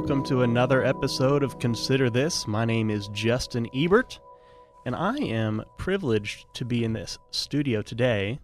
welcome 0.00 0.24
to 0.24 0.40
another 0.40 0.82
episode 0.82 1.42
of 1.42 1.58
Consider 1.58 2.08
This. 2.08 2.46
My 2.46 2.64
name 2.64 2.88
is 2.88 3.08
Justin 3.08 3.68
Ebert, 3.74 4.18
and 4.86 4.96
I 4.96 5.18
am 5.18 5.62
privileged 5.76 6.46
to 6.54 6.64
be 6.64 6.84
in 6.84 6.94
this 6.94 7.18
studio 7.32 7.82
today 7.82 8.40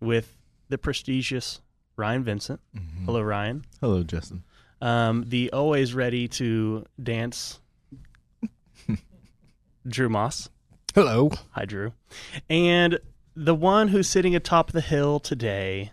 with 0.00 0.38
the 0.68 0.78
prestigious 0.78 1.60
Ryan 1.96 2.22
Vincent. 2.22 2.60
Mm-hmm. 2.76 3.06
Hello, 3.06 3.20
Ryan. 3.20 3.64
Hello, 3.80 4.04
Justin. 4.04 4.44
Um, 4.80 5.24
the 5.26 5.50
always 5.50 5.92
ready 5.92 6.28
to 6.28 6.86
dance, 7.02 7.58
Drew 9.88 10.08
Moss. 10.08 10.50
Hello. 10.94 11.32
Hi, 11.50 11.64
Drew. 11.64 11.94
And 12.48 13.00
the 13.34 13.56
one 13.56 13.88
who's 13.88 14.08
sitting 14.08 14.36
atop 14.36 14.70
the 14.70 14.80
hill 14.80 15.18
today, 15.18 15.90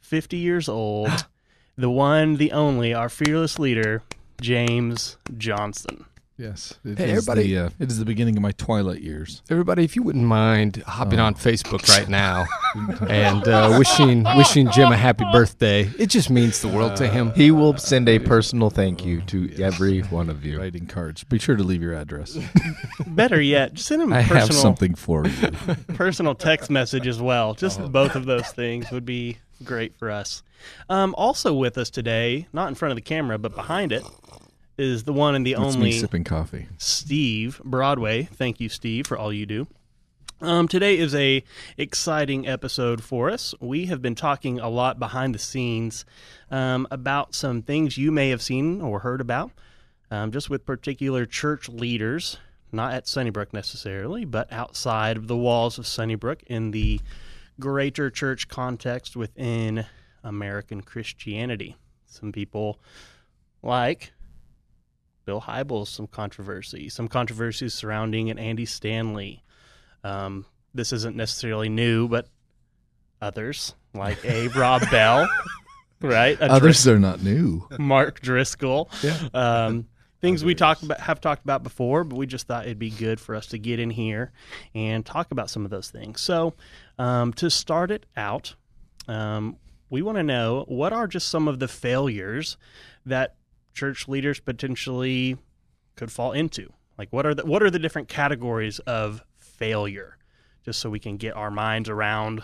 50 0.00 0.36
years 0.36 0.68
old, 0.68 1.28
the 1.78 1.90
one, 1.90 2.38
the 2.38 2.50
only, 2.50 2.92
our 2.92 3.08
fearless 3.08 3.60
leader, 3.60 4.02
James 4.40 5.16
Johnson. 5.36 6.04
Yes, 6.36 6.72
it 6.84 6.98
Hey, 6.98 7.10
is 7.10 7.28
everybody. 7.28 7.52
The, 7.52 7.58
uh, 7.64 7.70
it 7.80 7.90
is 7.90 7.98
the 7.98 8.04
beginning 8.04 8.36
of 8.36 8.42
my 8.44 8.52
twilight 8.52 9.00
years. 9.02 9.42
Everybody, 9.50 9.82
if 9.82 9.96
you 9.96 10.04
wouldn't 10.04 10.24
mind 10.24 10.84
hopping 10.86 11.18
Oh. 11.18 11.24
on 11.24 11.34
Facebook 11.34 11.88
right 11.88 12.08
now 12.08 12.46
and 13.08 13.48
uh, 13.48 13.74
wishing 13.76 14.22
wishing 14.36 14.70
Jim 14.70 14.92
a 14.92 14.96
happy 14.96 15.24
birthday, 15.32 15.90
it 15.98 16.06
just 16.10 16.30
means 16.30 16.62
the 16.62 16.68
world 16.68 16.94
to 16.98 17.08
him. 17.08 17.32
He 17.32 17.50
will 17.50 17.76
send 17.76 18.08
a 18.08 18.20
personal 18.20 18.70
thank 18.70 19.04
you 19.04 19.20
to 19.22 19.60
every 19.60 20.02
one 20.02 20.30
of 20.30 20.44
you. 20.44 20.60
Writing 20.60 20.86
cards. 20.86 21.24
Be 21.24 21.40
sure 21.40 21.56
to 21.56 21.64
leave 21.64 21.82
your 21.82 21.94
address. 21.94 22.38
Better 23.08 23.40
yet, 23.40 23.74
just 23.74 23.88
send 23.88 24.02
him 24.02 24.12
a 24.12 24.18
I 24.18 24.20
have 24.20 24.38
personal, 24.42 24.62
something 24.62 24.94
for 24.94 25.26
you. 25.26 25.50
personal 25.94 26.36
text 26.36 26.70
message 26.70 27.08
as 27.08 27.20
well. 27.20 27.54
Just 27.54 27.80
both 27.90 28.14
of 28.14 28.26
those 28.26 28.46
things 28.46 28.92
would 28.92 29.04
be 29.04 29.38
great 29.64 29.96
for 29.96 30.10
us. 30.10 30.42
Um, 30.88 31.14
also 31.16 31.54
with 31.54 31.78
us 31.78 31.90
today, 31.90 32.46
not 32.52 32.68
in 32.68 32.74
front 32.74 32.92
of 32.92 32.96
the 32.96 33.02
camera, 33.02 33.38
but 33.38 33.54
behind 33.54 33.92
it, 33.92 34.04
is 34.76 35.04
the 35.04 35.12
one 35.12 35.34
and 35.34 35.44
the 35.44 35.54
That's 35.54 35.74
only 35.74 35.90
me 35.90 35.98
sipping 35.98 36.24
coffee. 36.24 36.68
Steve 36.78 37.60
Broadway. 37.64 38.24
Thank 38.24 38.60
you, 38.60 38.68
Steve, 38.68 39.06
for 39.06 39.18
all 39.18 39.32
you 39.32 39.44
do. 39.44 39.66
Um, 40.40 40.68
today 40.68 40.96
is 40.96 41.16
a 41.16 41.42
exciting 41.76 42.46
episode 42.46 43.02
for 43.02 43.28
us. 43.28 43.56
We 43.60 43.86
have 43.86 44.00
been 44.00 44.14
talking 44.14 44.60
a 44.60 44.68
lot 44.68 45.00
behind 45.00 45.34
the 45.34 45.38
scenes 45.40 46.04
um, 46.48 46.86
about 46.92 47.34
some 47.34 47.62
things 47.62 47.98
you 47.98 48.12
may 48.12 48.30
have 48.30 48.40
seen 48.40 48.80
or 48.80 49.00
heard 49.00 49.20
about, 49.20 49.50
um, 50.12 50.30
just 50.30 50.48
with 50.48 50.64
particular 50.64 51.26
church 51.26 51.68
leaders, 51.68 52.38
not 52.70 52.92
at 52.92 53.08
Sunnybrook 53.08 53.52
necessarily, 53.52 54.24
but 54.24 54.52
outside 54.52 55.16
of 55.16 55.26
the 55.26 55.36
walls 55.36 55.76
of 55.76 55.88
Sunnybrook 55.88 56.44
in 56.44 56.70
the 56.70 57.00
greater 57.60 58.10
church 58.10 58.48
context 58.48 59.16
within 59.16 59.86
American 60.22 60.80
Christianity. 60.80 61.76
Some 62.06 62.32
people 62.32 62.80
like 63.62 64.12
Bill 65.24 65.40
Hybels, 65.40 65.88
some 65.88 66.06
controversy, 66.06 66.88
some 66.88 67.08
controversies 67.08 67.74
surrounding 67.74 68.30
an 68.30 68.38
Andy 68.38 68.64
Stanley. 68.64 69.44
Um, 70.04 70.46
this 70.74 70.92
isn't 70.92 71.16
necessarily 71.16 71.68
new, 71.68 72.08
but 72.08 72.28
others 73.20 73.74
like 73.94 74.24
a 74.24 74.48
Rob 74.56 74.82
Bell, 74.90 75.28
right? 76.00 76.40
A 76.40 76.50
Others 76.52 76.86
are 76.88 76.98
not 76.98 77.22
new. 77.22 77.66
Mark 77.78 78.20
Driscoll. 78.20 78.88
Um, 79.34 79.86
things 80.20 80.44
we 80.44 80.54
talked 80.54 80.82
about 80.82 81.00
have 81.00 81.20
talked 81.20 81.44
about 81.44 81.62
before, 81.62 82.04
but 82.04 82.16
we 82.16 82.26
just 82.26 82.46
thought 82.46 82.66
it'd 82.66 82.78
be 82.78 82.90
good 82.90 83.20
for 83.20 83.34
us 83.34 83.46
to 83.46 83.58
get 83.58 83.78
in 83.78 83.90
here 83.90 84.32
and 84.74 85.04
talk 85.04 85.30
about 85.30 85.50
some 85.50 85.64
of 85.64 85.70
those 85.70 85.90
things. 85.90 86.20
So, 86.20 86.54
um, 86.98 87.32
to 87.34 87.50
start 87.50 87.90
it 87.90 88.06
out, 88.16 88.54
um, 89.06 89.56
we 89.90 90.02
want 90.02 90.16
to 90.18 90.22
know 90.22 90.64
what 90.68 90.92
are 90.92 91.06
just 91.06 91.28
some 91.28 91.48
of 91.48 91.58
the 91.58 91.68
failures 91.68 92.56
that 93.06 93.36
church 93.72 94.08
leaders 94.08 94.40
potentially 94.40 95.36
could 95.96 96.10
fall 96.10 96.32
into. 96.32 96.72
Like, 96.98 97.12
what 97.12 97.26
are 97.26 97.34
the 97.34 97.46
what 97.46 97.62
are 97.62 97.70
the 97.70 97.78
different 97.78 98.08
categories 98.08 98.80
of 98.80 99.22
failure? 99.36 100.16
Just 100.64 100.80
so 100.80 100.90
we 100.90 100.98
can 100.98 101.16
get 101.16 101.36
our 101.36 101.50
minds 101.50 101.88
around 101.88 102.42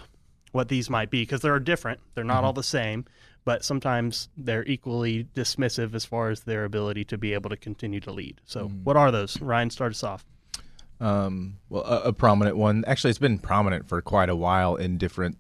what 0.52 0.68
these 0.68 0.88
might 0.88 1.10
be, 1.10 1.22
because 1.22 1.40
they're 1.40 1.58
different. 1.58 2.00
They're 2.14 2.22
not 2.22 2.44
all 2.44 2.52
the 2.52 2.62
same, 2.62 3.06
but 3.44 3.64
sometimes 3.64 4.28
they're 4.36 4.64
equally 4.64 5.24
dismissive 5.34 5.94
as 5.94 6.04
far 6.04 6.30
as 6.30 6.40
their 6.40 6.64
ability 6.64 7.04
to 7.04 7.18
be 7.18 7.34
able 7.34 7.50
to 7.50 7.56
continue 7.56 8.00
to 8.00 8.10
lead. 8.10 8.40
So, 8.44 8.68
what 8.68 8.96
are 8.96 9.10
those? 9.10 9.40
Ryan, 9.40 9.70
start 9.70 9.92
us 9.92 10.02
off. 10.02 10.24
Um, 11.00 11.58
well, 11.68 11.84
a, 11.84 12.08
a 12.08 12.12
prominent 12.12 12.56
one. 12.56 12.84
Actually, 12.86 13.10
it's 13.10 13.18
been 13.18 13.38
prominent 13.38 13.88
for 13.88 14.00
quite 14.00 14.28
a 14.28 14.36
while 14.36 14.76
in 14.76 14.96
different 14.96 15.36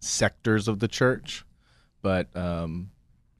sectors 0.00 0.68
of 0.68 0.80
the 0.80 0.88
church, 0.88 1.44
but 2.02 2.34
um, 2.36 2.90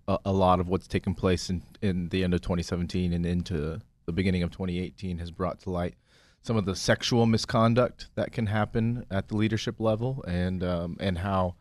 a, 0.08 0.18
a 0.26 0.32
lot 0.32 0.60
of 0.60 0.68
what's 0.68 0.86
taken 0.86 1.14
place 1.14 1.50
in, 1.50 1.62
in 1.82 2.08
the 2.08 2.24
end 2.24 2.34
of 2.34 2.40
2017 2.40 3.12
and 3.12 3.26
into 3.26 3.80
the 4.06 4.12
beginning 4.12 4.42
of 4.42 4.50
2018 4.50 5.18
has 5.18 5.30
brought 5.30 5.60
to 5.60 5.70
light 5.70 5.94
some 6.42 6.56
of 6.56 6.64
the 6.64 6.76
sexual 6.76 7.26
misconduct 7.26 8.08
that 8.14 8.30
can 8.30 8.46
happen 8.46 9.04
at 9.10 9.26
the 9.26 9.36
leadership 9.36 9.80
level, 9.80 10.24
and 10.28 10.62
um, 10.62 10.96
and 11.00 11.18
how 11.18 11.56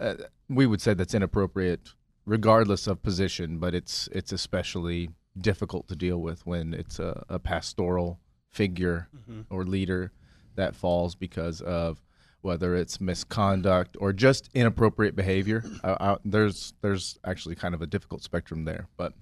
uh, 0.00 0.14
we 0.50 0.66
would 0.66 0.82
say 0.82 0.92
that's 0.94 1.14
inappropriate, 1.14 1.94
regardless 2.26 2.86
of 2.86 3.02
position. 3.02 3.58
But 3.58 3.74
it's 3.74 4.08
it's 4.12 4.32
especially 4.32 5.10
difficult 5.38 5.88
to 5.88 5.96
deal 5.96 6.18
with 6.18 6.44
when 6.44 6.74
it's 6.74 6.98
a, 6.98 7.24
a 7.28 7.38
pastoral 7.38 8.20
figure 8.50 9.08
or 9.48 9.64
leader 9.64 10.12
that 10.56 10.74
falls 10.74 11.14
because 11.14 11.60
of 11.60 12.02
whether 12.42 12.74
it's 12.74 13.00
misconduct 13.00 13.96
or 14.00 14.12
just 14.12 14.50
inappropriate 14.54 15.14
behavior. 15.14 15.62
Uh, 15.84 15.96
uh, 16.00 16.18
there's 16.24 16.74
there's 16.80 17.18
actually 17.24 17.54
kind 17.54 17.74
of 17.74 17.82
a 17.82 17.86
difficult 17.86 18.22
spectrum 18.22 18.64
there, 18.64 18.88
but 18.96 19.12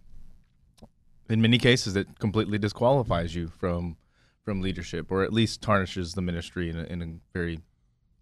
in 1.28 1.42
many 1.42 1.58
cases, 1.58 1.94
it 1.94 2.18
completely 2.18 2.58
disqualifies 2.58 3.34
you 3.34 3.48
from 3.48 3.96
from 4.42 4.62
leadership, 4.62 5.12
or 5.12 5.22
at 5.22 5.32
least 5.32 5.60
tarnishes 5.60 6.14
the 6.14 6.22
ministry 6.22 6.70
in 6.70 6.78
a, 6.78 6.84
in 6.84 7.02
a 7.02 7.38
very 7.38 7.60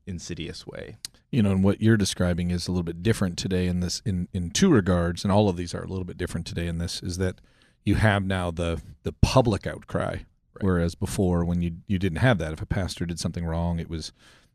insidious 0.06 0.66
way. 0.66 0.96
You 1.30 1.42
know, 1.42 1.50
and 1.50 1.64
what 1.64 1.80
you're 1.80 1.96
describing 1.96 2.50
is 2.50 2.68
a 2.68 2.72
little 2.72 2.84
bit 2.84 3.02
different 3.02 3.36
today 3.36 3.66
in 3.66 3.80
this 3.80 4.00
in, 4.04 4.28
in 4.32 4.50
two 4.50 4.70
regards, 4.70 5.24
and 5.24 5.32
all 5.32 5.48
of 5.48 5.56
these 5.56 5.74
are 5.74 5.82
a 5.82 5.88
little 5.88 6.04
bit 6.04 6.16
different 6.16 6.46
today 6.46 6.66
in 6.66 6.78
this, 6.78 7.02
is 7.02 7.18
that 7.18 7.40
you 7.84 7.96
have 7.96 8.24
now 8.24 8.50
the 8.50 8.80
the 9.02 9.12
public 9.12 9.66
outcry. 9.66 10.18
Whereas 10.60 10.94
before 10.94 11.44
when 11.44 11.60
you 11.62 11.72
you 11.86 11.98
didn't 11.98 12.18
have 12.18 12.38
that. 12.38 12.52
If 12.52 12.62
a 12.62 12.66
pastor 12.66 13.06
did 13.06 13.20
something 13.20 13.44
wrong, 13.44 13.78
it 13.78 13.90
was 13.90 14.12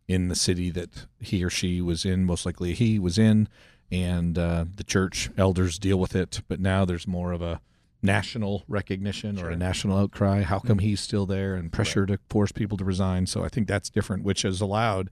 in 0.08 0.30
the 0.30 0.36
city 0.36 0.70
that 0.72 1.06
he 1.20 1.44
or 1.44 1.50
she 1.50 1.82
was 1.82 2.06
in, 2.06 2.26
most 2.26 2.46
likely 2.46 2.74
he 2.74 3.00
was 3.00 3.18
in, 3.18 3.48
and 3.92 4.38
uh, 4.38 4.66
the 4.76 4.84
church 4.84 5.30
elders 5.38 5.78
deal 5.78 5.98
with 5.98 6.16
it. 6.16 6.42
But 6.48 6.59
now 6.59 6.86
there's 6.86 7.08
more 7.08 7.32
of 7.32 7.42
a 7.42 7.62
national 8.02 8.64
recognition 8.68 9.40
or 9.40 9.50
a 9.50 9.56
national 9.56 9.98
outcry. 9.98 10.42
How 10.42 10.60
come 10.60 10.80
he's 10.80 11.00
still 11.00 11.26
there 11.26 11.56
and 11.56 11.72
pressure 11.72 12.06
to 12.06 12.20
force 12.30 12.52
people 12.52 12.78
to 12.78 12.86
resign? 12.86 13.28
So 13.28 13.44
I 13.44 13.50
think 13.50 13.68
that's 13.68 13.90
different, 13.90 14.24
which 14.24 14.42
has 14.42 14.60
allowed 14.62 15.10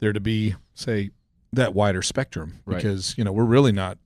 there 0.00 0.12
to 0.12 0.20
be, 0.20 0.54
say, 0.74 1.10
that 1.52 1.74
wider 1.74 2.00
spectrum 2.00 2.60
Right. 2.64 2.76
because 2.76 3.14
you 3.18 3.24
know 3.24 3.32
we're 3.32 3.44
really 3.44 3.72
not, 3.72 3.98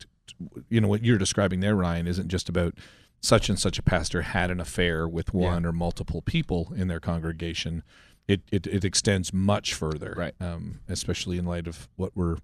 you 0.68 0.80
know, 0.80 0.88
what 0.88 1.04
you're 1.04 1.18
describing 1.18 1.60
there, 1.60 1.76
Ryan, 1.76 2.06
isn't 2.08 2.28
just 2.28 2.48
about 2.48 2.74
such 3.20 3.48
and 3.48 3.58
such 3.58 3.78
a 3.78 3.82
pastor 3.82 4.22
had 4.22 4.50
an 4.50 4.60
affair 4.60 5.06
with 5.08 5.32
one 5.32 5.64
or 5.64 5.72
multiple 5.72 6.22
people 6.22 6.72
in 6.76 6.88
their 6.88 7.00
congregation. 7.00 7.82
It, 8.28 8.42
it, 8.50 8.66
it 8.66 8.84
extends 8.84 9.32
much 9.32 9.72
further, 9.72 10.14
Right. 10.16 10.34
Um, 10.40 10.80
especially 10.88 11.38
in 11.38 11.44
light 11.46 11.68
of 11.68 11.88
what 11.94 12.10
we're 12.16 12.38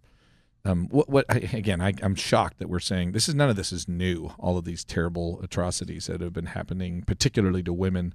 um, 0.65 0.87
what, 0.91 1.09
what 1.09 1.25
I, 1.29 1.37
again? 1.53 1.81
I, 1.81 1.93
I'm 2.03 2.15
shocked 2.15 2.59
that 2.59 2.69
we're 2.69 2.79
saying 2.81 3.13
this 3.13 3.29
is 3.29 3.35
none 3.35 3.51
of 3.51 3.57
this 3.57 3.73
is 3.73 3.89
new. 3.89 4.33
All 4.39 4.57
of 4.59 4.65
these 4.65 4.85
terrible 4.85 5.41
atrocities 5.43 6.07
that 6.07 6.21
have 6.21 6.33
been 6.33 6.47
happening, 6.47 7.03
particularly 7.03 7.63
to 7.65 7.73
women 7.73 8.15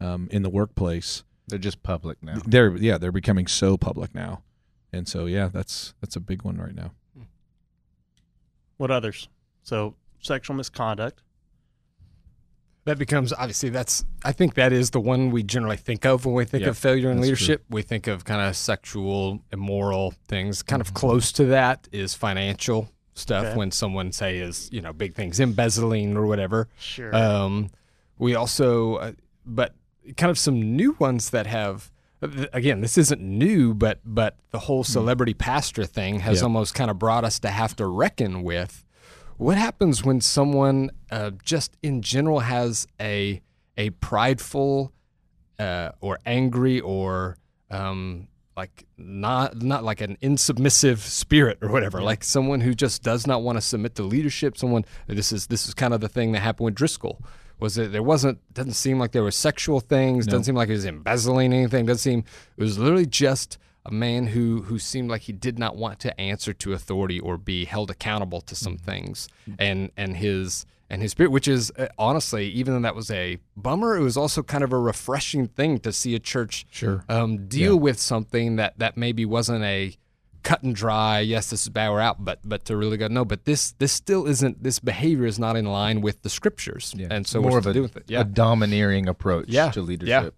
um, 0.00 0.28
in 0.30 0.42
the 0.42 0.50
workplace, 0.50 1.22
They're 1.48 1.58
just 1.58 1.82
public 1.82 2.22
now. 2.22 2.40
they're 2.46 2.76
yeah 2.76 2.98
they're 2.98 3.12
becoming 3.12 3.46
so 3.46 3.76
public 3.76 4.14
now, 4.14 4.42
and 4.92 5.06
so 5.08 5.26
yeah, 5.26 5.48
that's 5.52 5.94
that's 6.00 6.16
a 6.16 6.20
big 6.20 6.42
one 6.42 6.56
right 6.58 6.74
now. 6.74 6.92
What 8.76 8.90
others? 8.90 9.28
So, 9.62 9.94
sexual 10.20 10.56
misconduct. 10.56 11.22
That 12.86 12.98
becomes 12.98 13.32
obviously 13.32 13.70
that's 13.70 14.04
I 14.24 14.32
think 14.32 14.54
that 14.54 14.72
is 14.72 14.90
the 14.90 15.00
one 15.00 15.30
we 15.30 15.42
generally 15.42 15.78
think 15.78 16.04
of 16.04 16.26
when 16.26 16.34
we 16.34 16.44
think 16.44 16.64
of 16.64 16.76
failure 16.76 17.10
in 17.10 17.20
leadership. 17.20 17.64
We 17.70 17.80
think 17.82 18.06
of 18.06 18.24
kind 18.24 18.42
of 18.42 18.54
sexual, 18.56 19.40
immoral 19.52 20.12
things. 20.28 20.62
Kind 20.62 20.82
of 20.82 20.92
close 20.92 21.32
to 21.32 21.46
that 21.46 21.88
is 21.92 22.14
financial 22.14 22.90
stuff 23.14 23.44
Okay. 23.46 23.56
when 23.56 23.70
someone 23.70 24.12
say 24.12 24.38
is 24.38 24.68
you 24.72 24.80
know 24.82 24.92
big 24.92 25.14
things 25.14 25.40
embezzling 25.40 26.16
or 26.16 26.26
whatever. 26.26 26.68
Sure. 26.78 27.14
Um, 27.14 27.70
we 28.18 28.34
also, 28.34 28.96
uh, 28.96 29.12
but 29.46 29.74
kind 30.16 30.30
of 30.30 30.38
some 30.38 30.60
new 30.76 30.94
ones 30.98 31.30
that 31.30 31.46
have. 31.46 31.90
Again, 32.54 32.80
this 32.80 32.96
isn't 32.96 33.20
new, 33.20 33.74
but 33.74 34.00
but 34.04 34.36
the 34.50 34.58
whole 34.60 34.82
celebrity 34.84 35.34
pastor 35.34 35.84
thing 35.84 36.20
has 36.20 36.42
almost 36.42 36.74
kind 36.74 36.90
of 36.90 36.98
brought 36.98 37.22
us 37.24 37.38
to 37.40 37.48
have 37.48 37.76
to 37.76 37.86
reckon 37.86 38.42
with 38.42 38.83
what 39.36 39.56
happens 39.56 40.04
when 40.04 40.20
someone 40.20 40.90
uh, 41.10 41.30
just 41.42 41.76
in 41.82 42.02
general 42.02 42.40
has 42.40 42.86
a 43.00 43.40
a 43.76 43.90
prideful 43.90 44.92
uh, 45.58 45.90
or 46.00 46.18
angry 46.24 46.80
or 46.80 47.36
um, 47.70 48.28
like 48.56 48.86
not 48.96 49.62
not 49.62 49.82
like 49.84 50.00
an 50.00 50.16
insubmissive 50.22 50.98
spirit 50.98 51.58
or 51.60 51.68
whatever 51.68 52.00
like 52.00 52.22
someone 52.22 52.60
who 52.60 52.74
just 52.74 53.02
does 53.02 53.26
not 53.26 53.42
want 53.42 53.56
to 53.56 53.60
submit 53.60 53.94
to 53.96 54.02
leadership 54.02 54.56
someone 54.56 54.84
this 55.06 55.32
is 55.32 55.48
this 55.48 55.66
is 55.66 55.74
kind 55.74 55.92
of 55.92 56.00
the 56.00 56.08
thing 56.08 56.32
that 56.32 56.40
happened 56.40 56.66
with 56.66 56.74
Driscoll 56.74 57.20
was 57.58 57.74
that 57.76 57.92
there 57.92 58.02
wasn't 58.02 58.38
doesn't 58.52 58.72
seem 58.72 58.98
like 58.98 59.12
there 59.12 59.22
were 59.22 59.30
sexual 59.30 59.80
things. 59.80 60.26
Doesn't 60.26 60.44
seem 60.44 60.54
like 60.54 60.68
he 60.68 60.74
was 60.74 60.84
embezzling 60.84 61.52
anything. 61.52 61.86
Doesn't 61.86 61.98
seem 61.98 62.24
it 62.56 62.62
was 62.62 62.78
literally 62.78 63.06
just 63.06 63.58
a 63.86 63.90
man 63.92 64.28
who 64.28 64.62
who 64.62 64.78
seemed 64.78 65.10
like 65.10 65.22
he 65.22 65.32
did 65.32 65.58
not 65.58 65.76
want 65.76 65.98
to 66.00 66.20
answer 66.20 66.52
to 66.54 66.72
authority 66.72 67.20
or 67.20 67.36
be 67.36 67.64
held 67.66 67.90
accountable 67.90 68.40
to 68.42 68.54
some 68.54 68.76
things. 68.76 69.28
And 69.58 69.90
and 69.96 70.16
his 70.16 70.66
and 70.90 71.00
his 71.02 71.12
spirit, 71.12 71.30
which 71.32 71.48
is 71.48 71.70
uh, 71.78 71.88
honestly, 71.98 72.48
even 72.48 72.74
though 72.74 72.80
that 72.80 72.94
was 72.94 73.10
a 73.10 73.38
bummer, 73.56 73.96
it 73.96 74.00
was 74.02 74.16
also 74.16 74.42
kind 74.42 74.62
of 74.64 74.72
a 74.72 74.78
refreshing 74.78 75.46
thing 75.48 75.78
to 75.80 75.92
see 75.92 76.14
a 76.14 76.18
church 76.18 76.66
Sure. 76.70 77.04
um, 77.08 77.46
deal 77.48 77.76
with 77.78 77.98
something 77.98 78.56
that 78.56 78.78
that 78.78 78.96
maybe 78.96 79.24
wasn't 79.24 79.64
a 79.64 79.96
cut 80.42 80.62
and 80.62 80.74
dry. 80.74 81.20
Yes, 81.20 81.48
this 81.50 81.62
is 81.62 81.68
bad. 81.70 81.90
We're 81.90 82.00
out. 82.00 82.22
But 82.24 82.40
but 82.44 82.64
to 82.66 82.76
really 82.76 82.96
go 82.98 83.08
no. 83.08 83.24
But 83.24 83.44
this 83.44 83.72
this 83.72 83.92
still 83.92 84.26
isn't. 84.26 84.62
This 84.62 84.78
behavior 84.78 85.24
is 85.26 85.38
not 85.38 85.56
in 85.56 85.64
line 85.66 86.00
with 86.00 86.22
the 86.22 86.28
scriptures. 86.30 86.94
Yeah. 86.96 87.08
And 87.10 87.26
so 87.26 87.40
more 87.42 87.58
of 87.58 87.64
to 87.64 87.70
a, 87.70 87.74
do 87.74 87.82
with 87.82 87.96
it? 87.96 88.04
Yeah. 88.08 88.20
a 88.20 88.24
domineering 88.24 89.08
approach 89.08 89.46
Yeah. 89.48 89.70
to 89.72 89.80
Yeah. 89.80 89.86
leadership. 89.86 90.34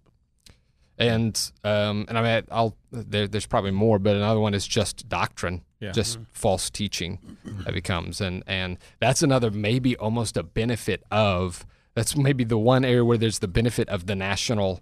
And 0.98 1.52
um 1.64 2.04
and 2.08 2.18
I 2.18 2.22
mean 2.22 2.44
I'll 2.50 2.76
there, 2.90 3.28
there's 3.28 3.46
probably 3.46 3.70
more, 3.70 3.98
but 3.98 4.16
another 4.16 4.40
one 4.40 4.54
is 4.54 4.66
just 4.66 5.08
doctrine. 5.08 5.62
Yeah. 5.80 5.92
Just 5.92 6.18
false 6.32 6.70
teaching 6.70 7.18
that 7.64 7.74
becomes 7.74 8.20
and 8.20 8.42
and 8.46 8.78
that's 8.98 9.22
another 9.22 9.50
maybe 9.50 9.94
almost 9.96 10.36
a 10.36 10.42
benefit 10.42 11.02
of 11.10 11.66
that's 11.94 12.16
maybe 12.16 12.44
the 12.44 12.58
one 12.58 12.84
area 12.84 13.04
where 13.04 13.18
there's 13.18 13.40
the 13.40 13.48
benefit 13.48 13.88
of 13.90 14.06
the 14.06 14.14
national 14.14 14.80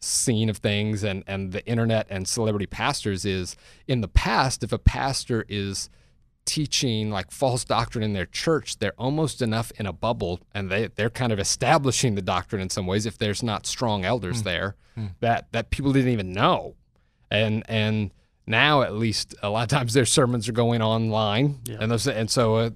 scene 0.00 0.50
of 0.50 0.58
things 0.58 1.02
and 1.02 1.24
and 1.26 1.52
the 1.52 1.64
internet 1.66 2.06
and 2.10 2.28
celebrity 2.28 2.66
pastors 2.66 3.24
is 3.24 3.56
in 3.88 4.02
the 4.02 4.08
past 4.08 4.62
if 4.62 4.70
a 4.70 4.78
pastor 4.78 5.46
is 5.48 5.88
teaching 6.44 7.10
like 7.10 7.30
false 7.30 7.64
doctrine 7.64 8.04
in 8.04 8.12
their 8.12 8.26
church 8.26 8.78
they're 8.78 8.92
almost 8.98 9.40
enough 9.40 9.72
in 9.78 9.86
a 9.86 9.92
bubble 9.92 10.40
and 10.54 10.70
they 10.70 10.88
they're 10.88 11.08
kind 11.10 11.32
of 11.32 11.38
establishing 11.38 12.14
the 12.14 12.22
doctrine 12.22 12.60
in 12.60 12.68
some 12.68 12.86
ways 12.86 13.06
if 13.06 13.16
there's 13.18 13.42
not 13.42 13.66
strong 13.66 14.04
elders 14.04 14.42
there 14.42 14.76
that 15.20 15.50
that 15.52 15.70
people 15.70 15.92
didn't 15.92 16.12
even 16.12 16.32
know. 16.32 16.76
And 17.30 17.64
and 17.68 18.12
now 18.46 18.82
at 18.82 18.94
least 18.94 19.34
a 19.42 19.48
lot 19.50 19.62
of 19.64 19.68
times 19.68 19.92
their 19.94 20.04
sermons 20.06 20.48
are 20.48 20.52
going 20.52 20.80
online. 20.82 21.60
Yeah. 21.64 21.78
and 21.80 21.90
those 21.90 22.06
and 22.06 22.30
so 22.30 22.56
uh, 22.56 22.70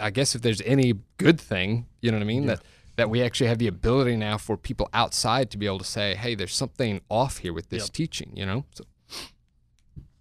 I 0.00 0.10
guess 0.10 0.34
if 0.34 0.42
there's 0.42 0.60
any 0.62 0.94
good 1.18 1.40
thing 1.40 1.86
you 2.00 2.10
know 2.10 2.16
what 2.18 2.24
I 2.24 2.26
mean 2.26 2.46
that 2.46 2.62
that 2.96 3.10
we 3.10 3.22
actually 3.22 3.48
have 3.48 3.58
the 3.58 3.66
ability 3.68 4.16
now 4.16 4.36
for 4.38 4.56
people 4.56 4.88
outside 4.94 5.50
to 5.52 5.58
be 5.58 5.66
able 5.66 5.78
to 5.78 5.84
say 5.84 6.14
hey 6.16 6.34
there's 6.34 6.54
something 6.54 7.00
off 7.08 7.38
here 7.38 7.52
with 7.52 7.68
this 7.68 7.84
Yep. 7.84 7.92
teaching 7.92 8.32
you 8.34 8.46
know? 8.46 8.64
So 8.74 8.84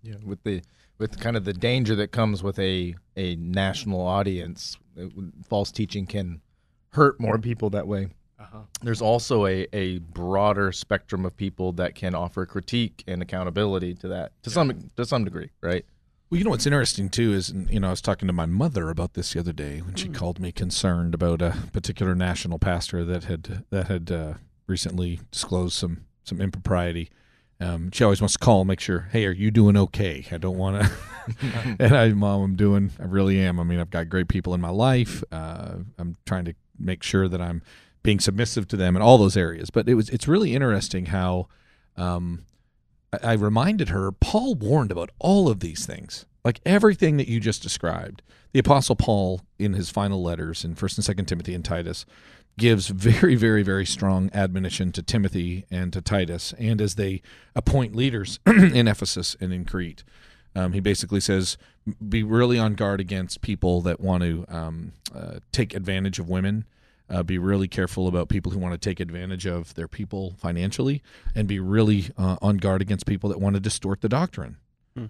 Yeah, 0.04 0.16
with 0.24 0.44
the 0.44 0.62
with 1.00 1.20
kind 1.20 1.36
of 1.36 1.46
the 1.46 1.54
danger 1.54 1.96
that 1.96 2.12
comes 2.12 2.44
with 2.44 2.60
a 2.60 2.96
a 3.16 3.36
national 3.38 4.02
audience, 4.02 4.78
it- 4.96 5.12
false 5.48 5.72
teaching 5.72 6.06
can 6.06 6.42
hurt 6.90 7.20
more 7.20 7.40
people 7.40 7.70
that 7.72 7.88
way. 7.88 8.10
There's 8.82 9.02
also 9.02 9.46
a, 9.46 9.66
a 9.72 10.00
broader 10.00 10.74
spectrum 10.74 11.26
of 11.26 11.36
people 11.38 11.72
that 11.74 11.96
can 11.96 12.14
offer 12.14 12.46
critique 12.46 13.04
and 13.08 13.22
accountability 13.22 13.94
to 13.96 14.10
that 14.10 14.34
to 14.44 14.50
some 14.50 14.90
to 14.98 15.06
some 15.06 15.24
degree, 15.24 15.50
right? 15.62 15.86
Well, 16.30 16.38
you 16.40 16.44
know 16.44 16.50
what's 16.50 16.66
interesting 16.66 17.10
too 17.10 17.32
is, 17.32 17.54
you 17.70 17.80
know, 17.80 17.88
I 17.88 17.92
was 17.92 18.02
talking 18.02 18.28
to 18.28 18.34
my 18.34 18.46
mother 18.46 18.90
about 18.90 19.14
this 19.14 19.34
the 19.34 19.40
other 19.40 19.54
day 19.54 19.80
when 19.80 19.96
she 19.96 20.10
called 20.10 20.40
me 20.40 20.52
concerned 20.52 21.14
about 21.14 21.42
a 21.42 21.56
particular 21.72 22.16
national 22.16 22.60
pastor 22.60 23.06
that 23.06 23.24
had 23.24 23.64
that 23.70 23.88
had 23.88 24.12
uh, 24.12 24.34
recently 24.68 25.20
disclosed 25.32 25.76
some 25.76 26.06
some 26.24 26.42
impropriety. 26.42 27.10
Um, 27.64 27.92
she 27.92 28.04
always 28.04 28.22
wants 28.22 28.34
to 28.34 28.40
call 28.40 28.62
and 28.62 28.68
make 28.68 28.80
sure, 28.80 29.08
hey, 29.12 29.26
are 29.26 29.32
you 29.32 29.50
doing 29.52 29.78
okay? 29.78 30.26
I 30.32 30.38
don't 30.38 30.58
want 30.58 30.84
to. 30.84 30.92
and 31.80 31.96
I, 31.96 32.10
mom, 32.10 32.42
I'm 32.42 32.56
doing. 32.56 32.92
I 33.00 33.06
really 33.06 33.40
am. 33.40 33.60
I 33.60 33.64
mean, 33.64 33.80
I've 33.80 33.90
got 33.90 34.10
great 34.10 34.28
people 34.28 34.54
in 34.54 34.60
my 34.60 34.70
life. 34.70 35.24
Uh, 35.32 35.76
I'm 35.98 36.18
trying 36.26 36.44
to 36.46 36.54
make 36.78 37.02
sure 37.02 37.30
that 37.30 37.42
I'm 37.42 37.62
being 38.04 38.20
submissive 38.20 38.68
to 38.68 38.76
them 38.76 38.98
in 38.98 39.02
all 39.02 39.18
those 39.18 39.38
areas. 39.38 39.70
But 39.70 39.88
it 39.88 39.94
was 39.96 40.10
it's 40.10 40.28
really 40.28 40.54
interesting 40.54 41.08
how. 41.08 41.48
Um, 41.96 42.46
I- 43.14 43.20
I 43.24 43.34
reminded 43.34 43.90
her 43.90 44.12
Paul 44.12 44.56
warned 44.56 44.92
about 44.92 45.12
all 45.20 45.48
of 45.48 45.60
these 45.60 45.86
things, 45.86 46.26
like 46.44 46.60
everything 46.66 47.18
that 47.18 47.28
you 47.28 47.40
just 47.40 47.62
described. 47.62 48.24
The 48.54 48.60
apostle 48.60 48.96
Paul 48.96 49.42
in 49.60 49.74
his 49.74 49.90
final 49.92 50.22
letters 50.22 50.66
in 50.66 50.76
1st 50.76 50.98
and 51.08 51.18
2nd 51.20 51.28
Timothy 51.28 51.54
and 51.54 51.64
Titus 51.64 52.06
gives 52.58 52.88
very 52.88 53.36
very 53.36 53.64
very 53.64 53.86
strong 53.86 54.30
admonition 54.34 54.92
to 54.92 55.02
Timothy 55.02 55.66
and 55.72 55.92
to 55.94 56.02
Titus 56.02 56.54
and 56.60 56.80
as 56.80 56.96
they 56.96 57.22
appoint 57.56 57.96
leaders 57.96 58.40
in 58.46 58.88
Ephesus 58.88 59.36
and 59.40 59.52
in 59.54 59.66
Crete. 59.66 60.04
Um, 60.56 60.74
he 60.74 60.80
basically 60.80 61.20
says, 61.20 61.58
be 62.08 62.24
really 62.24 62.60
on 62.60 62.76
guard 62.76 63.00
against 63.00 63.42
people 63.42 63.82
that 63.82 64.00
want 64.00 64.24
to 64.24 64.46
um, 64.50 64.92
uh, 65.14 65.40
take 65.52 65.74
advantage 65.74 66.20
of 66.20 66.30
women. 66.30 66.66
Uh, 67.10 67.22
be 67.22 67.38
really 67.38 67.68
careful 67.68 68.08
about 68.08 68.30
people 68.30 68.52
who 68.52 68.60
want 68.60 68.74
to 68.74 68.78
take 68.78 69.00
advantage 69.00 69.46
of 69.46 69.74
their 69.76 69.88
people 69.90 70.36
financially, 70.38 71.04
and 71.36 71.48
be 71.48 71.60
really 71.60 72.06
uh, 72.18 72.38
on 72.42 72.58
guard 72.58 72.82
against 72.82 73.06
people 73.06 73.30
that 73.30 73.42
want 73.42 73.56
to 73.56 73.60
distort 73.60 74.02
the 74.02 74.10
doctrine. 74.10 74.58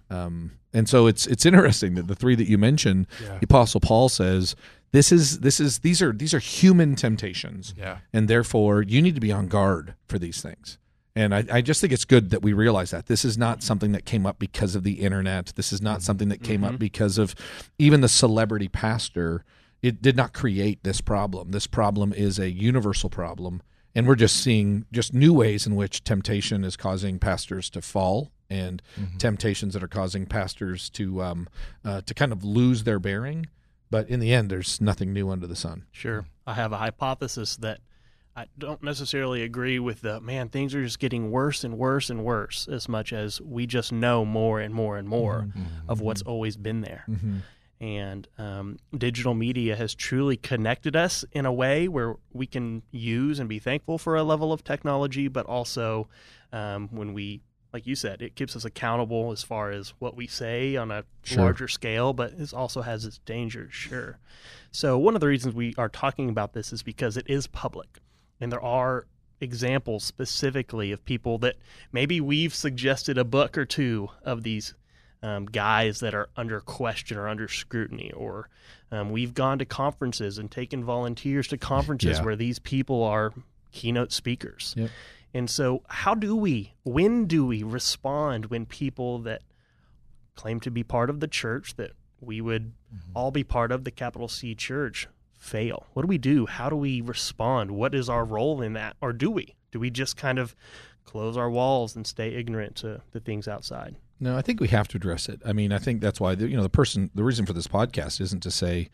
Um, 0.10 0.54
and 0.74 0.90
so 0.90 1.08
it's 1.08 1.28
it's 1.28 1.46
interesting 1.46 1.94
that 1.96 2.08
the 2.08 2.16
three 2.16 2.36
that 2.36 2.48
you 2.48 2.58
mentioned, 2.58 3.06
the 3.40 3.44
Apostle 3.44 3.80
Paul 3.80 4.10
says 4.10 4.56
this 4.94 5.12
is 5.12 5.40
this 5.40 5.60
is 5.60 5.80
these 5.80 6.02
are 6.02 6.14
these 6.14 6.34
are 6.34 6.40
human 6.40 6.96
temptations, 6.96 7.74
Yeah. 7.78 7.98
and 8.14 8.28
therefore 8.30 8.82
you 8.82 9.02
need 9.02 9.16
to 9.16 9.22
be 9.22 9.32
on 9.34 9.48
guard 9.48 9.96
for 10.08 10.18
these 10.18 10.42
things. 10.42 10.78
And 11.16 11.36
I, 11.36 11.44
I 11.52 11.62
just 11.62 11.82
think 11.82 11.92
it's 11.94 12.06
good 12.06 12.30
that 12.30 12.42
we 12.42 12.54
realize 12.54 12.90
that 12.92 13.06
this 13.08 13.24
is 13.26 13.38
not 13.38 13.62
something 13.62 13.92
that 13.92 14.06
came 14.06 14.26
up 14.26 14.40
because 14.40 14.74
of 14.76 14.84
the 14.84 14.94
internet. 14.94 15.54
This 15.56 15.72
is 15.74 15.82
not 15.82 16.02
something 16.02 16.30
that 16.30 16.42
came 16.42 16.64
up 16.64 16.80
because 16.80 17.18
of 17.20 17.36
even 17.78 18.02
the 18.02 18.08
celebrity 18.08 18.68
pastor. 18.68 19.44
It 19.84 20.02
did 20.02 20.16
not 20.16 20.34
create 20.34 20.84
this 20.84 21.02
problem. 21.02 21.52
This 21.52 21.68
problem 21.68 22.14
is 22.14 22.40
a 22.40 22.50
universal 22.50 23.10
problem. 23.12 23.62
And 23.94 24.08
we're 24.08 24.16
just 24.16 24.38
seeing 24.38 24.86
just 24.92 25.14
new 25.14 25.34
ways 25.34 25.68
in 25.68 25.76
which 25.76 26.04
temptation 26.04 26.64
is 26.64 26.76
causing 26.76 27.20
pastors 27.20 27.70
to 27.72 27.82
fall 27.82 28.32
and 28.50 28.82
temptations 29.20 29.74
that 29.76 29.84
are 29.84 29.88
causing 29.88 30.26
pastors 30.26 30.90
to 30.92 31.22
um, 31.22 31.48
uh, 31.86 32.02
to 32.02 32.14
kind 32.16 32.32
of 32.32 32.44
lose 32.44 32.86
their 32.86 33.00
bearing. 33.00 33.46
But 33.94 34.10
in 34.10 34.20
the 34.20 34.34
end, 34.34 34.50
there's 34.50 34.82
nothing 34.82 35.14
new 35.14 35.30
under 35.30 35.46
the 35.46 35.56
sun. 35.56 35.86
Sure. 35.92 36.26
I 36.48 36.56
have 36.56 36.72
a 36.72 36.78
hypothesis 36.78 37.58
that 37.58 37.80
I 38.36 38.48
don't 38.58 38.82
necessarily 38.82 39.44
agree 39.44 39.78
with 39.78 40.02
the 40.02 40.20
man, 40.20 40.50
things 40.50 40.74
are 40.74 40.84
just 40.84 40.98
getting 40.98 41.30
worse 41.30 41.64
and 41.64 41.78
worse 41.78 42.10
and 42.10 42.26
worse 42.26 42.68
as 42.68 42.90
much 42.90 43.14
as 43.14 43.40
we 43.40 43.68
just 43.68 43.92
know 43.92 44.26
more 44.26 44.60
and 44.60 44.74
more 44.74 44.98
and 44.98 45.08
more 45.08 45.48
of 45.88 46.02
what's 46.02 46.24
always 46.24 46.58
been 46.58 46.82
there. 46.82 47.06
And 47.80 48.28
um, 48.40 48.80
digital 48.98 49.36
media 49.36 49.76
has 49.76 49.94
truly 49.94 50.38
connected 50.38 50.96
us 50.96 51.24
in 51.32 51.46
a 51.46 51.54
way 51.54 51.88
where 51.88 52.16
we 52.32 52.48
can 52.48 52.82
use 52.90 53.38
and 53.38 53.48
be 53.48 53.60
thankful 53.60 54.00
for 54.00 54.16
a 54.16 54.24
level 54.24 54.52
of 54.52 54.64
technology, 54.64 55.28
but 55.28 55.46
also 55.46 56.08
um, 56.52 56.90
when 56.92 57.14
we, 57.14 57.42
like 57.74 57.88
you 57.88 57.96
said, 57.96 58.22
it 58.22 58.36
keeps 58.36 58.56
us 58.56 58.64
accountable 58.66 59.32
as 59.32 59.42
far 59.44 59.72
as 59.72 59.94
what 60.00 60.16
we 60.16 60.28
say 60.28 60.76
on 60.76 60.92
a 60.92 61.04
Sure. 61.24 61.44
larger 61.46 61.68
scale, 61.68 62.14
but 62.14 62.32
it 62.34 62.54
also 62.54 62.82
has 62.84 63.04
its 63.06 63.18
dangers, 63.20 63.74
sure. 63.74 64.20
So, 64.72 64.98
one 64.98 65.16
of 65.16 65.22
the 65.22 65.28
reasons 65.28 65.56
we 65.56 65.74
are 65.78 65.90
talking 65.90 66.30
about 66.30 66.54
this 66.54 66.72
is 66.72 66.84
because 66.84 67.18
it 67.18 67.26
is 67.28 67.48
public, 67.48 68.00
and 68.40 68.52
there 68.52 68.62
are 68.62 69.08
examples 69.42 70.04
specifically 70.04 70.92
of 70.92 71.04
people 71.06 71.38
that 71.40 71.56
maybe 71.92 72.22
we've 72.22 72.54
suggested 72.56 73.18
a 73.18 73.24
book 73.26 73.58
or 73.58 73.66
two 73.66 74.10
of 74.24 74.44
these 74.44 74.74
um, 75.22 75.46
guys 75.46 76.00
that 76.02 76.14
are 76.14 76.30
under 76.36 76.60
question 76.60 77.18
or 77.18 77.28
under 77.28 77.48
scrutiny, 77.48 78.12
or 78.12 78.50
um, 78.92 79.10
we've 79.10 79.34
gone 79.34 79.58
to 79.60 79.66
conferences 79.66 80.38
and 80.38 80.52
taken 80.52 80.84
volunteers 80.84 81.48
to 81.48 81.58
conferences 81.58 82.18
Yeah. 82.20 82.24
where 82.26 82.36
these 82.36 82.60
people 82.60 83.04
are 83.04 83.34
keynote 83.72 84.12
speakers. 84.12 84.74
Yep. 84.78 84.90
And 85.34 85.50
so, 85.50 85.82
how 85.88 86.14
do 86.14 86.36
we, 86.36 86.74
when 86.84 87.26
do 87.26 87.46
we 87.46 87.64
respond 87.64 88.48
when 88.48 88.66
people 88.66 89.20
that 89.20 89.42
claim 90.36 90.60
to 90.62 90.72
be 90.72 90.84
part 90.84 91.10
of 91.10 91.20
the 91.20 91.28
church 91.28 91.76
that 91.76 91.92
we 92.22 92.40
would 92.40 92.74
all 93.14 93.32
be 93.32 93.44
part 93.44 93.72
of 93.72 93.84
the 93.84 93.92
capital 93.92 94.28
C 94.28 94.54
church 94.54 95.08
fail? 95.38 95.88
What 95.94 96.04
do 96.04 96.08
we 96.08 96.18
do? 96.18 96.46
How 96.46 96.70
do 96.70 96.76
we 96.76 97.02
respond? 97.02 97.72
What 97.72 97.96
is 97.96 98.10
our 98.10 98.24
role 98.24 98.62
in 98.62 98.74
that? 98.74 98.96
Or 99.02 99.12
do 99.12 99.32
we? 99.32 99.56
Do 99.72 99.80
we 99.80 99.90
just 99.90 100.16
kind 100.18 100.38
of 100.38 100.56
close 101.04 101.36
our 101.36 101.50
walls 101.50 101.96
and 101.96 102.06
stay 102.06 102.30
ignorant 102.30 102.76
to 102.78 103.02
the 103.12 103.20
things 103.20 103.48
outside? 103.48 103.96
No, 104.20 104.38
I 104.38 104.42
think 104.42 104.60
we 104.60 104.68
have 104.70 104.88
to 104.90 104.98
address 104.98 105.28
it. 105.28 105.42
I 105.44 105.52
mean, 105.52 105.74
I 105.74 105.80
think 105.80 106.00
that's 106.00 106.20
why 106.20 106.36
the, 106.36 106.48
you 106.48 106.56
know 106.56 106.64
the 106.64 106.70
person, 106.70 107.10
the 107.14 107.24
reason 107.24 107.46
for 107.46 107.54
this 107.54 107.68
podcast 107.68 108.22
isn't 108.22 108.42
to 108.44 108.52
say, 108.52 108.90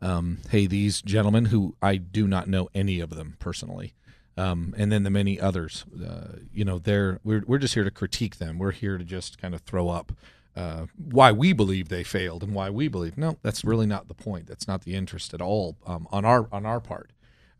um, 0.00 0.38
"Hey, 0.48 0.66
these 0.66 1.02
gentlemen 1.02 1.46
who 1.46 1.76
I 1.82 1.96
do 1.96 2.26
not 2.26 2.48
know 2.48 2.70
any 2.74 3.00
of 3.00 3.10
them 3.10 3.36
personally," 3.40 3.92
um, 4.36 4.74
and 4.76 4.90
then 4.90 5.02
the 5.02 5.10
many 5.10 5.40
others, 5.40 5.84
uh, 6.06 6.38
you 6.52 6.64
know, 6.64 6.78
they're 6.78 7.20
we're 7.24 7.42
we're 7.46 7.58
just 7.58 7.74
here 7.74 7.84
to 7.84 7.90
critique 7.90 8.36
them. 8.36 8.58
We're 8.58 8.70
here 8.72 8.98
to 8.98 9.04
just 9.04 9.38
kind 9.38 9.54
of 9.54 9.60
throw 9.62 9.88
up 9.88 10.12
uh, 10.56 10.86
why 10.96 11.32
we 11.32 11.52
believe 11.52 11.88
they 11.88 12.04
failed 12.04 12.42
and 12.42 12.54
why 12.54 12.70
we 12.70 12.88
believe. 12.88 13.16
No, 13.16 13.36
that's 13.42 13.64
really 13.64 13.86
not 13.86 14.08
the 14.08 14.14
point. 14.14 14.46
That's 14.46 14.66
not 14.66 14.82
the 14.82 14.94
interest 14.94 15.32
at 15.34 15.40
all 15.40 15.76
um, 15.86 16.06
on 16.10 16.24
our 16.24 16.48
on 16.52 16.66
our 16.66 16.80
part. 16.80 17.10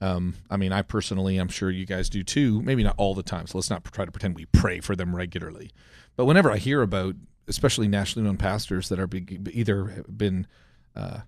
Um, 0.00 0.34
I 0.48 0.56
mean, 0.56 0.72
I 0.72 0.82
personally, 0.82 1.36
I'm 1.36 1.48
sure 1.48 1.70
you 1.70 1.84
guys 1.84 2.08
do 2.08 2.22
too. 2.22 2.62
Maybe 2.62 2.82
not 2.82 2.94
all 2.96 3.14
the 3.14 3.22
time. 3.22 3.46
So 3.46 3.58
let's 3.58 3.70
not 3.70 3.84
try 3.84 4.04
to 4.04 4.10
pretend 4.10 4.34
we 4.34 4.46
pray 4.46 4.80
for 4.80 4.96
them 4.96 5.14
regularly. 5.14 5.70
But 6.16 6.24
whenever 6.24 6.50
I 6.50 6.56
hear 6.56 6.82
about, 6.82 7.16
especially 7.46 7.86
nationally 7.86 8.26
known 8.26 8.38
pastors 8.38 8.88
that 8.88 8.98
are 8.98 9.06
be, 9.06 9.38
either 9.52 10.04
been 10.08 10.46
uh, 10.96 11.20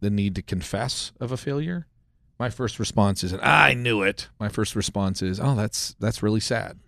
the 0.00 0.10
need 0.10 0.34
to 0.36 0.42
confess 0.42 1.12
of 1.20 1.32
a 1.32 1.36
failure, 1.36 1.86
my 2.38 2.50
first 2.50 2.78
response 2.78 3.22
isn't 3.24 3.42
I 3.42 3.74
knew 3.74 4.02
it. 4.02 4.28
My 4.38 4.48
first 4.48 4.74
response 4.74 5.22
is, 5.22 5.38
oh, 5.40 5.54
that's 5.54 5.94
that's 6.00 6.22
really 6.22 6.40
sad. 6.40 6.78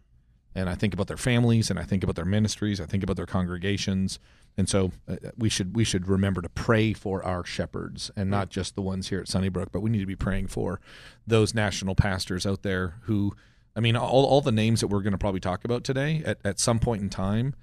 And 0.55 0.71
I 0.71 0.75
think 0.75 0.95
about 0.95 1.07
their 1.07 1.19
families, 1.19 1.69
and 1.69 1.79
I 1.79 1.83
think 1.83 2.03
about 2.03 2.17
their 2.17 2.25
ministries, 2.25 2.81
I 2.81 2.87
think 2.87 3.03
about 3.03 3.17
their 3.17 3.27
congregations, 3.27 4.19
and 4.57 4.69
so 4.69 4.93
uh, 5.07 5.17
we 5.37 5.49
should 5.49 5.77
we 5.77 5.85
should 5.85 6.09
remember 6.09 6.41
to 6.41 6.49
pray 6.49 6.93
for 6.95 7.23
our 7.23 7.45
shepherds, 7.45 8.11
and 8.17 8.31
not 8.31 8.49
just 8.49 8.75
the 8.75 8.83
ones 8.83 9.09
here 9.09 9.21
at 9.21 9.29
Sunnybrook, 9.29 9.71
but 9.71 9.81
we 9.81 9.91
need 9.91 10.01
to 10.01 10.07
be 10.07 10.17
praying 10.17 10.47
for 10.47 10.81
those 11.27 11.55
national 11.55 11.95
pastors 11.95 12.47
out 12.47 12.63
there 12.63 12.95
who, 13.03 13.35
I 13.77 13.81
mean, 13.81 13.97
all 13.97 14.25
all 14.25 14.41
the 14.41 14.53
names 14.53 14.81
that 14.81 14.89
we're 14.89 15.03
going 15.03 15.13
to 15.13 15.19
probably 15.19 15.41
talk 15.41 15.65
about 15.65 15.85
today 15.85 16.23
at 16.25 16.39
at 16.45 16.59
some 16.59 16.79
point 16.79 17.03
in 17.03 17.11
time 17.11 17.55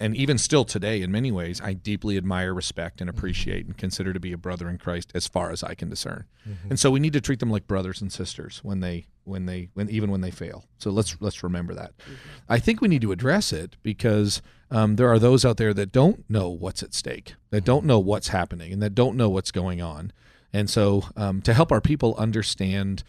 and 0.00 0.16
even 0.16 0.38
still 0.38 0.64
today 0.64 1.02
in 1.02 1.12
many 1.12 1.30
ways 1.30 1.60
i 1.62 1.72
deeply 1.72 2.16
admire 2.16 2.52
respect 2.54 3.00
and 3.00 3.08
appreciate 3.10 3.66
and 3.66 3.76
consider 3.76 4.12
to 4.12 4.20
be 4.20 4.32
a 4.32 4.38
brother 4.38 4.68
in 4.68 4.78
christ 4.78 5.12
as 5.14 5.28
far 5.28 5.50
as 5.50 5.62
i 5.62 5.74
can 5.74 5.88
discern. 5.88 6.24
And 6.68 6.78
so 6.78 6.90
we 6.90 7.00
need 7.00 7.12
to 7.12 7.20
treat 7.20 7.40
them 7.40 7.50
like 7.50 7.66
brothers 7.66 8.00
and 8.00 8.12
sisters 8.12 8.60
when 8.62 8.80
they 8.80 9.06
when 9.24 9.46
they 9.46 9.68
when 9.74 9.88
even 9.90 10.10
when 10.10 10.20
they 10.20 10.30
fail. 10.30 10.64
So 10.78 10.90
let's 10.90 11.16
let's 11.20 11.42
remember 11.42 11.74
that. 11.74 11.92
I 12.48 12.58
think 12.58 12.80
we 12.80 12.88
need 12.88 13.02
to 13.02 13.12
address 13.12 13.52
it 13.52 13.76
because 13.82 14.42
um, 14.70 14.96
there 14.96 15.08
are 15.08 15.18
those 15.18 15.44
out 15.44 15.56
there 15.56 15.74
that 15.74 15.92
don't 15.92 16.28
know 16.28 16.48
what's 16.48 16.82
at 16.82 16.94
stake 16.94 17.34
that 17.50 17.64
don't 17.64 17.84
know 17.84 17.98
what's 17.98 18.28
happening 18.28 18.72
and 18.72 18.82
that 18.82 18.94
don't 18.94 19.16
know 19.16 19.28
what's 19.28 19.50
going 19.50 19.82
on. 19.82 20.12
And 20.52 20.68
so 20.68 21.04
um, 21.16 21.42
to 21.42 21.54
help 21.54 21.70
our 21.70 21.80
people 21.80 22.14
understand 22.16 23.02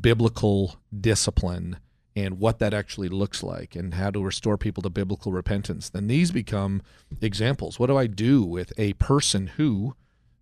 biblical 0.00 0.76
discipline 0.98 1.78
and 2.14 2.38
what 2.38 2.58
that 2.58 2.74
actually 2.74 3.08
looks 3.08 3.42
like 3.42 3.74
and 3.74 3.94
how 3.94 4.10
to 4.10 4.22
restore 4.22 4.58
people 4.58 4.82
to 4.82 4.90
biblical 4.90 5.32
repentance, 5.32 5.88
then 5.88 6.08
these 6.08 6.30
become 6.30 6.82
examples. 7.20 7.78
What 7.78 7.86
do 7.86 7.96
I 7.96 8.06
do 8.06 8.42
with 8.42 8.72
a 8.78 8.92
person 8.94 9.46
who 9.48 9.94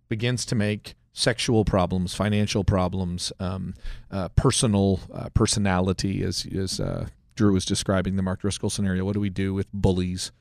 begins 0.09 0.45
to 0.45 0.55
make 0.55 0.95
sexual 1.13 1.65
problems, 1.65 2.13
financial 2.13 2.63
problems, 2.63 3.31
um, 3.39 3.73
uh, 4.09 4.29
personal 4.29 5.01
uh, 5.13 5.29
personality, 5.33 6.23
as, 6.23 6.45
as 6.45 6.79
uh, 6.79 7.07
Drew 7.35 7.53
was 7.53 7.65
describing 7.65 8.15
the 8.15 8.23
Mark 8.23 8.41
Driscoll 8.41 8.69
scenario? 8.69 9.05
What 9.05 9.13
do 9.13 9.19
we 9.19 9.29
do 9.29 9.53
with 9.53 9.71
bullies? 9.73 10.31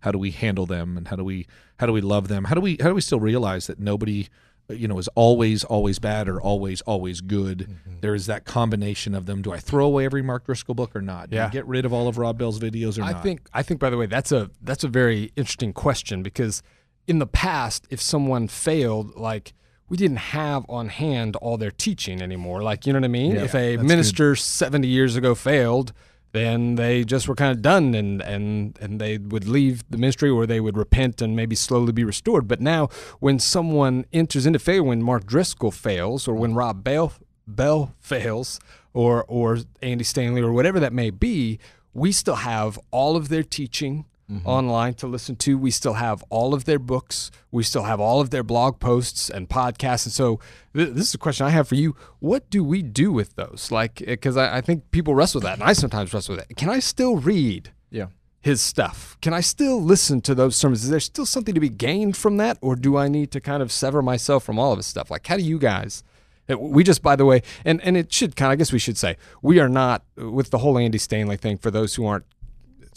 How 0.00 0.10
do 0.10 0.18
we 0.18 0.30
handle 0.30 0.66
them, 0.66 0.96
and 0.96 1.08
how 1.08 1.16
do 1.16 1.24
we 1.24 1.46
how 1.78 1.86
do 1.86 1.92
we 1.92 2.00
love 2.00 2.28
them? 2.28 2.44
How 2.44 2.54
do 2.54 2.60
we 2.60 2.78
how 2.80 2.88
do 2.88 2.94
we 2.94 3.02
still 3.02 3.20
realize 3.20 3.66
that 3.66 3.78
nobody 3.78 4.28
you 4.70 4.88
know 4.88 4.98
is 4.98 5.08
always 5.14 5.64
always 5.64 5.98
bad 5.98 6.28
or 6.28 6.40
always 6.40 6.80
always 6.82 7.20
good. 7.20 7.58
Mm-hmm. 7.60 8.00
There 8.00 8.14
is 8.14 8.26
that 8.26 8.44
combination 8.44 9.14
of 9.14 9.26
them. 9.26 9.42
Do 9.42 9.52
I 9.52 9.58
throw 9.58 9.86
away 9.86 10.04
every 10.04 10.22
Mark 10.22 10.46
Driscoll 10.46 10.74
book 10.74 10.94
or 10.96 11.02
not? 11.02 11.30
Do 11.30 11.36
I 11.36 11.40
Yeah. 11.40 11.48
get 11.50 11.66
rid 11.66 11.84
of 11.84 11.92
all 11.92 12.08
of 12.08 12.18
Rob 12.18 12.38
Bell's 12.38 12.58
videos 12.58 12.98
or 12.98 13.02
I 13.02 13.12
not? 13.12 13.22
think 13.22 13.48
I 13.52 13.62
think 13.62 13.80
by 13.80 13.90
the 13.90 13.96
way 13.96 14.06
that's 14.06 14.32
a 14.32 14.50
that's 14.62 14.84
a 14.84 14.88
very 14.88 15.32
interesting 15.36 15.72
question 15.72 16.22
because 16.22 16.62
in 17.06 17.18
the 17.18 17.26
past 17.26 17.86
if 17.90 18.00
someone 18.00 18.48
failed 18.48 19.16
like 19.16 19.52
we 19.88 19.96
didn't 19.96 20.18
have 20.18 20.64
on 20.68 20.88
hand 20.88 21.34
all 21.36 21.56
their 21.56 21.72
teaching 21.72 22.22
anymore 22.22 22.62
like 22.62 22.86
you 22.86 22.92
know 22.92 22.98
what 23.00 23.04
I 23.04 23.08
mean 23.08 23.32
Yeah, 23.34 23.42
if 23.44 23.54
a 23.54 23.76
minister 23.78 24.36
70 24.36 24.86
years 24.86 25.16
ago 25.16 25.34
failed 25.34 25.92
then 26.32 26.76
they 26.76 27.04
just 27.04 27.28
were 27.28 27.34
kind 27.34 27.50
of 27.50 27.62
done 27.62 27.94
and 27.94 28.22
and 28.22 28.78
and 28.80 29.00
they 29.00 29.18
would 29.18 29.46
leave 29.46 29.82
the 29.90 29.98
ministry 29.98 30.30
or 30.30 30.46
they 30.46 30.60
would 30.60 30.76
repent 30.76 31.20
and 31.20 31.34
maybe 31.34 31.56
slowly 31.56 31.92
be 31.92 32.04
restored. 32.04 32.46
But 32.46 32.60
now 32.60 32.88
when 33.18 33.38
someone 33.38 34.06
enters 34.12 34.46
into 34.46 34.58
failure 34.58 34.84
when 34.84 35.02
Mark 35.02 35.26
Driscoll 35.26 35.70
fails 35.70 36.28
or 36.28 36.34
when 36.34 36.54
Rob 36.54 36.84
Bell 36.84 37.12
Bell 37.46 37.94
fails 38.00 38.60
or 38.92 39.24
or 39.24 39.58
Andy 39.82 40.04
Stanley 40.04 40.42
or 40.42 40.52
whatever 40.52 40.78
that 40.80 40.92
may 40.92 41.10
be, 41.10 41.58
we 41.92 42.12
still 42.12 42.36
have 42.36 42.78
all 42.90 43.16
of 43.16 43.28
their 43.28 43.42
teaching 43.42 44.04
Mm-hmm. 44.30 44.46
online 44.46 44.94
to 44.94 45.08
listen 45.08 45.34
to. 45.36 45.58
We 45.58 45.72
still 45.72 45.94
have 45.94 46.22
all 46.30 46.54
of 46.54 46.64
their 46.64 46.78
books. 46.78 47.32
We 47.50 47.64
still 47.64 47.82
have 47.82 47.98
all 47.98 48.20
of 48.20 48.30
their 48.30 48.44
blog 48.44 48.78
posts 48.78 49.28
and 49.28 49.48
podcasts. 49.48 50.06
And 50.06 50.12
so 50.12 50.38
th- 50.74 50.90
this 50.94 51.08
is 51.08 51.14
a 51.14 51.18
question 51.18 51.46
I 51.46 51.50
have 51.50 51.66
for 51.66 51.74
you. 51.74 51.96
What 52.20 52.48
do 52.48 52.62
we 52.62 52.80
do 52.82 53.10
with 53.12 53.34
those? 53.34 53.70
Like, 53.72 54.00
eh, 54.02 54.04
because 54.12 54.36
I, 54.36 54.58
I 54.58 54.60
think 54.60 54.90
people 54.92 55.14
wrestle 55.16 55.40
with 55.40 55.44
that, 55.46 55.54
and 55.58 55.64
I 55.68 55.72
sometimes 55.72 56.14
wrestle 56.14 56.36
with 56.36 56.48
it. 56.48 56.56
Can 56.56 56.68
I 56.68 56.78
still 56.78 57.16
read? 57.16 57.72
Yeah. 57.90 58.06
his 58.40 58.60
stuff. 58.62 59.16
Can 59.20 59.34
I 59.34 59.40
still 59.40 59.82
listen 59.82 60.20
to 60.22 60.34
those 60.34 60.54
sermons? 60.56 60.84
Is 60.84 60.90
there 60.90 61.00
still 61.00 61.26
something 61.26 61.54
to 61.54 61.60
be 61.60 61.68
gained 61.68 62.16
from 62.16 62.36
that, 62.36 62.56
or 62.62 62.76
do 62.76 62.96
I 62.96 63.08
need 63.08 63.32
to 63.32 63.40
kind 63.40 63.62
of 63.62 63.72
sever 63.72 64.00
myself 64.00 64.44
from 64.44 64.58
all 64.60 64.70
of 64.72 64.78
his 64.78 64.86
stuff? 64.86 65.10
Like, 65.10 65.26
how 65.26 65.36
do 65.36 65.42
you 65.42 65.58
guys? 65.58 66.04
uh, 66.48 66.56
We 66.56 66.84
just, 66.84 67.02
by 67.02 67.16
the 67.16 67.24
way, 67.24 67.42
and 67.64 67.80
and 67.82 67.96
it 67.96 68.12
should 68.12 68.36
kind 68.36 68.50
of, 68.50 68.52
I 68.52 68.56
guess 68.56 68.72
we 68.72 68.78
should 68.78 68.96
say, 68.96 69.16
we 69.42 69.58
are 69.58 69.68
not 69.68 70.04
eh, 70.16 70.22
with 70.24 70.50
the 70.50 70.58
whole 70.58 70.78
Andy 70.78 70.98
Stanley 70.98 71.36
thing. 71.36 71.58
For 71.58 71.70
those 71.72 71.96
who 71.96 72.06
aren't 72.06 72.24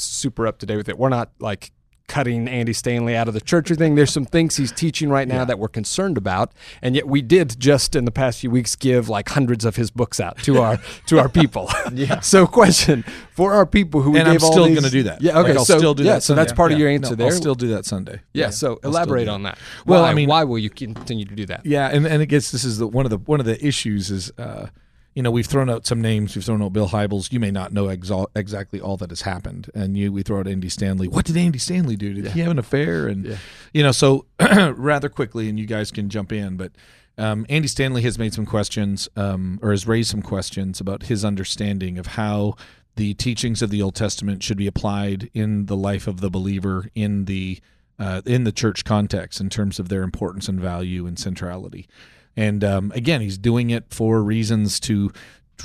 super 0.03 0.45
up 0.48 0.60
to 0.60 0.65
date 0.65 0.77
with 0.77 0.89
it, 0.89 0.98
we're 0.98 1.10
not 1.10 1.31
like 1.39 1.72
cutting 2.10 2.50
Andy 2.50 2.74
Stanley 2.74 3.15
out 3.15 3.29
of 3.29 3.33
the 3.33 3.39
church 3.39 3.72
or 3.72 3.75
thing. 3.75 3.95
There's 3.95 4.12
some 4.12 4.25
things 4.25 4.57
he's 4.57 4.74
teaching 4.74 5.10
right 5.10 5.25
now 5.27 5.45
that 5.45 5.57
we're 5.57 5.69
concerned 5.69 6.17
about, 6.17 6.51
and 6.81 6.95
yet 6.95 7.07
we 7.07 7.22
did 7.22 7.57
just 7.60 7.95
in 7.95 8.03
the 8.03 8.12
past 8.12 8.41
few 8.41 8.51
weeks 8.51 8.75
give 8.75 9.07
like 9.07 9.29
hundreds 9.29 9.63
of 9.63 9.77
his 9.77 9.89
books 9.89 10.19
out 10.19 10.38
to 10.39 10.60
our 10.60 10.77
to 11.07 11.17
our 11.17 11.29
people. 11.29 11.69
yeah. 11.93 12.19
So, 12.33 12.45
question 12.45 13.03
for 13.31 13.53
our 13.53 13.65
people 13.65 14.01
who 14.01 14.12
we 14.12 14.19
and 14.19 14.27
I'm 14.27 14.38
still 14.39 14.67
going 14.67 14.83
to 14.83 14.89
do 14.89 15.03
that. 15.03 15.22
Yeah. 15.22 15.39
Okay. 15.39 15.50
Like, 15.50 15.57
I'll 15.60 15.65
so 15.65 15.77
still 15.77 15.93
do 15.93 16.03
yeah, 16.03 16.13
that. 16.15 16.24
So 16.24 16.36
that's 16.36 16.50
Sunday. 16.50 16.57
part 16.57 16.72
of 16.74 16.79
your 16.79 16.89
answer 16.89 17.12
No, 17.12 17.15
there. 17.15 17.27
I'll 17.27 17.33
still 17.33 17.55
do 17.55 17.69
that 17.69 17.86
Sunday. 17.86 18.19
yeah. 18.33 18.50
So 18.50 18.79
I'll 18.83 18.89
elaborate 18.91 19.29
on 19.29 19.43
that. 19.43 19.57
Well, 19.86 20.01
Why- 20.01 20.12
I 20.12 20.13
mean- 20.13 20.29
why 20.29 20.43
will 20.43 20.60
you 20.60 20.69
continue 20.69 21.25
to 21.25 21.36
do 21.36 21.45
that? 21.48 21.65
Yeah, 21.65 21.88
and, 21.89 22.05
and 22.05 22.22
it 22.22 22.25
gets 22.27 22.51
this 22.51 22.65
is 22.65 22.79
the 22.79 22.86
one 22.88 23.05
of 23.05 23.12
the 23.12 23.17
one 23.17 23.39
of 23.39 23.45
the 23.45 23.65
issues 23.65 24.12
is 24.12 24.29
uh, 24.38 24.67
you 25.13 25.24
know 25.24 25.32
we've 25.32 25.46
thrown 25.46 25.70
out 25.70 25.86
some 25.86 26.01
names, 26.01 26.36
we've 26.36 26.43
thrown 26.46 26.62
out 26.62 26.74
Bill 26.74 26.89
Hybels. 26.89 27.32
You 27.32 27.39
may 27.39 27.51
not 27.51 27.72
know 27.72 27.86
exa- 27.86 28.27
exactly 28.36 28.79
all 28.79 28.98
that 28.98 29.10
has 29.10 29.22
happened, 29.22 29.70
and 29.74 29.98
you 29.98 30.12
we 30.12 30.24
throw 30.24 30.39
out 30.39 30.48
Andy 30.48 30.70
Stanley. 30.70 31.08
What 31.08 31.25
did 31.25 31.38
Andy 31.38 31.60
Stanley 31.60 31.96
do? 31.96 32.13
Did 32.13 32.27
he 32.27 32.39
have 32.41 32.51
an 32.51 32.60
affair? 32.60 33.08
And 33.08 33.38
you 33.74 33.84
know, 33.84 33.91
so 33.91 34.25
rather 34.39 35.10
quickly, 35.10 35.50
and 35.50 35.60
you 35.60 35.65
guys 35.65 35.91
can 35.91 36.10
jump 36.10 36.32
in, 36.32 36.58
but. 36.58 36.72
Um, 37.15 37.46
Andy 37.48 37.67
Stanley 37.67 38.01
has 38.01 38.17
made 38.17 38.34
some 38.34 38.48
questions, 38.48 39.08
um, 39.15 39.60
or 39.62 39.70
has 39.70 39.86
raised 39.86 40.10
some 40.10 40.24
questions 40.24 40.82
about 40.82 41.03
his 41.03 41.24
understanding 41.24 42.00
of 42.00 42.08
how 42.08 42.55
the 42.96 43.13
teachings 43.13 43.62
of 43.62 43.70
the 43.70 43.82
Old 43.82 43.96
Testament 43.96 44.43
should 44.43 44.58
be 44.58 44.65
applied 44.65 45.29
in 45.34 45.65
the 45.67 45.75
life 45.75 46.08
of 46.08 46.22
the 46.22 46.29
believer 46.29 46.88
in 46.96 47.25
the 47.25 47.60
uh, 48.00 48.22
in 48.25 48.43
the 48.43 48.51
church 48.51 48.84
context 48.84 49.39
in 49.39 49.50
terms 49.50 49.79
of 49.79 49.89
their 49.89 50.03
importance 50.03 50.48
and 50.48 50.60
value 50.60 51.05
and 51.05 51.20
centrality. 51.20 51.88
And 52.35 52.63
um, 52.63 52.91
again, 52.95 53.21
he's 53.21 53.37
doing 53.37 53.69
it 53.69 53.85
for 53.89 54.23
reasons 54.23 54.79
to, 54.81 55.11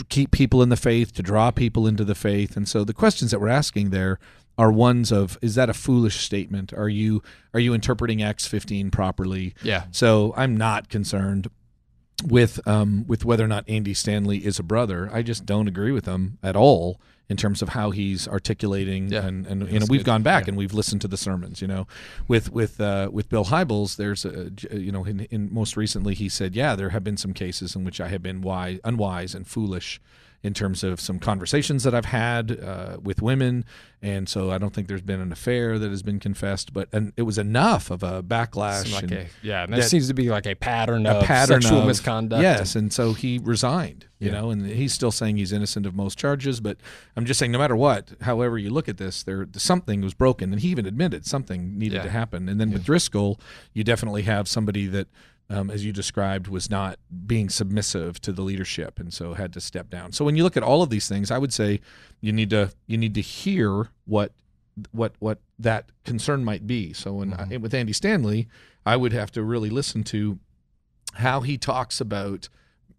keep 0.08 0.30
people 0.30 0.62
in 0.62 0.68
the 0.68 0.76
faith, 0.76 1.14
to 1.14 1.22
draw 1.22 1.50
people 1.50 1.86
into 1.86 2.04
the 2.04 2.14
faith. 2.14 2.56
And 2.56 2.68
so 2.68 2.84
the 2.84 2.94
questions 2.94 3.30
that 3.30 3.40
we're 3.40 3.48
asking 3.48 3.90
there 3.90 4.18
are 4.56 4.72
ones 4.72 5.12
of 5.12 5.38
is 5.40 5.54
that 5.54 5.70
a 5.70 5.74
foolish 5.74 6.16
statement? 6.16 6.72
Are 6.72 6.88
you 6.88 7.22
are 7.54 7.60
you 7.60 7.74
interpreting 7.74 8.22
Acts 8.22 8.46
15 8.46 8.90
properly? 8.90 9.54
Yeah. 9.62 9.84
So 9.90 10.34
I'm 10.36 10.56
not 10.56 10.88
concerned 10.88 11.48
with 12.24 12.66
um, 12.66 13.04
with 13.06 13.24
whether 13.24 13.44
or 13.44 13.48
not 13.48 13.68
Andy 13.68 13.94
Stanley 13.94 14.44
is 14.44 14.58
a 14.58 14.64
brother. 14.64 15.08
I 15.12 15.22
just 15.22 15.46
don't 15.46 15.68
agree 15.68 15.92
with 15.92 16.06
him 16.06 16.38
at 16.42 16.56
all 16.56 17.00
in 17.28 17.36
terms 17.36 17.60
of 17.60 17.68
how 17.70 17.90
he's 17.90 18.26
articulating 18.26 19.08
Yeah. 19.10 19.26
and, 19.26 19.46
and 19.46 19.70
you 19.70 19.78
know 19.80 19.86
we've 19.88 20.00
good. 20.00 20.06
gone 20.06 20.22
back 20.22 20.48
and 20.48 20.56
we've 20.56 20.72
listened 20.72 21.00
to 21.02 21.08
the 21.08 21.16
sermons 21.18 21.60
you 21.60 21.68
know 21.68 21.86
with 22.26 22.50
with 22.52 22.80
uh, 22.80 23.10
with 23.12 23.28
Bill 23.28 23.44
Hybels 23.44 23.96
there's 23.96 24.24
a 24.24 24.50
you 24.76 24.90
know 24.90 25.04
in, 25.04 25.20
in 25.30 25.52
most 25.52 25.76
recently 25.76 26.14
he 26.14 26.28
said 26.28 26.54
yeah 26.56 26.74
there 26.74 26.90
have 26.90 27.04
been 27.04 27.16
some 27.18 27.34
cases 27.34 27.76
in 27.76 27.84
which 27.84 28.00
I 28.00 28.08
have 28.08 28.22
been 28.22 28.40
wise 28.40 28.78
unwise 28.84 29.34
and 29.34 29.46
foolish 29.46 30.00
in 30.42 30.54
terms 30.54 30.84
of 30.84 31.00
some 31.00 31.18
conversations 31.18 31.82
that 31.82 31.94
I've 31.94 32.04
had 32.04 32.58
uh, 32.62 32.98
with 33.02 33.20
women 33.20 33.64
and 34.00 34.28
so 34.28 34.52
I 34.52 34.58
don't 34.58 34.72
think 34.72 34.86
there's 34.86 35.02
been 35.02 35.20
an 35.20 35.32
affair 35.32 35.80
that 35.80 35.90
has 35.90 36.02
been 36.04 36.20
confessed 36.20 36.72
but 36.72 36.88
and 36.92 37.12
it 37.16 37.22
was 37.22 37.38
enough 37.38 37.90
of 37.90 38.04
a 38.04 38.22
backlash 38.22 38.92
like 38.92 39.02
and- 39.04 39.12
a, 39.12 39.26
yeah, 39.42 39.64
and 39.64 39.72
there 39.72 39.80
that- 39.80 39.88
seems 39.88 40.06
to 40.06 40.14
be 40.14 40.30
like 40.30 40.46
a 40.46 40.54
pattern 40.54 41.06
a 41.06 41.14
of 41.14 41.24
pattern 41.24 41.60
sexual 41.62 41.80
of 41.80 41.86
misconduct. 41.88 42.40
Yes, 42.42 42.76
and 42.76 42.92
so 42.92 43.14
he 43.14 43.40
resigned. 43.42 44.06
You 44.20 44.32
know, 44.32 44.50
and 44.50 44.66
he's 44.66 44.92
still 44.92 45.12
saying 45.12 45.36
he's 45.36 45.52
innocent 45.52 45.86
of 45.86 45.94
most 45.94 46.18
charges. 46.18 46.58
But 46.58 46.78
I'm 47.16 47.24
just 47.24 47.38
saying, 47.38 47.52
no 47.52 47.58
matter 47.58 47.76
what, 47.76 48.10
however 48.22 48.58
you 48.58 48.68
look 48.68 48.88
at 48.88 48.96
this, 48.96 49.22
there 49.22 49.46
something 49.54 50.00
was 50.00 50.12
broken, 50.12 50.50
and 50.52 50.60
he 50.60 50.70
even 50.70 50.86
admitted 50.86 51.24
something 51.24 51.78
needed 51.78 51.98
Yeah. 51.98 52.02
to 52.02 52.10
happen. 52.10 52.48
And 52.48 52.60
then 52.60 52.72
with 52.72 52.84
Driscoll, 52.84 53.38
you 53.74 53.84
definitely 53.84 54.22
have 54.22 54.48
somebody 54.48 54.86
that. 54.88 55.06
Um, 55.50 55.70
as 55.70 55.82
you 55.82 55.92
described, 55.92 56.46
was 56.46 56.68
not 56.68 56.98
being 57.26 57.48
submissive 57.48 58.20
to 58.20 58.32
the 58.32 58.42
leadership, 58.42 59.00
and 59.00 59.14
so 59.14 59.32
had 59.32 59.54
to 59.54 59.62
step 59.62 59.88
down. 59.88 60.12
So 60.12 60.22
when 60.22 60.36
you 60.36 60.42
look 60.42 60.58
at 60.58 60.62
all 60.62 60.82
of 60.82 60.90
these 60.90 61.08
things, 61.08 61.30
I 61.30 61.38
would 61.38 61.54
say 61.54 61.80
you 62.20 62.32
need 62.32 62.50
to 62.50 62.72
you 62.86 62.98
need 62.98 63.14
to 63.14 63.22
hear 63.22 63.88
what 64.04 64.32
what 64.92 65.14
what 65.20 65.38
that 65.58 65.90
concern 66.04 66.44
might 66.44 66.66
be. 66.66 66.92
So 66.92 67.14
when 67.14 67.32
I, 67.32 67.56
with 67.56 67.72
Andy 67.72 67.94
Stanley, 67.94 68.46
I 68.84 68.96
would 68.96 69.12
have 69.12 69.30
to 69.32 69.42
really 69.42 69.70
listen 69.70 70.04
to 70.04 70.38
how 71.14 71.40
he 71.40 71.56
talks 71.56 72.00
about 72.00 72.48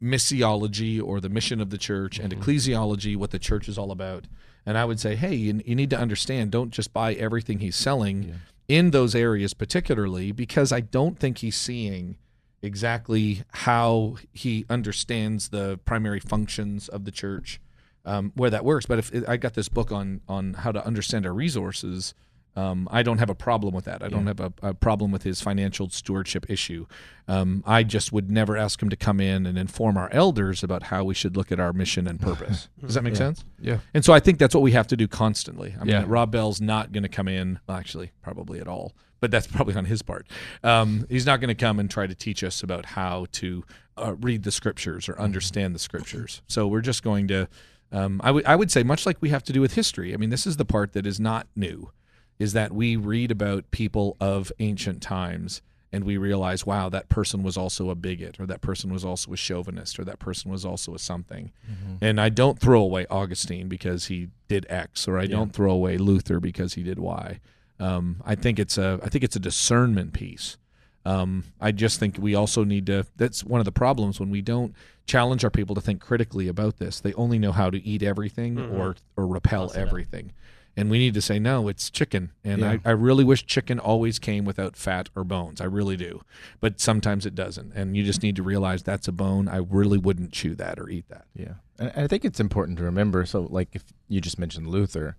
missiology 0.02 1.02
or 1.02 1.20
the 1.20 1.30
mission 1.30 1.60
of 1.62 1.70
the 1.70 1.78
church 1.78 2.20
and 2.20 2.34
ecclesiology, 2.34 3.16
what 3.16 3.32
the 3.32 3.40
church 3.40 3.68
is 3.68 3.78
all 3.78 3.92
about. 3.92 4.26
And 4.66 4.78
I 4.78 4.86
would 4.86 5.00
say, 5.00 5.16
hey, 5.16 5.36
you, 5.36 5.62
you 5.66 5.76
need 5.76 5.90
to 5.90 6.00
understand, 6.00 6.52
don't 6.52 6.72
just 6.72 6.94
buy 6.94 7.14
everything 7.14 7.60
he's 7.60 7.76
selling 7.76 8.40
in 8.68 8.92
those 8.92 9.16
areas, 9.16 9.54
particularly 9.54 10.32
because 10.32 10.72
I 10.72 10.80
don't 10.80 11.20
think 11.20 11.40
he's 11.40 11.56
seeing 11.56 12.18
exactly 12.62 13.44
how 13.52 14.16
he 14.34 14.66
understands 14.70 15.50
the 15.50 15.80
primary 15.86 16.20
functions 16.20 16.88
of 16.90 17.06
the 17.06 17.12
church, 17.12 17.60
um, 18.06 18.32
where 18.36 18.50
that 18.50 18.66
works. 18.66 18.86
But 18.86 19.00
if 19.00 19.30
I 19.30 19.38
got 19.38 19.54
this 19.54 19.70
book 19.70 19.92
on 19.92 20.22
on 20.28 20.54
how 20.56 20.72
to 20.72 20.86
understand 20.86 21.26
our 21.26 21.34
resources. 21.34 22.14
Um, 22.56 22.90
I 22.92 23.04
don't 23.04 23.20
have 23.20 23.30
a 23.30 23.36
problem 23.36 23.74
with 23.74 23.86
that. 23.86 24.04
I 24.04 24.10
don't 24.10 24.26
have 24.26 24.40
a, 24.42 24.52
a 24.62 24.74
problem 24.74 25.12
with 25.12 25.24
his 25.24 25.40
financial 25.40 25.88
stewardship 25.90 26.50
issue. 26.50 26.88
Um, 27.28 27.64
I 27.66 27.84
just 27.84 28.12
would 28.12 28.30
never 28.30 28.58
ask 28.58 28.82
him 28.82 28.90
to 28.90 28.98
come 28.98 29.22
in 29.22 29.46
and 29.46 29.58
inform 29.58 29.96
our 29.96 30.12
elders 30.12 30.62
about 30.62 30.84
how 30.84 31.06
we 31.06 31.14
should 31.14 31.38
look 31.38 31.54
at 31.54 31.60
our 31.60 31.72
mission 31.72 32.06
and 32.06 32.20
purpose. 32.20 32.68
Does 32.82 32.96
that 32.96 33.04
make 33.04 33.16
sense? 33.16 33.46
Yeah. 33.62 33.78
And 33.94 34.04
so 34.04 34.14
I 34.14 34.20
think 34.20 34.40
that's 34.40 34.54
what 34.56 34.64
we 34.64 34.72
have 34.74 34.88
to 34.88 34.98
do 34.98 35.08
constantly. 35.08 35.76
I 35.80 35.84
mean, 35.86 35.90
Yeah. 35.90 36.04
Rob 36.06 36.32
Bell's 36.32 36.60
not 36.60 36.92
going 36.92 37.04
to 37.04 37.10
come 37.10 37.30
in, 37.30 37.60
well, 37.68 37.78
actually, 37.78 38.12
probably 38.22 38.60
at 38.60 38.68
all, 38.68 38.94
but 39.20 39.32
that's 39.32 39.48
probably 39.48 39.76
on 39.76 39.86
his 39.86 40.02
part. 40.02 40.28
Um, 40.64 41.06
he's 41.10 41.26
not 41.26 41.40
going 41.40 41.50
to 41.50 41.56
come 41.56 41.80
and 41.80 41.90
try 41.90 42.08
to 42.08 42.16
teach 42.16 42.44
us 42.44 42.64
about 42.64 42.86
how 42.86 43.28
to 43.34 43.64
uh, 43.98 44.16
read 44.16 44.44
the 44.44 44.52
scriptures 44.52 45.10
or 45.10 45.20
understand 45.20 45.76
the 45.76 45.80
scriptures. 45.80 46.42
So 46.48 46.68
we're 46.68 46.82
just 46.82 47.04
going 47.04 47.28
to, 47.30 47.48
um, 47.92 48.22
I 48.24 48.32
would 48.32 48.46
I 48.46 48.56
would 48.56 48.72
say, 48.72 48.84
much 48.84 49.06
like 49.06 49.18
we 49.22 49.30
have 49.30 49.44
to 49.44 49.54
do 49.54 49.62
with 49.62 49.74
history. 49.74 50.14
I 50.14 50.18
mean, 50.18 50.30
this 50.30 50.48
is 50.48 50.58
the 50.58 50.66
part 50.66 50.94
that 50.94 51.06
is 51.06 51.20
not 51.20 51.48
new, 51.56 51.92
is 52.38 52.54
that 52.54 52.72
we 52.72 52.96
read 52.96 53.32
about 53.32 53.70
people 53.72 54.16
of 54.20 54.52
ancient 54.60 55.02
times 55.02 55.62
and 55.92 56.04
we 56.04 56.18
realize, 56.18 56.68
wow, 56.68 56.88
that 56.88 57.10
person 57.10 57.42
was 57.42 57.58
also 57.58 57.90
a 57.90 57.96
bigot, 57.96 58.40
or 58.40 58.46
that 58.46 58.62
person 58.62 58.94
was 58.94 59.04
also 59.04 59.34
a 59.34 59.36
chauvinist, 59.36 60.00
or 60.00 60.04
that 60.06 60.20
person 60.20 60.52
was 60.52 60.64
also 60.64 60.94
a 60.94 61.00
something. 61.00 61.52
And 62.00 62.22
I 62.22 62.30
don't 62.30 62.60
throw 62.60 62.80
away 62.80 63.08
Augustine 63.10 63.68
because 63.68 64.06
he 64.06 64.28
did 64.48 64.68
X, 64.70 65.08
or 65.08 65.18
I 65.18 65.26
don't 65.26 65.52
throw 65.52 65.72
away 65.72 65.98
Luther 65.98 66.40
because 66.40 66.76
he 66.76 66.84
did 66.84 67.00
Y. 67.00 67.40
Um, 67.80 68.22
I 68.26 68.36
think 68.36 68.60
it's 68.60 68.78
a 68.78 69.00
I 69.04 69.10
think 69.10 69.24
it's 69.24 69.36
a 69.36 69.40
discernment 69.40 70.14
piece. 70.14 70.58
Um, 71.06 71.46
I 71.62 71.72
just 71.72 72.00
think 72.00 72.18
we 72.20 72.36
also 72.36 72.64
need 72.64 72.86
to. 72.88 73.06
That's 73.16 73.44
one 73.44 73.60
of 73.62 73.66
the 73.66 73.72
problems 73.72 74.20
when 74.20 74.30
we 74.30 74.42
don't 74.42 74.76
challenge 75.06 75.44
our 75.44 75.50
people 75.50 75.74
to 75.76 75.82
think 75.82 76.02
critically 76.02 76.48
about 76.48 76.78
this. 76.78 77.00
They 77.00 77.14
only 77.14 77.40
know 77.40 77.52
how 77.52 77.70
to 77.70 77.82
eat 77.84 78.04
everything 78.04 78.60
or 78.60 78.96
or 79.16 79.26
repel 79.26 79.72
everything. 79.74 80.34
And 80.78 80.90
we 80.90 80.98
need 80.98 81.14
to 81.16 81.22
say 81.22 81.40
no, 81.40 81.68
it's 81.68 81.90
chicken. 81.90 82.32
And 82.44 82.64
I, 82.64 82.80
I 82.86 82.92
really 82.92 83.26
wish 83.26 83.46
chicken 83.46 83.80
always 83.80 84.18
came 84.18 84.46
without 84.46 84.78
fat 84.78 85.10
or 85.14 85.26
bones. 85.26 85.60
I 85.60 85.66
really 85.66 85.98
do. 85.98 86.22
But 86.62 86.80
sometimes 86.80 87.26
it 87.26 87.36
doesn't. 87.36 87.74
And 87.74 87.98
you 87.98 88.04
just 88.04 88.24
need 88.24 88.38
to 88.38 88.44
realize 88.44 88.84
that's 88.84 89.08
a 89.08 89.12
bone. 89.12 89.50
I 89.50 89.58
really 89.58 89.98
wouldn't 89.98 90.32
chew 90.32 90.56
that 90.56 90.80
or 90.80 90.88
eat 90.88 91.10
that. 91.10 91.26
Yeah, 91.36 91.56
and 91.80 91.92
and 91.94 92.06
I 92.06 92.08
think 92.08 92.24
it's 92.24 92.40
important 92.40 92.78
to 92.78 92.84
remember. 92.86 93.26
So, 93.26 93.48
like, 93.50 93.70
if 93.74 93.84
you 94.08 94.22
just 94.22 94.40
mentioned 94.40 94.68
Luther, 94.68 95.18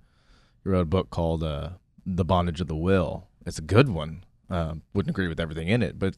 he 0.63 0.71
wrote 0.71 0.83
a 0.83 0.87
book 0.87 1.11
called 1.11 1.43
uh, 1.43 1.71
"The 2.07 2.25
Bondage 2.25 2.61
of 2.61 2.69
the 2.69 2.77
Will." 2.77 3.29
It's 3.47 3.59
a 3.59 3.63
good 3.63 3.89
one. 3.89 4.25
Um, 4.49 4.83
wouldn't 4.95 5.11
agree 5.11 5.29
with 5.29 5.41
everything 5.41 5.69
in 5.69 5.83
it, 5.83 5.99
but 5.99 6.17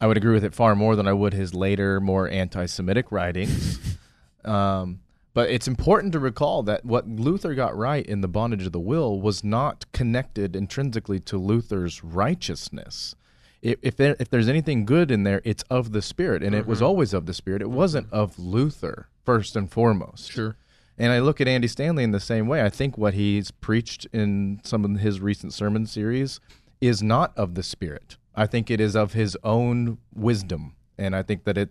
I 0.00 0.06
would 0.06 0.16
agree 0.16 0.34
with 0.34 0.44
it 0.44 0.54
far 0.54 0.74
more 0.74 0.96
than 0.96 1.06
I 1.06 1.12
would 1.12 1.32
his 1.32 1.54
later, 1.54 2.00
more 2.00 2.28
anti-Semitic 2.28 3.12
writings. 3.12 3.78
um, 4.44 5.00
but 5.32 5.48
it's 5.48 5.68
important 5.68 6.12
to 6.12 6.18
recall 6.18 6.62
that 6.64 6.84
what 6.84 7.08
Luther 7.08 7.54
got 7.54 7.76
right 7.76 8.04
in 8.04 8.20
"The 8.20 8.28
Bondage 8.28 8.66
of 8.66 8.72
the 8.72 8.80
Will" 8.80 9.20
was 9.20 9.44
not 9.44 9.90
connected 9.92 10.56
intrinsically 10.56 11.20
to 11.20 11.38
Luther's 11.38 12.02
righteousness 12.02 13.14
if 13.62 13.78
if, 13.80 13.96
there, 13.96 14.16
if 14.18 14.28
there's 14.28 14.48
anything 14.48 14.84
good 14.84 15.10
in 15.10 15.22
there, 15.22 15.40
it's 15.44 15.62
of 15.70 15.92
the 15.92 16.02
Spirit, 16.02 16.42
and 16.42 16.54
it 16.54 16.66
was 16.66 16.82
always 16.82 17.14
of 17.14 17.26
the 17.26 17.34
Spirit. 17.34 17.62
It 17.62 17.70
wasn't 17.70 18.12
of 18.12 18.38
Luther 18.38 19.08
first 19.24 19.54
and 19.56 19.70
foremost. 19.70 20.32
Sure. 20.32 20.56
And 20.98 21.12
I 21.12 21.20
look 21.20 21.40
at 21.40 21.48
Andy 21.48 21.68
Stanley 21.68 22.04
in 22.04 22.10
the 22.12 22.20
same 22.20 22.46
way. 22.46 22.62
I 22.62 22.68
think 22.68 22.98
what 22.98 23.14
he's 23.14 23.50
preached 23.50 24.06
in 24.12 24.60
some 24.62 24.84
of 24.84 25.00
his 25.00 25.20
recent 25.20 25.52
sermon 25.52 25.86
series 25.86 26.40
is 26.80 27.02
not 27.02 27.36
of 27.36 27.54
the 27.54 27.62
Spirit. 27.62 28.16
I 28.34 28.46
think 28.46 28.70
it 28.70 28.80
is 28.80 28.94
of 28.96 29.12
his 29.12 29.36
own 29.42 29.98
wisdom, 30.14 30.74
and 30.98 31.14
I 31.14 31.22
think 31.22 31.44
that 31.44 31.58
it. 31.58 31.70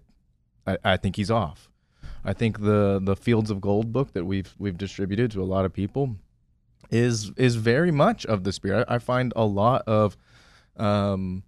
I, 0.66 0.78
I 0.84 0.98
think 0.98 1.16
he's 1.16 1.32
off. 1.32 1.70
I 2.24 2.34
think 2.34 2.62
the 2.62 3.00
the 3.02 3.16
Fields 3.16 3.50
of 3.50 3.62
Gold 3.62 3.92
book 3.92 4.14
that 4.14 4.26
we've 4.26 4.54
we've 4.60 4.78
distributed 4.78 5.32
to 5.32 5.42
a 5.42 5.46
lot 5.46 5.66
of 5.66 5.74
people 5.74 6.18
is 6.92 7.32
is 7.38 7.56
very 7.56 7.92
much 7.92 8.26
of 8.26 8.44
the 8.44 8.52
Spirit. 8.52 8.86
I, 8.88 9.00
find 9.00 9.34
a 9.36 9.46
lot 9.46 9.84
of 9.88 10.18
um, 10.78 11.44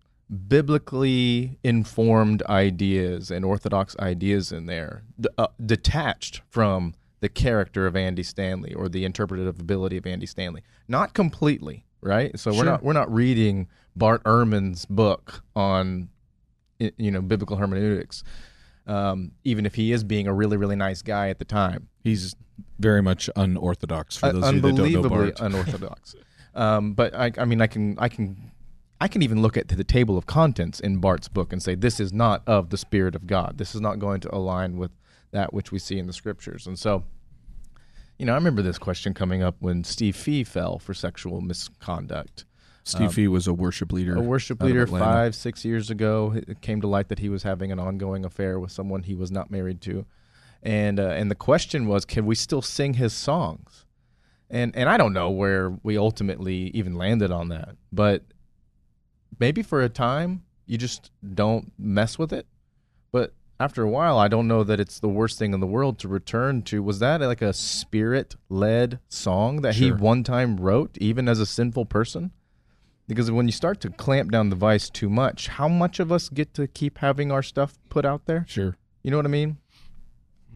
biblically 0.47 1.59
informed 1.63 2.41
ideas 2.43 3.29
and 3.29 3.45
orthodox 3.45 3.95
ideas 3.99 4.51
in 4.51 4.65
there, 4.65 5.03
d- 5.19 5.29
uh, 5.37 5.47
detached 5.63 6.41
from 6.49 6.95
the 7.23 7.29
character 7.29 7.87
of 7.87 7.95
Andy 7.95 8.21
Stanley 8.21 8.73
or 8.73 8.89
the 8.89 9.05
interpretative 9.05 9.57
ability 9.57 9.95
of 9.95 10.05
Andy 10.05 10.25
Stanley. 10.25 10.61
Not 10.89 11.13
completely, 11.13 11.85
right? 12.01 12.37
So 12.37 12.51
we're 12.53 12.65
not 12.65 12.83
we're 12.83 12.91
not 12.91 13.09
reading 13.11 13.69
Bart 13.95 14.21
Ehrman's 14.25 14.85
book 14.85 15.41
on 15.55 16.09
you 16.79 17.11
know 17.11 17.21
biblical 17.21 17.55
hermeneutics. 17.55 18.25
Um, 18.87 19.31
even 19.45 19.65
if 19.65 19.75
he 19.75 19.93
is 19.93 20.03
being 20.03 20.27
a 20.27 20.33
really 20.33 20.57
really 20.57 20.75
nice 20.75 21.01
guy 21.01 21.29
at 21.29 21.39
the 21.39 21.45
time, 21.45 21.87
He's 22.03 22.35
very 22.77 23.01
much 23.01 23.29
unorthodox 23.37 24.17
for 24.17 24.25
Uh, 24.25 24.31
those 24.33 24.43
of 24.49 24.55
you 24.55 24.61
that 24.61 24.67
don't 24.67 24.77
know 24.77 24.83
unbelievably 24.83 25.33
unorthodox. 25.39 26.15
um, 26.53 26.93
but 26.93 27.15
I, 27.15 27.31
I 27.37 27.45
mean, 27.45 27.61
I 27.61 27.67
can, 27.67 27.97
I 27.97 28.09
can, 28.09 28.51
I 28.99 29.07
can 29.07 29.21
even 29.21 29.41
look 29.41 29.55
at 29.55 29.69
the 29.69 29.83
table 29.85 30.17
of 30.17 30.25
contents 30.25 30.81
in 30.81 30.97
Bart's 30.97 31.29
book 31.29 31.53
and 31.53 31.63
say 31.63 31.73
this 31.75 32.01
is 32.01 32.11
not 32.11 32.43
of 32.45 32.69
the 32.69 32.77
Spirit 32.77 33.15
of 33.15 33.25
God. 33.25 33.57
This 33.57 33.73
is 33.73 33.79
not 33.79 33.97
going 33.99 34.19
to 34.21 34.35
align 34.35 34.75
with 34.77 34.91
that 35.33 35.53
which 35.53 35.71
we 35.71 35.79
see 35.79 35.99
in 35.99 36.07
the 36.07 36.13
Scriptures. 36.13 36.65
And 36.65 36.79
so, 36.79 37.03
you 38.17 38.25
know, 38.25 38.31
I 38.31 38.35
remember 38.35 38.61
this 38.61 38.77
question 38.77 39.13
coming 39.13 39.43
up 39.43 39.57
when 39.59 39.83
Steve 39.83 40.15
Fee 40.15 40.43
fell 40.43 40.79
for 40.79 40.93
sexual 40.93 41.41
misconduct. 41.41 42.45
Steve 42.85 43.13
Fee 43.13 43.27
was 43.27 43.47
a 43.47 43.53
worship 43.53 43.91
leader. 43.91 44.15
A 44.15 44.21
worship 44.21 44.61
leader 44.61 44.85
five, 44.85 45.35
six 45.35 45.63
years 45.63 45.89
ago, 45.89 46.33
it 46.35 46.61
came 46.61 46.81
to 46.81 46.87
light 46.87 47.07
that 47.09 47.19
he 47.19 47.29
was 47.29 47.43
having 47.43 47.71
an 47.71 47.79
ongoing 47.79 48.25
affair 48.25 48.59
with 48.59 48.71
someone 48.71 49.03
he 49.03 49.15
was 49.15 49.31
not 49.31 49.49
married 49.49 49.79
to, 49.81 50.05
and 50.61 50.99
uh, 50.99 51.07
and 51.07 51.31
the 51.31 51.35
question 51.35 51.87
was, 51.87 52.03
can 52.03 52.25
we 52.25 52.35
still 52.35 52.61
sing 52.61 52.95
his 52.95 53.13
songs? 53.13 53.85
And 54.49 54.75
and 54.75 54.89
I 54.89 54.97
don't 54.97 55.13
know 55.13 55.29
where 55.29 55.69
we 55.81 55.97
ultimately 55.97 56.71
even 56.73 56.95
landed 56.95 57.31
on 57.31 57.47
that, 57.49 57.77
but 57.93 58.23
maybe 59.39 59.63
for 59.63 59.81
a 59.81 59.89
time 59.89 60.43
you 60.65 60.77
just 60.77 61.09
don't 61.33 61.71
mess 61.79 62.19
with 62.19 62.33
it. 62.33 62.47
But 63.13 63.33
after 63.63 63.81
a 63.81 63.89
while, 63.89 64.17
I 64.17 64.27
don't 64.27 64.49
know 64.49 64.65
that 64.65 64.81
it's 64.81 64.99
the 64.99 65.07
worst 65.07 65.39
thing 65.39 65.53
in 65.53 65.61
the 65.61 65.67
world 65.67 65.97
to 65.99 66.09
return 66.09 66.63
to. 66.63 66.83
Was 66.83 66.99
that 66.99 67.21
like 67.21 67.41
a 67.41 67.53
spirit 67.53 68.35
led 68.49 68.99
song 69.07 69.61
that 69.61 69.75
he 69.75 69.89
one 69.89 70.23
time 70.25 70.57
wrote, 70.57 70.97
even 70.99 71.29
as 71.29 71.39
a 71.39 71.45
sinful 71.45 71.85
person? 71.85 72.31
Because 73.07 73.31
when 73.31 73.45
you 73.45 73.53
start 73.53 73.79
to 73.81 73.89
clamp 73.89 74.31
down 74.31 74.49
the 74.49 74.57
vice 74.57 74.89
too 74.89 75.09
much, 75.09 75.47
how 75.47 75.69
much 75.69 76.01
of 76.01 76.11
us 76.11 76.27
get 76.27 76.53
to 76.55 76.67
keep 76.67 76.97
having 76.97 77.31
our 77.31 77.41
stuff 77.41 77.77
put 77.89 78.03
out 78.03 78.25
there? 78.25 78.43
Sure. 78.49 78.75
You 79.01 79.11
know 79.11 79.17
what 79.17 79.25
I 79.25 79.29
mean? 79.29 79.57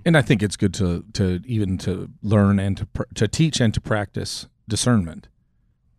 And 0.05 0.17
I 0.17 0.21
think 0.21 0.43
it's 0.43 0.57
good 0.57 0.73
to 0.75 1.05
to 1.13 1.41
even 1.45 1.77
to 1.79 2.09
learn 2.21 2.59
and 2.59 2.75
to 2.77 2.85
pr- 2.87 3.13
to 3.15 3.27
teach 3.27 3.61
and 3.61 3.73
to 3.73 3.79
practice 3.79 4.47
discernment. 4.67 5.29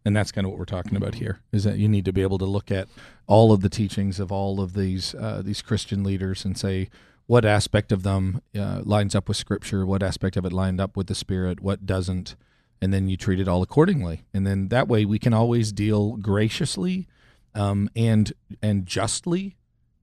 And 0.08 0.16
that's 0.16 0.32
kind 0.32 0.46
of 0.46 0.50
what 0.50 0.58
we're 0.58 0.64
talking 0.64 0.96
about 0.96 1.16
here 1.16 1.40
is 1.52 1.64
that 1.64 1.76
you 1.76 1.86
need 1.86 2.06
to 2.06 2.14
be 2.14 2.22
able 2.22 2.38
to 2.38 2.46
look 2.46 2.70
at 2.70 2.88
all 3.26 3.52
of 3.52 3.60
the 3.60 3.68
teachings 3.68 4.18
of 4.18 4.32
all 4.32 4.58
of 4.58 4.72
these 4.72 5.14
uh, 5.14 5.42
these 5.44 5.60
Christian 5.60 6.02
leaders 6.02 6.46
and 6.46 6.56
say 6.56 6.88
what 7.26 7.44
aspect 7.44 7.92
of 7.92 8.04
them 8.04 8.40
uh, 8.58 8.80
lines 8.84 9.14
up 9.14 9.28
with 9.28 9.36
Scripture, 9.36 9.84
what 9.84 10.02
aspect 10.02 10.38
of 10.38 10.46
it 10.46 10.52
lined 10.54 10.80
up 10.80 10.96
with 10.96 11.08
the 11.08 11.14
Spirit, 11.14 11.60
what 11.60 11.84
doesn't, 11.84 12.36
and 12.80 12.90
then 12.90 13.08
you 13.08 13.18
treat 13.18 13.38
it 13.38 13.48
all 13.48 13.60
accordingly. 13.60 14.24
And 14.32 14.46
then 14.46 14.68
that 14.68 14.88
way 14.88 15.04
we 15.04 15.18
can 15.18 15.34
always 15.34 15.72
deal 15.72 16.16
graciously 16.16 17.06
um, 17.54 17.90
and 17.94 18.32
and 18.62 18.86
justly 18.86 19.58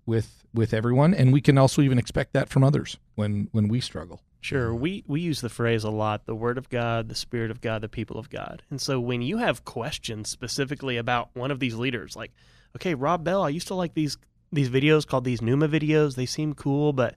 with 0.05 0.45
with 0.53 0.71
everyone, 0.71 1.15
and 1.15 1.33
we 1.33 1.41
can 1.41 1.57
also 1.57 1.81
even 1.81 1.97
expect 1.97 2.33
that 2.33 2.49
from 2.49 2.63
others 2.63 2.99
when 3.15 3.49
when 3.53 3.67
we 3.67 3.81
struggle. 3.81 4.21
Sure, 4.45 4.75
we, 4.75 5.03
we 5.07 5.21
use 5.21 5.41
the 5.41 5.49
phrase 5.49 5.83
a 5.83 5.89
lot 5.89 6.27
the 6.27 6.35
Word 6.35 6.59
of 6.59 6.69
God, 6.69 7.09
the 7.09 7.15
Spirit 7.15 7.49
of 7.49 7.61
God, 7.61 7.81
the 7.81 7.89
people 7.89 8.19
of 8.19 8.29
God. 8.29 8.61
And 8.69 8.79
so 8.79 8.99
when 8.99 9.23
you 9.23 9.39
have 9.39 9.65
questions 9.65 10.29
specifically 10.29 10.97
about 10.97 11.31
one 11.33 11.49
of 11.49 11.59
these 11.59 11.73
leaders, 11.73 12.15
like, 12.15 12.31
okay, 12.75 12.93
Rob 12.93 13.23
Bell, 13.23 13.41
I 13.41 13.49
used 13.49 13.69
to 13.69 13.73
like 13.73 13.95
these 13.95 14.19
these 14.51 14.69
videos 14.69 15.07
called 15.07 15.23
these 15.23 15.41
Nooma 15.41 15.67
videos. 15.67 16.13
They 16.13 16.27
seem 16.27 16.53
cool, 16.53 16.93
but 16.93 17.15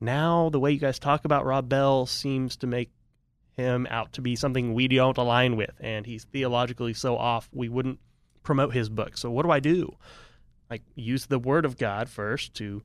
now 0.00 0.48
the 0.48 0.58
way 0.58 0.72
you 0.72 0.78
guys 0.78 0.98
talk 0.98 1.26
about 1.26 1.44
Rob 1.44 1.68
Bell 1.68 2.06
seems 2.06 2.56
to 2.56 2.66
make 2.66 2.90
him 3.58 3.86
out 3.90 4.14
to 4.14 4.22
be 4.22 4.34
something 4.34 4.72
we 4.72 4.88
don't 4.88 5.18
align 5.18 5.56
with. 5.56 5.74
And 5.80 6.06
he's 6.06 6.24
theologically 6.24 6.94
so 6.94 7.14
off, 7.18 7.50
we 7.52 7.68
wouldn't 7.68 8.00
promote 8.42 8.72
his 8.72 8.88
book. 8.88 9.18
So 9.18 9.30
what 9.30 9.42
do 9.42 9.50
I 9.50 9.60
do? 9.60 9.98
Like, 10.70 10.80
use 10.94 11.26
the 11.26 11.38
Word 11.38 11.66
of 11.66 11.76
God 11.76 12.08
first 12.08 12.54
to 12.54 12.82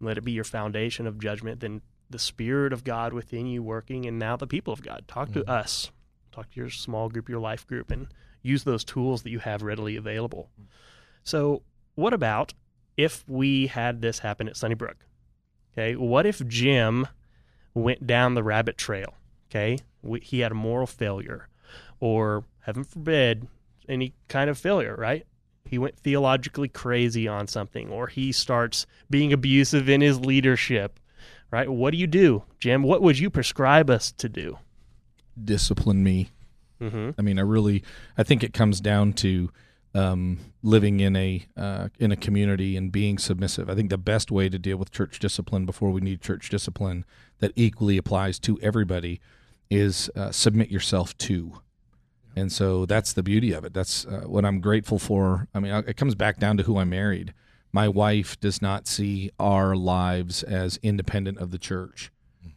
let 0.00 0.16
it 0.16 0.24
be 0.24 0.32
your 0.32 0.44
foundation 0.44 1.06
of 1.06 1.18
judgment, 1.18 1.60
then 1.60 1.82
the 2.10 2.18
spirit 2.18 2.72
of 2.72 2.84
God 2.84 3.12
within 3.12 3.46
you 3.46 3.62
working, 3.62 4.06
and 4.06 4.18
now 4.18 4.36
the 4.36 4.46
people 4.46 4.72
of 4.72 4.82
God. 4.82 5.04
Talk 5.08 5.32
to 5.32 5.40
mm. 5.40 5.48
us, 5.48 5.90
talk 6.32 6.50
to 6.50 6.60
your 6.60 6.70
small 6.70 7.08
group, 7.08 7.28
your 7.28 7.40
life 7.40 7.66
group, 7.66 7.90
and 7.90 8.08
use 8.42 8.64
those 8.64 8.84
tools 8.84 9.22
that 9.22 9.30
you 9.30 9.38
have 9.40 9.62
readily 9.62 9.96
available. 9.96 10.48
Mm. 10.60 10.66
So, 11.22 11.62
what 11.94 12.14
about 12.14 12.54
if 12.96 13.24
we 13.28 13.66
had 13.66 14.00
this 14.00 14.20
happen 14.20 14.48
at 14.48 14.56
Sunnybrook? 14.56 14.96
Okay, 15.72 15.96
what 15.96 16.26
if 16.26 16.46
Jim 16.46 17.06
went 17.74 18.06
down 18.06 18.34
the 18.34 18.42
rabbit 18.42 18.78
trail? 18.78 19.14
Okay, 19.50 19.78
we, 20.02 20.20
he 20.20 20.40
had 20.40 20.52
a 20.52 20.56
moral 20.56 20.86
failure, 20.86 21.48
or 22.00 22.44
heaven 22.60 22.84
forbid, 22.84 23.48
any 23.88 24.14
kind 24.28 24.50
of 24.50 24.58
failure, 24.58 24.94
right? 24.96 25.26
He 25.64 25.78
went 25.78 25.98
theologically 25.98 26.68
crazy 26.68 27.28
on 27.28 27.46
something, 27.46 27.90
or 27.90 28.06
he 28.06 28.32
starts 28.32 28.86
being 29.10 29.32
abusive 29.32 29.88
in 29.88 30.00
his 30.00 30.18
leadership, 30.18 30.98
right? 31.50 31.68
What 31.68 31.92
do 31.92 31.98
you 31.98 32.06
do, 32.06 32.44
Jim? 32.58 32.82
What 32.82 33.02
would 33.02 33.18
you 33.18 33.30
prescribe 33.30 33.90
us 33.90 34.12
to 34.12 34.28
do? 34.28 34.58
Discipline 35.42 36.02
me. 36.02 36.30
Mm-hmm. 36.80 37.10
I 37.18 37.22
mean, 37.22 37.38
I 37.38 37.42
really, 37.42 37.82
I 38.16 38.22
think 38.22 38.42
it 38.42 38.52
comes 38.52 38.80
down 38.80 39.12
to 39.14 39.50
um, 39.94 40.38
living 40.62 41.00
in 41.00 41.16
a 41.16 41.46
uh, 41.56 41.88
in 41.98 42.12
a 42.12 42.16
community 42.16 42.76
and 42.76 42.92
being 42.92 43.18
submissive. 43.18 43.68
I 43.68 43.74
think 43.74 43.90
the 43.90 43.98
best 43.98 44.30
way 44.30 44.48
to 44.48 44.58
deal 44.58 44.76
with 44.76 44.90
church 44.90 45.18
discipline 45.18 45.66
before 45.66 45.90
we 45.90 46.00
need 46.00 46.20
church 46.20 46.50
discipline 46.50 47.04
that 47.38 47.52
equally 47.56 47.96
applies 47.96 48.38
to 48.40 48.58
everybody 48.60 49.20
is 49.70 50.10
uh, 50.14 50.30
submit 50.30 50.70
yourself 50.70 51.16
to. 51.18 51.60
And 52.36 52.52
so 52.52 52.86
that's 52.86 53.12
the 53.12 53.22
beauty 53.22 53.52
of 53.52 53.64
it. 53.64 53.74
That's 53.74 54.06
uh, 54.06 54.22
what 54.26 54.44
I'm 54.44 54.60
grateful 54.60 54.98
for. 54.98 55.48
I 55.54 55.60
mean, 55.60 55.72
it 55.72 55.96
comes 55.96 56.14
back 56.14 56.38
down 56.38 56.56
to 56.58 56.62
who 56.62 56.78
I 56.78 56.84
married. 56.84 57.34
My 57.72 57.88
wife 57.88 58.38
does 58.40 58.62
not 58.62 58.86
see 58.86 59.30
our 59.38 59.76
lives 59.76 60.42
as 60.42 60.78
independent 60.82 61.38
of 61.38 61.50
the 61.50 61.58
church. 61.58 62.10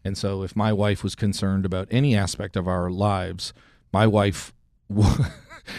And 0.04 0.17
so 0.17 0.43
if 0.43 0.56
my 0.56 0.74
wife 0.74 1.04
was 1.04 1.15
concerned 1.15 1.65
about 1.65 1.88
any 1.91 2.15
aspect 2.15 2.56
of 2.56 2.67
our 2.67 2.89
lives, 2.89 3.54
my 3.91 4.08
wife 4.08 4.54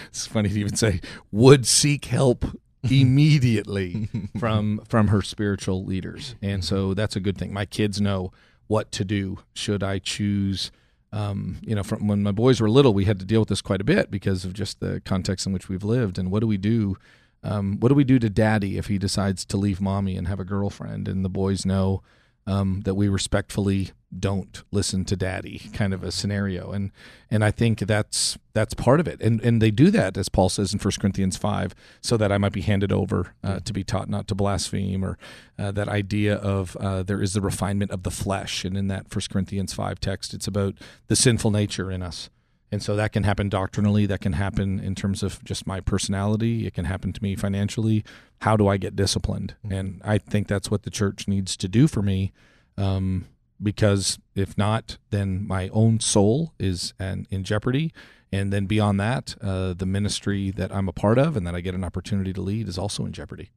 it's 0.06 0.26
funny 0.26 0.48
to 0.48 0.58
even 0.58 0.76
say 0.76 1.00
would 1.30 1.66
seek 1.66 2.06
help 2.06 2.44
immediately 2.90 4.08
from 4.38 4.80
from 4.88 5.08
her 5.08 5.22
spiritual 5.22 5.84
leaders. 5.84 6.34
And 6.42 6.64
so 6.64 6.94
that's 6.94 7.16
a 7.16 7.20
good 7.20 7.38
thing. 7.38 7.52
My 7.52 7.66
kids 7.66 8.00
know 8.00 8.32
what 8.68 8.90
to 8.92 9.04
do 9.04 9.38
should 9.52 9.82
i 9.82 9.98
choose 9.98 10.70
um, 11.12 11.58
you 11.60 11.74
know 11.74 11.82
from 11.82 12.06
when 12.06 12.22
my 12.22 12.30
boys 12.30 12.58
were 12.58 12.70
little 12.70 12.94
we 12.94 13.04
had 13.04 13.18
to 13.18 13.26
deal 13.26 13.40
with 13.40 13.50
this 13.50 13.60
quite 13.60 13.82
a 13.82 13.84
bit 13.84 14.10
because 14.10 14.46
of 14.46 14.54
just 14.54 14.80
the 14.80 15.02
context 15.04 15.46
in 15.46 15.52
which 15.52 15.68
we've 15.68 15.84
lived. 15.84 16.18
And 16.18 16.30
what 16.30 16.40
do 16.40 16.46
we 16.46 16.56
do 16.56 16.96
um, 17.42 17.78
what 17.80 17.88
do 17.88 17.94
we 17.94 18.04
do 18.04 18.18
to 18.18 18.30
daddy 18.30 18.78
if 18.78 18.86
he 18.86 18.98
decides 18.98 19.44
to 19.46 19.56
leave 19.56 19.80
mommy 19.80 20.16
and 20.16 20.28
have 20.28 20.40
a 20.40 20.44
girlfriend 20.44 21.08
and 21.08 21.24
the 21.24 21.28
boys 21.28 21.66
know 21.66 22.02
um, 22.44 22.80
that 22.84 22.94
we 22.94 23.08
respectfully 23.08 23.90
don't 24.16 24.64
listen 24.72 25.04
to 25.04 25.16
daddy 25.16 25.70
kind 25.72 25.92
of 25.92 26.04
a 26.04 26.12
scenario? 26.12 26.70
And 26.70 26.92
and 27.30 27.44
I 27.44 27.50
think 27.50 27.80
that's 27.80 28.38
that's 28.52 28.74
part 28.74 29.00
of 29.00 29.08
it. 29.08 29.20
And 29.20 29.40
and 29.40 29.60
they 29.60 29.72
do 29.72 29.90
that 29.90 30.16
as 30.16 30.28
Paul 30.28 30.48
says 30.48 30.72
in 30.72 30.78
1 30.78 30.92
Corinthians 31.00 31.36
5 31.36 31.74
so 32.00 32.16
that 32.16 32.30
I 32.30 32.38
might 32.38 32.52
be 32.52 32.60
handed 32.60 32.92
over 32.92 33.34
uh, 33.42 33.58
to 33.60 33.72
be 33.72 33.82
taught 33.82 34.08
not 34.08 34.28
to 34.28 34.36
blaspheme 34.36 35.04
or 35.04 35.18
uh, 35.58 35.72
that 35.72 35.88
idea 35.88 36.36
of 36.36 36.76
uh, 36.76 37.02
there 37.02 37.20
is 37.20 37.32
the 37.32 37.40
refinement 37.40 37.90
of 37.90 38.04
the 38.04 38.10
flesh. 38.10 38.64
And 38.64 38.76
in 38.76 38.86
that 38.88 39.12
1 39.12 39.22
Corinthians 39.32 39.72
5 39.72 39.98
text 39.98 40.32
it's 40.32 40.46
about 40.46 40.74
the 41.08 41.16
sinful 41.16 41.50
nature 41.50 41.90
in 41.90 42.02
us 42.02 42.30
and 42.72 42.82
so 42.82 42.96
that 42.96 43.12
can 43.12 43.22
happen 43.22 43.48
doctrinally 43.48 44.06
that 44.06 44.20
can 44.20 44.32
happen 44.32 44.80
in 44.80 44.96
terms 44.96 45.22
of 45.22 45.44
just 45.44 45.66
my 45.66 45.78
personality 45.78 46.66
it 46.66 46.74
can 46.74 46.86
happen 46.86 47.12
to 47.12 47.22
me 47.22 47.36
financially 47.36 48.02
how 48.40 48.56
do 48.56 48.66
I 48.66 48.76
get 48.78 48.96
disciplined 48.96 49.54
and 49.70 50.00
I 50.04 50.18
think 50.18 50.48
that's 50.48 50.70
what 50.70 50.82
the 50.82 50.90
church 50.90 51.28
needs 51.28 51.56
to 51.58 51.68
do 51.68 51.86
for 51.86 52.02
me 52.02 52.32
um, 52.76 53.26
because 53.62 54.18
if 54.34 54.58
not, 54.58 54.98
then 55.10 55.46
my 55.46 55.68
own 55.68 56.00
soul 56.00 56.52
is 56.58 56.94
an, 56.98 57.26
in 57.30 57.44
jeopardy. 57.44 57.92
And 58.32 58.52
then 58.52 58.66
beyond 58.66 58.98
that, 58.98 59.36
uh, 59.42 59.74
the 59.74 59.86
ministry 59.86 60.50
that 60.52 60.74
I'm 60.74 60.88
a 60.88 60.92
part 60.92 61.18
of 61.18 61.36
and 61.36 61.46
that 61.46 61.54
I 61.54 61.60
get 61.60 61.74
an 61.74 61.84
opportunity 61.84 62.32
to 62.32 62.40
lead 62.40 62.66
is 62.66 62.78
also 62.78 63.04
in 63.04 63.12
jeopardy. 63.12 63.50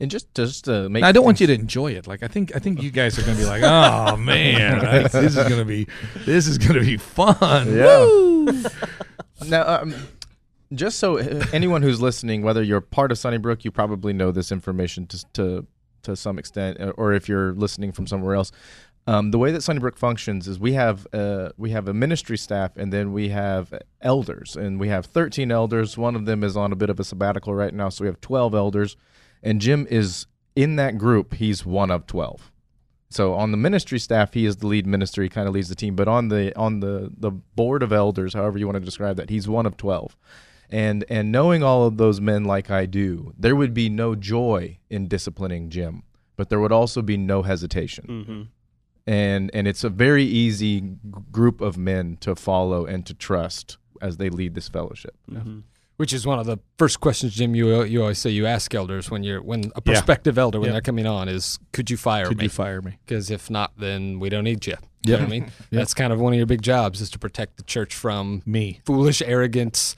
And 0.00 0.10
just 0.10 0.32
just 0.34 0.64
to 0.66 0.88
make 0.88 1.02
Now, 1.02 1.08
I 1.08 1.12
don't 1.12 1.24
want 1.24 1.40
you 1.40 1.46
to 1.48 1.52
enjoy 1.54 1.92
it. 1.92 2.06
Like 2.06 2.22
I 2.22 2.28
think 2.28 2.54
I 2.54 2.58
think 2.58 2.82
you 2.82 2.90
guys 3.00 3.18
are 3.18 3.22
going 3.22 3.36
to 3.36 3.42
be 3.42 3.48
like, 3.48 3.62
oh 3.62 4.16
man, 4.30 4.84
I- 4.84 5.02
this 5.08 5.14
is 5.14 5.34
going 5.36 5.58
to 5.58 5.64
be 5.64 5.86
this 6.24 6.46
is 6.46 6.58
going 6.58 6.74
to 6.74 6.80
be 6.80 6.96
fun. 6.96 7.74
Yeah. 7.76 7.98
Woo! 8.04 8.62
Now, 9.48 9.66
um, 9.80 9.94
just 10.72 10.98
so 10.98 11.18
uh, 11.18 11.44
anyone 11.52 11.82
who's 11.82 12.00
listening, 12.00 12.42
whether 12.42 12.62
you're 12.62 12.80
part 12.80 13.12
of 13.12 13.18
Sunnybrook, 13.18 13.64
you 13.64 13.70
probably 13.70 14.12
know 14.12 14.30
this 14.30 14.50
information 14.52 15.06
to 15.08 15.24
to, 15.34 15.66
to 16.04 16.16
some 16.16 16.38
extent, 16.38 16.80
uh, 16.80 16.92
or 16.96 17.12
if 17.12 17.28
you're 17.28 17.52
listening 17.52 17.92
from 17.92 18.06
somewhere 18.06 18.34
else. 18.36 18.52
Um, 19.06 19.32
the 19.32 19.38
way 19.38 19.52
that 19.52 19.62
Sunnybrook 19.62 19.98
functions 19.98 20.48
is 20.48 20.58
we 20.58 20.72
have 20.74 21.06
uh, 21.12 21.50
we 21.58 21.70
have 21.70 21.88
a 21.88 21.92
ministry 21.92 22.38
staff, 22.38 22.76
and 22.76 22.90
then 22.90 23.12
we 23.12 23.28
have 23.30 23.74
elders, 24.00 24.56
and 24.56 24.80
we 24.80 24.88
have 24.88 25.04
13 25.04 25.50
elders. 25.50 25.98
One 25.98 26.16
of 26.16 26.24
them 26.24 26.42
is 26.42 26.56
on 26.56 26.72
a 26.72 26.76
bit 26.76 26.88
of 26.88 26.98
a 26.98 27.04
sabbatical 27.04 27.54
right 27.54 27.74
now, 27.74 27.90
so 27.90 28.04
we 28.04 28.08
have 28.08 28.20
12 28.22 28.54
elders, 28.54 28.96
and 29.44 29.60
Jim 29.60 29.86
is 29.88 30.26
in 30.56 30.76
that 30.76 30.98
group. 30.98 31.34
He's 31.34 31.64
one 31.64 31.90
of 31.90 32.06
12. 32.06 32.50
So 33.10 33.34
on 33.34 33.52
the 33.52 33.56
ministry 33.56 34.00
staff, 34.00 34.34
he 34.34 34.44
is 34.44 34.56
the 34.56 34.66
lead 34.66 34.86
minister. 34.86 35.22
He 35.22 35.28
kind 35.28 35.46
of 35.46 35.54
leads 35.54 35.68
the 35.68 35.76
team. 35.76 35.94
But 35.94 36.08
on 36.08 36.28
the 36.28 36.56
on 36.58 36.80
the 36.80 37.12
the 37.16 37.30
board 37.30 37.84
of 37.84 37.92
elders, 37.92 38.34
however 38.34 38.58
you 38.58 38.66
want 38.66 38.74
to 38.74 38.84
describe 38.84 39.16
that, 39.18 39.30
he's 39.30 39.46
one 39.46 39.66
of 39.66 39.76
twelve. 39.76 40.16
And 40.68 41.04
and 41.08 41.30
knowing 41.30 41.62
all 41.62 41.86
of 41.86 41.96
those 41.96 42.20
men 42.20 42.44
like 42.44 42.72
I 42.72 42.86
do, 42.86 43.32
there 43.38 43.54
would 43.54 43.72
be 43.72 43.88
no 43.88 44.16
joy 44.16 44.78
in 44.90 45.06
disciplining 45.06 45.70
Jim, 45.70 46.02
but 46.36 46.48
there 46.48 46.58
would 46.58 46.72
also 46.72 47.02
be 47.02 47.16
no 47.16 47.42
hesitation. 47.42 48.06
Mm-hmm. 48.08 48.42
And 49.06 49.50
and 49.54 49.68
it's 49.68 49.84
a 49.84 49.90
very 49.90 50.24
easy 50.24 50.80
group 51.30 51.60
of 51.60 51.78
men 51.78 52.16
to 52.22 52.34
follow 52.34 52.84
and 52.84 53.06
to 53.06 53.14
trust 53.14 53.76
as 54.02 54.16
they 54.16 54.28
lead 54.28 54.56
this 54.56 54.68
fellowship. 54.68 55.16
Mm-hmm. 55.30 55.60
Which 55.96 56.12
is 56.12 56.26
one 56.26 56.40
of 56.40 56.46
the 56.46 56.58
first 56.76 56.98
questions, 57.00 57.34
Jim. 57.34 57.54
You 57.54 57.84
you 57.84 58.02
always 58.02 58.18
say 58.18 58.30
you 58.30 58.46
ask 58.46 58.74
elders 58.74 59.10
when 59.10 59.22
you're 59.22 59.40
when 59.40 59.64
a 59.64 59.66
Yeah. 59.76 59.80
prospective 59.80 60.36
elder 60.38 60.58
when 60.58 60.66
Yep. 60.68 60.74
they're 60.74 60.80
coming 60.82 61.06
on 61.06 61.28
is 61.28 61.58
could 61.72 61.88
you 61.90 61.96
fire 61.96 62.26
Could 62.26 62.38
me? 62.38 62.44
you 62.44 62.50
fire 62.50 62.82
me? 62.82 62.98
Because 63.06 63.30
if 63.30 63.48
not, 63.48 63.72
then 63.78 64.18
we 64.18 64.28
don't 64.28 64.44
need 64.44 64.66
you. 64.66 64.74
You 65.06 65.12
know 65.12 65.18
what 65.20 65.26
I 65.26 65.30
mean? 65.30 65.52
That's 65.70 65.94
kind 65.94 66.12
of 66.12 66.18
one 66.18 66.32
of 66.32 66.36
your 66.36 66.46
big 66.46 66.62
jobs 66.62 67.00
is 67.00 67.10
to 67.10 67.18
protect 67.18 67.58
the 67.58 67.62
church 67.62 67.94
from 67.94 68.42
Me. 68.46 68.80
foolish, 68.86 69.22
arrogant 69.24 69.94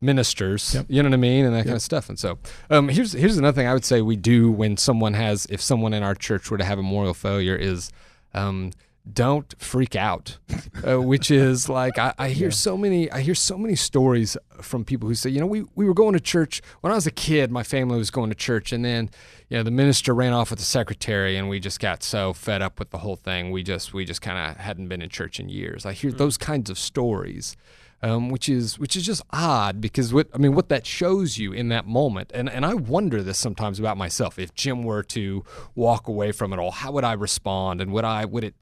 ministers. 0.00 0.74
Yep. 0.74 0.86
You 0.88 1.02
know 1.02 1.08
what 1.08 1.14
I 1.14 1.18
mean, 1.18 1.44
and 1.44 1.54
that 1.54 1.64
kind 1.64 1.76
of 1.76 1.82
stuff. 1.82 2.08
And 2.08 2.18
so, 2.18 2.38
um, 2.70 2.88
here's 2.88 3.12
here's 3.12 3.36
another 3.38 3.54
thing 3.54 3.66
I 3.66 3.72
would 3.74 3.84
say 3.84 4.00
we 4.02 4.16
do 4.16 4.50
when 4.50 4.76
someone 4.76 5.14
has, 5.14 5.46
if 5.50 5.60
someone 5.60 5.94
in 5.94 6.02
our 6.02 6.14
church 6.14 6.50
were 6.50 6.58
to 6.58 6.64
have 6.64 6.78
a 6.78 6.82
moral 6.82 7.14
failure, 7.14 7.56
is 7.56 7.90
um, 8.34 8.72
don't 9.12 9.54
freak 9.58 9.96
out, 9.96 10.38
uh, 10.86 11.00
which 11.00 11.30
is 11.30 11.68
like 11.80 11.98
I, 11.98 12.14
I 12.18 12.28
hear 12.30 12.50
so 12.50 12.76
many 12.76 13.10
I 13.10 13.20
hear 13.20 13.34
so 13.34 13.58
many 13.58 13.74
stories 13.74 14.36
from 14.60 14.84
people 14.84 15.08
who 15.08 15.14
say, 15.14 15.30
you 15.30 15.40
know, 15.40 15.46
we 15.46 15.64
we 15.74 15.84
were 15.84 15.94
going 15.94 16.14
to 16.14 16.20
church 16.20 16.60
when 16.80 16.92
I 16.92 16.94
was 16.94 17.06
a 17.06 17.10
kid. 17.10 17.50
My 17.50 17.62
family 17.62 17.98
was 17.98 18.10
going 18.10 18.30
to 18.30 18.36
church, 18.36 18.72
and 18.72 18.84
then 18.84 19.10
you 19.48 19.56
know 19.56 19.62
the 19.62 19.70
minister 19.70 20.14
ran 20.14 20.32
off 20.32 20.50
with 20.50 20.58
the 20.58 20.64
secretary, 20.64 21.36
and 21.36 21.48
we 21.48 21.60
just 21.60 21.80
got 21.80 22.02
so 22.02 22.32
fed 22.32 22.62
up 22.62 22.78
with 22.78 22.90
the 22.90 22.98
whole 22.98 23.16
thing. 23.16 23.50
We 23.50 23.62
just 23.62 23.92
we 23.94 24.04
just 24.04 24.22
kind 24.22 24.50
of 24.50 24.56
hadn't 24.58 24.88
been 24.88 25.02
in 25.02 25.08
church 25.08 25.40
in 25.40 25.48
years. 25.48 25.86
I 25.86 25.92
hear 25.92 26.12
those 26.12 26.36
kinds 26.36 26.70
of 26.70 26.78
stories 26.78 27.56
um, 28.02 28.28
which 28.28 28.48
is 28.48 28.78
which 28.78 28.96
is 28.96 29.04
just 29.04 29.22
odd 29.30 29.80
because 29.80 30.12
what 30.12 30.28
I 30.34 30.38
mean 30.38 30.54
what 30.54 30.68
that 30.68 30.86
shows 30.86 31.38
you 31.38 31.52
in 31.52 31.68
that 31.68 31.86
moment, 31.86 32.30
and 32.34 32.48
and 32.48 32.64
I 32.64 32.74
wonder 32.74 33.22
this 33.22 33.38
sometimes 33.38 33.80
about 33.80 33.96
myself. 33.96 34.38
If 34.38 34.54
Jim 34.54 34.84
were 34.84 35.02
to 35.04 35.44
walk 35.74 36.08
away 36.08 36.32
from 36.32 36.52
it 36.52 36.58
all, 36.58 36.70
how 36.70 36.92
would 36.92 37.04
I 37.04 37.14
respond, 37.14 37.80
and 37.80 37.92
would 37.92 38.04
I 38.04 38.24
would 38.24 38.44
it 38.44 38.54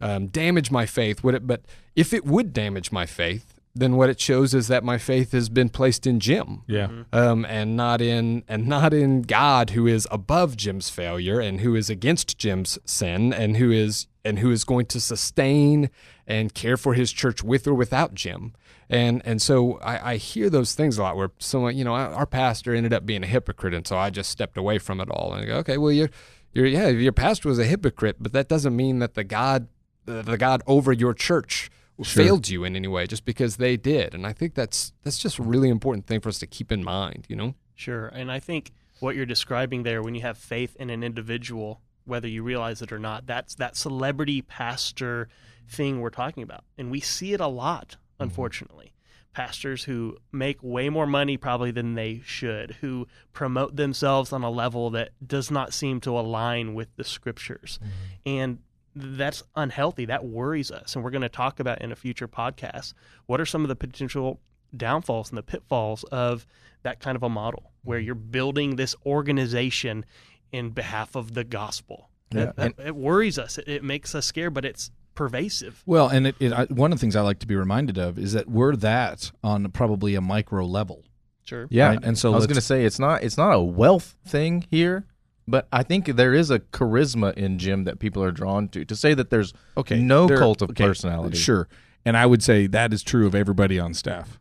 um, 0.00 0.26
damage 0.28 0.70
my 0.70 0.86
faith? 0.86 1.22
Would 1.24 1.34
it? 1.34 1.46
But 1.46 1.62
if 1.96 2.12
it 2.12 2.24
would 2.24 2.52
damage 2.52 2.90
my 2.92 3.06
faith, 3.06 3.54
then 3.74 3.96
what 3.96 4.08
it 4.10 4.20
shows 4.20 4.52
is 4.54 4.66
that 4.68 4.82
my 4.82 4.98
faith 4.98 5.30
has 5.32 5.48
been 5.48 5.68
placed 5.68 6.04
in 6.06 6.18
Jim 6.18 6.62
Yeah. 6.66 6.88
um, 7.12 7.44
and 7.44 7.76
not 7.76 8.00
in 8.00 8.42
and 8.48 8.66
not 8.66 8.92
in 8.92 9.22
God, 9.22 9.70
who 9.70 9.86
is 9.86 10.08
above 10.10 10.56
Jim's 10.56 10.90
failure 10.90 11.38
and 11.40 11.60
who 11.60 11.76
is 11.76 11.88
against 11.88 12.36
Jim's 12.36 12.78
sin 12.84 13.32
and 13.32 13.56
who 13.58 13.70
is 13.70 14.06
and 14.24 14.40
who 14.40 14.50
is 14.50 14.64
going 14.64 14.86
to 14.86 15.00
sustain 15.00 15.88
and 16.26 16.52
care 16.52 16.76
for 16.76 16.94
his 16.94 17.12
church 17.12 17.42
with 17.44 17.66
or 17.66 17.74
without 17.74 18.12
Jim. 18.14 18.52
And 18.88 19.22
and 19.24 19.40
so 19.40 19.78
I, 19.80 20.12
I 20.12 20.16
hear 20.16 20.50
those 20.50 20.74
things 20.74 20.98
a 20.98 21.02
lot 21.04 21.16
where 21.16 21.30
someone, 21.38 21.76
you 21.76 21.84
know, 21.84 21.94
our 21.94 22.12
our 22.12 22.26
pastor 22.26 22.74
ended 22.74 22.92
up 22.92 23.06
being 23.06 23.22
a 23.22 23.26
hypocrite, 23.28 23.72
and 23.72 23.86
so 23.86 23.96
I 23.96 24.10
just 24.10 24.30
stepped 24.30 24.56
away 24.56 24.78
from 24.78 25.00
it 25.00 25.08
all. 25.10 25.32
And 25.32 25.44
I 25.44 25.46
go, 25.46 25.56
okay, 25.58 25.78
well, 25.78 25.92
you're, 25.92 26.10
you're, 26.52 26.66
yeah, 26.66 26.88
your 26.88 27.12
pastor 27.12 27.48
was 27.48 27.60
a 27.60 27.64
hypocrite, 27.64 28.16
but 28.18 28.32
that 28.32 28.48
doesn't 28.48 28.74
mean 28.74 28.98
that 28.98 29.14
the 29.14 29.22
God, 29.22 29.68
the, 30.16 30.22
the 30.22 30.38
God 30.38 30.62
over 30.66 30.92
your 30.92 31.14
church 31.14 31.70
failed 32.04 32.48
you 32.48 32.64
in 32.64 32.76
any 32.76 32.88
way 32.88 33.06
just 33.06 33.24
because 33.24 33.56
they 33.56 33.76
did. 33.76 34.14
And 34.14 34.26
I 34.26 34.32
think 34.32 34.54
that's 34.54 34.92
that's 35.02 35.18
just 35.18 35.38
a 35.38 35.42
really 35.42 35.68
important 35.68 36.06
thing 36.06 36.20
for 36.20 36.28
us 36.28 36.38
to 36.38 36.46
keep 36.46 36.72
in 36.72 36.82
mind, 36.82 37.26
you 37.28 37.36
know? 37.36 37.54
Sure. 37.74 38.06
And 38.08 38.30
I 38.30 38.40
think 38.40 38.72
what 39.00 39.16
you're 39.16 39.26
describing 39.26 39.82
there, 39.82 40.02
when 40.02 40.14
you 40.14 40.22
have 40.22 40.38
faith 40.38 40.76
in 40.76 40.90
an 40.90 41.02
individual, 41.02 41.80
whether 42.04 42.28
you 42.28 42.42
realize 42.42 42.82
it 42.82 42.92
or 42.92 42.98
not, 42.98 43.26
that's 43.26 43.54
that 43.56 43.76
celebrity 43.76 44.42
pastor 44.42 45.28
thing 45.68 46.00
we're 46.00 46.10
talking 46.10 46.42
about. 46.42 46.64
And 46.76 46.90
we 46.90 47.00
see 47.00 47.32
it 47.32 47.40
a 47.40 47.46
lot, 47.46 47.90
mm-hmm. 47.90 48.24
unfortunately. 48.24 48.92
Pastors 49.32 49.84
who 49.84 50.16
make 50.32 50.58
way 50.60 50.88
more 50.88 51.06
money 51.06 51.36
probably 51.36 51.70
than 51.70 51.94
they 51.94 52.20
should, 52.24 52.72
who 52.80 53.06
promote 53.32 53.76
themselves 53.76 54.32
on 54.32 54.42
a 54.42 54.50
level 54.50 54.90
that 54.90 55.10
does 55.24 55.52
not 55.52 55.72
seem 55.72 56.00
to 56.00 56.18
align 56.18 56.74
with 56.74 56.88
the 56.96 57.04
scriptures. 57.04 57.78
Mm-hmm. 57.80 57.90
And 58.26 58.58
that's 59.02 59.42
unhealthy. 59.56 60.04
That 60.06 60.24
worries 60.24 60.70
us. 60.70 60.94
And 60.94 61.04
we're 61.04 61.10
going 61.10 61.22
to 61.22 61.28
talk 61.28 61.60
about 61.60 61.82
in 61.82 61.92
a 61.92 61.96
future 61.96 62.28
podcast 62.28 62.94
what 63.26 63.40
are 63.40 63.46
some 63.46 63.62
of 63.62 63.68
the 63.68 63.76
potential 63.76 64.40
downfalls 64.76 65.30
and 65.30 65.38
the 65.38 65.42
pitfalls 65.42 66.04
of 66.04 66.46
that 66.82 67.00
kind 67.00 67.16
of 67.16 67.22
a 67.22 67.28
model 67.28 67.72
where 67.82 67.98
mm-hmm. 67.98 68.06
you're 68.06 68.14
building 68.14 68.76
this 68.76 68.94
organization 69.04 70.04
in 70.52 70.70
behalf 70.70 71.14
of 71.14 71.34
the 71.34 71.44
gospel. 71.44 72.08
That- 72.30 72.54
Yeah. 72.56 72.68
that- 72.68 72.86
it 72.86 72.96
worries 72.96 73.38
us. 73.38 73.58
It, 73.58 73.68
it 73.68 73.84
makes 73.84 74.14
us 74.14 74.26
scared, 74.26 74.54
but 74.54 74.64
it's 74.64 74.90
pervasive. 75.14 75.82
Well, 75.86 76.08
and 76.08 76.28
it, 76.28 76.36
it, 76.40 76.52
I, 76.52 76.64
one 76.66 76.92
of 76.92 76.98
the 76.98 77.00
things 77.00 77.16
I 77.16 77.20
like 77.20 77.40
to 77.40 77.46
be 77.46 77.56
reminded 77.56 77.98
of 77.98 78.18
is 78.18 78.32
that 78.32 78.48
we're 78.48 78.76
that 78.76 79.30
on 79.42 79.70
probably 79.70 80.14
a 80.14 80.20
micro 80.20 80.64
level. 80.64 81.04
Sure. 81.44 81.66
Yeah, 81.70 81.88
Right, 81.88 82.04
and 82.04 82.16
so 82.16 82.32
I 82.32 82.36
was 82.36 82.46
going 82.46 82.54
to 82.54 82.60
say 82.60 82.84
it's 82.84 82.98
not 82.98 83.24
it's 83.24 83.36
not 83.36 83.52
a 83.52 83.60
wealth 83.60 84.16
thing 84.24 84.66
here, 84.70 85.06
but 85.50 85.66
I 85.72 85.82
think 85.82 86.06
there 86.06 86.32
is 86.34 86.50
a 86.50 86.58
charisma 86.60 87.34
in 87.34 87.58
Jim 87.58 87.84
that 87.84 87.98
people 87.98 88.22
are 88.22 88.30
drawn 88.32 88.68
to. 88.68 88.84
To 88.84 88.96
say 88.96 89.14
that 89.14 89.30
there's 89.30 89.52
Okay, 89.76 90.00
no 90.00 90.26
there- 90.26 90.38
cult 90.38 90.62
of 90.62 90.70
okay, 90.70 90.84
personality, 90.86 91.36
Sure, 91.38 91.68
and 92.04 92.16
I 92.16 92.26
would 92.26 92.42
say 92.42 92.66
that 92.68 92.92
is 92.92 93.02
true 93.02 93.26
of 93.26 93.34
everybody 93.34 93.78
on 93.78 93.94
staff. 93.94 94.38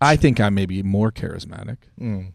I 0.00 0.16
think 0.16 0.38
I 0.40 0.48
may 0.50 0.66
be 0.66 0.82
more 0.82 1.10
charismatic. 1.10 1.78
Mm. 2.00 2.32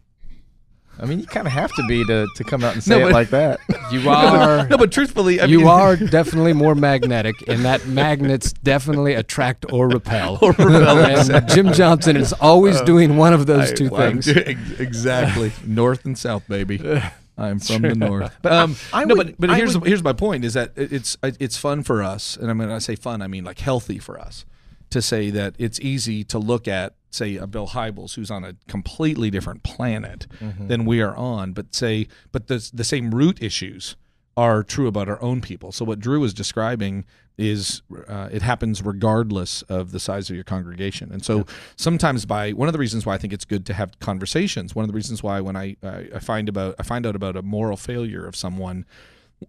I 0.96 1.06
mean, 1.06 1.18
you 1.18 1.26
kind 1.26 1.46
of 1.48 1.52
have 1.52 1.72
to 1.74 1.82
be 1.88 2.04
to, 2.04 2.26
to 2.36 2.44
come 2.44 2.62
out 2.62 2.74
and 2.74 2.82
say 2.84 3.00
No, 3.00 3.08
it 3.08 3.12
like 3.12 3.30
that. 3.30 3.58
You 3.92 4.08
are. 4.08 4.66
No, 4.68 4.78
but 4.78 4.90
truthfully, 4.92 5.40
I 5.40 5.44
you 5.46 5.58
mean, 5.58 5.66
are 5.68 5.96
definitely 5.96 6.52
more 6.54 6.74
magnetic, 6.74 7.34
and 7.48 7.64
that 7.64 7.86
magnets 7.86 8.52
definitely 8.52 9.12
attract 9.14 9.66
or 9.72 9.88
repel. 9.88 10.38
Or 10.40 10.50
repel, 10.52 10.98
and 11.30 11.48
Jim 11.48 11.72
Johnson 11.72 12.16
is 12.16 12.32
always 12.34 12.80
doing 12.82 13.16
one 13.18 13.32
of 13.34 13.46
those 13.46 13.72
two 13.72 13.94
I'm 13.94 14.22
things. 14.22 14.26
doing- 14.26 14.58
exactly. 14.78 15.52
north 15.66 16.04
and 16.06 16.16
south, 16.16 16.46
baby. 16.48 16.78
I'm 17.36 17.58
from 17.58 17.82
the 17.82 17.94
north. 17.94 18.32
But 18.42 18.52
um, 18.52 18.76
I 18.92 19.04
no, 19.04 19.14
would- 19.16 19.36
but 19.38 19.48
but 19.48 19.56
here's 19.56 19.76
would- 19.76 19.88
here's 19.88 20.02
my 20.02 20.12
point: 20.12 20.44
is 20.44 20.54
that 20.54 20.72
it's 20.76 21.16
it's 21.22 21.56
fun 21.56 21.82
for 21.82 22.02
us, 22.02 22.36
and 22.36 22.50
I 22.50 22.54
mean, 22.54 22.68
when 22.68 22.76
I 22.76 22.78
say 22.78 22.94
fun, 22.96 23.22
I 23.22 23.26
mean 23.26 23.44
like 23.44 23.58
healthy 23.60 23.98
for 23.98 24.18
us 24.20 24.44
to 24.90 25.02
say 25.02 25.30
that 25.30 25.54
it's 25.58 25.80
easy 25.80 26.22
to 26.22 26.38
look 26.38 26.68
at, 26.68 26.94
say, 27.10 27.34
a 27.36 27.46
Bill 27.48 27.66
Hybels 27.68 28.14
who's 28.14 28.30
on 28.30 28.44
a 28.44 28.54
completely 28.68 29.28
different 29.30 29.64
planet 29.64 30.26
than 30.60 30.84
we 30.84 31.00
are 31.00 31.16
on, 31.16 31.52
but 31.52 31.74
say, 31.74 32.06
but 32.30 32.46
the 32.46 32.70
the 32.72 32.84
same 32.84 33.10
root 33.12 33.42
issues 33.42 33.96
are 34.36 34.62
true 34.62 34.86
about 34.86 35.08
our 35.08 35.20
own 35.22 35.40
people. 35.40 35.72
So 35.72 35.84
what 35.84 36.00
Drew 36.00 36.20
was 36.20 36.34
describing 36.34 37.04
is 37.36 37.82
uh, 38.08 38.28
it 38.30 38.42
happens 38.42 38.82
regardless 38.82 39.62
of 39.62 39.90
the 39.90 39.98
size 39.98 40.30
of 40.30 40.36
your 40.36 40.44
congregation. 40.44 41.10
And 41.12 41.24
so 41.24 41.46
sometimes 41.76 42.26
by 42.26 42.52
one 42.52 42.68
of 42.68 42.72
the 42.72 42.78
reasons 42.78 43.04
why 43.04 43.14
I 43.14 43.18
think 43.18 43.32
it's 43.32 43.44
good 43.44 43.66
to 43.66 43.74
have 43.74 43.98
conversations, 43.98 44.74
one 44.74 44.84
of 44.84 44.88
the 44.88 44.94
reasons 44.94 45.22
why 45.22 45.40
when 45.40 45.56
I, 45.56 45.76
I, 45.82 46.08
I 46.14 46.18
find 46.20 46.48
about 46.48 46.76
I 46.78 46.84
find 46.84 47.06
out 47.06 47.16
about 47.16 47.36
a 47.36 47.42
moral 47.42 47.76
failure 47.76 48.26
of 48.26 48.36
someone 48.36 48.86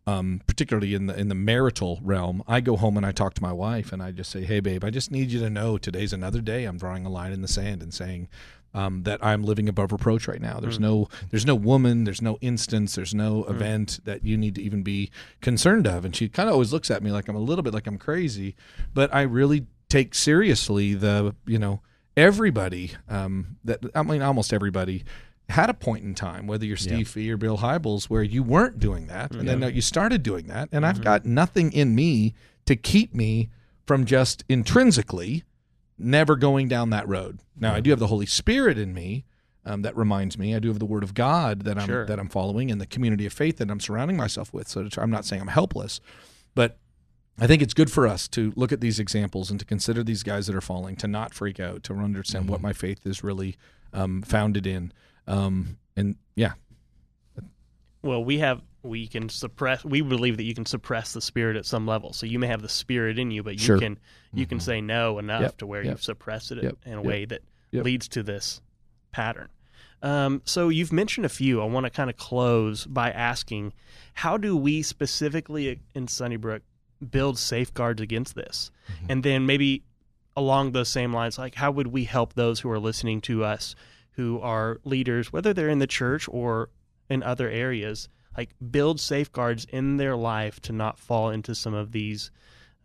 um, 0.07 0.41
particularly 0.47 0.93
in 0.93 1.05
the 1.05 1.17
in 1.17 1.29
the 1.29 1.35
marital 1.35 1.99
realm, 2.03 2.43
I 2.47 2.59
go 2.61 2.75
home 2.75 2.97
and 2.97 3.05
I 3.05 3.11
talk 3.11 3.33
to 3.35 3.41
my 3.41 3.53
wife 3.53 3.91
and 3.91 4.01
I 4.01 4.11
just 4.11 4.31
say, 4.31 4.43
"Hey, 4.43 4.59
babe, 4.59 4.83
I 4.83 4.89
just 4.89 5.11
need 5.11 5.31
you 5.31 5.39
to 5.39 5.49
know 5.49 5.77
today's 5.77 6.13
another 6.13 6.41
day. 6.41 6.65
I'm 6.65 6.77
drawing 6.77 7.05
a 7.05 7.09
line 7.09 7.31
in 7.31 7.41
the 7.41 7.47
sand 7.47 7.81
and 7.81 7.93
saying 7.93 8.27
um, 8.75 9.03
that 9.03 9.23
I'm 9.23 9.43
living 9.43 9.69
above 9.69 9.91
reproach 9.91 10.27
right 10.27 10.41
now. 10.41 10.59
There's 10.59 10.79
no 10.79 11.07
there's 11.31 11.45
no 11.45 11.55
woman, 11.55 12.03
there's 12.03 12.21
no 12.21 12.37
instance, 12.41 12.95
there's 12.95 13.15
no 13.15 13.45
event 13.45 14.01
that 14.03 14.25
you 14.25 14.37
need 14.37 14.55
to 14.55 14.61
even 14.61 14.83
be 14.83 15.09
concerned 15.41 15.87
of." 15.87 16.03
And 16.05 16.15
she 16.15 16.27
kind 16.29 16.49
of 16.49 16.53
always 16.53 16.73
looks 16.73 16.91
at 16.91 17.01
me 17.01 17.11
like 17.11 17.27
I'm 17.27 17.35
a 17.35 17.39
little 17.39 17.63
bit 17.63 17.73
like 17.73 17.87
I'm 17.87 17.97
crazy, 17.97 18.55
but 18.93 19.13
I 19.13 19.21
really 19.21 19.65
take 19.89 20.13
seriously 20.13 20.93
the 20.93 21.33
you 21.45 21.57
know 21.57 21.81
everybody 22.17 22.91
um, 23.09 23.57
that 23.63 23.79
I 23.95 24.03
mean 24.03 24.21
almost 24.21 24.53
everybody 24.53 25.05
had 25.47 25.69
a 25.69 25.73
point 25.75 26.03
in 26.03 26.15
time, 26.15 26.47
whether 26.47 26.65
you're 26.65 26.75
Steve 26.75 27.07
Fee 27.07 27.31
or 27.31 27.37
Bill 27.37 27.59
Hybels, 27.59 28.05
where 28.05 28.23
you 28.23 28.43
weren't 28.43 28.79
doing 28.79 29.07
that, 29.07 29.31
and 29.31 29.47
then 29.47 29.61
you 29.73 29.81
started 29.81 30.21
doing 30.21 30.47
that, 30.47 30.69
and 30.71 30.85
I've 30.85 31.01
got 31.01 31.25
nothing 31.25 31.71
in 31.71 31.95
me 31.95 32.33
to 32.65 32.75
keep 32.75 33.13
me 33.13 33.49
from 33.85 34.05
just 34.05 34.43
intrinsically 34.49 35.43
never 35.97 36.35
going 36.35 36.67
down 36.67 36.89
that 36.91 37.07
road. 37.07 37.39
Now 37.57 37.73
I 37.73 37.79
do 37.79 37.89
have 37.91 37.99
the 37.99 38.07
Holy 38.07 38.25
Spirit 38.25 38.77
in 38.77 38.93
me. 38.93 39.25
Um, 39.67 39.81
that 39.81 39.97
reminds 39.97 40.37
me, 40.37 40.53
I 40.53 40.59
do 40.59 40.67
have 40.67 40.77
the 40.77 40.85
Word 40.85 41.01
of 41.01 41.15
God 41.15 41.63
that 41.63 41.79
I'm 41.79 41.87
Sure. 41.87 42.05
that 42.05 42.19
I'm 42.19 42.29
following, 42.29 42.69
and 42.69 42.79
the 42.79 42.85
community 42.85 43.25
of 43.25 43.33
faith 43.33 43.57
that 43.57 43.71
I'm 43.71 43.79
surrounding 43.79 44.15
myself 44.15 44.53
with. 44.53 44.67
So 44.67 44.87
I'm 44.97 45.09
not 45.09 45.25
saying 45.25 45.41
I'm 45.41 45.47
helpless, 45.47 45.99
but 46.53 46.77
I 47.39 47.47
think 47.47 47.63
it's 47.63 47.73
good 47.73 47.91
for 47.91 48.05
us 48.07 48.27
to 48.29 48.53
look 48.55 48.71
at 48.71 48.79
these 48.79 48.99
examples 48.99 49.49
and 49.49 49.59
to 49.59 49.65
consider 49.65 50.03
these 50.03 50.21
guys 50.21 50.45
that 50.47 50.55
are 50.55 50.61
falling, 50.61 50.95
to 50.97 51.07
not 51.07 51.33
freak 51.33 51.59
out, 51.59 51.81
to 51.83 51.93
understand 51.95 52.47
what 52.47 52.61
my 52.61 52.73
faith 52.73 53.07
is 53.07 53.23
really 53.23 53.55
um, 53.91 54.21
founded 54.21 54.67
in. 54.67 54.93
Um, 55.27 55.77
and 55.97 56.15
yeah, 56.35 56.53
Well, 58.03 58.23
we 58.23 58.37
have 58.37 58.61
we 58.85 59.07
can 59.07 59.29
suppress. 59.29 59.83
We 59.83 60.01
believe 60.01 60.37
that 60.37 60.43
you 60.43 60.53
can 60.53 60.65
suppress 60.65 61.13
the 61.13 61.21
spirit 61.21 61.57
at 61.57 61.65
some 61.65 61.85
level. 61.85 62.13
So 62.13 62.25
you 62.25 62.39
may 62.39 62.47
have 62.47 62.61
the 62.61 62.69
spirit 62.69 63.19
in 63.19 63.31
you, 63.31 63.43
but 63.43 63.53
you 63.53 63.59
Sure. 63.59 63.79
can 63.79 63.97
you 64.33 64.45
can 64.45 64.59
say 64.59 64.81
no 64.81 65.17
enough 65.19 65.41
Yep, 65.41 65.57
to 65.57 65.67
where 65.67 65.81
yep, 65.81 65.91
you've 65.91 66.03
suppressed 66.03 66.51
it 66.51 66.63
yep, 66.63 66.77
in 66.85 66.93
a 66.93 67.01
way 67.01 67.25
that 67.25 67.41
leads 67.71 68.07
to 68.09 68.23
this 68.23 68.61
pattern. 69.11 69.49
Um, 70.01 70.41
so 70.45 70.69
you've 70.69 70.93
mentioned 70.93 71.25
a 71.25 71.29
few. 71.29 71.61
I 71.61 71.65
want 71.65 71.85
to 71.85 71.89
kind 71.89 72.09
of 72.09 72.17
close 72.17 72.85
by 72.85 73.11
asking, 73.11 73.73
how 74.13 74.37
do 74.37 74.55
we 74.55 74.81
specifically 74.81 75.79
in 75.93 76.07
Sunnybrook 76.07 76.61
build 77.09 77.39
safeguards 77.39 78.01
against 78.01 78.35
this? 78.35 78.71
Mm-hmm. 78.91 79.05
And 79.09 79.23
then 79.23 79.45
maybe 79.45 79.83
along 80.35 80.73
those 80.73 80.89
same 80.89 81.13
lines, 81.13 81.37
like 81.37 81.55
how 81.55 81.71
would 81.71 81.87
we 81.87 82.03
help 82.03 82.33
those 82.33 82.59
who 82.59 82.69
are 82.69 82.79
listening 82.79 83.21
to 83.21 83.43
us 83.43 83.75
who 84.15 84.39
are 84.39 84.79
leaders, 84.83 85.31
whether 85.31 85.53
they're 85.53 85.69
in 85.69 85.79
the 85.79 85.87
church 85.87 86.27
or 86.31 86.69
in 87.09 87.21
other 87.21 87.49
areas, 87.49 88.07
like 88.37 88.55
build 88.71 88.99
safeguards 88.99 89.65
in 89.65 89.97
their 89.97 90.15
life 90.15 90.59
to 90.61 90.73
not 90.73 90.99
fall 90.99 91.29
into 91.29 91.55
some 91.55 91.73
of 91.73 91.91
these 91.91 92.31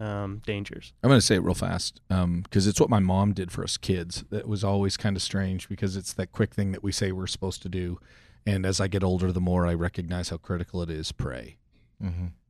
um, 0.00 0.40
dangers. 0.46 0.92
I'm 1.02 1.08
going 1.08 1.20
to 1.20 1.26
say 1.26 1.36
it 1.36 1.42
real 1.42 1.54
fast 1.54 2.00
because 2.08 2.66
it's 2.66 2.80
what 2.80 2.90
my 2.90 3.00
mom 3.00 3.34
did 3.34 3.52
for 3.52 3.62
us 3.62 3.76
kids. 3.76 4.24
That 4.30 4.48
was 4.48 4.64
always 4.64 4.96
kind 4.96 5.14
of 5.14 5.22
strange 5.22 5.68
because 5.68 5.96
it's 5.96 6.12
that 6.14 6.32
quick 6.32 6.54
thing 6.54 6.72
that 6.72 6.82
we 6.82 6.90
say 6.90 7.12
we're 7.12 7.26
supposed 7.26 7.62
to 7.62 7.68
do. 7.68 7.98
And 8.46 8.64
as 8.64 8.80
I 8.80 8.88
get 8.88 9.04
older, 9.04 9.30
the 9.30 9.40
more 9.40 9.66
I 9.66 9.74
recognize 9.74 10.30
how 10.30 10.38
critical 10.38 10.82
it 10.82 10.90
is 10.90 11.12
pray. 11.12 11.58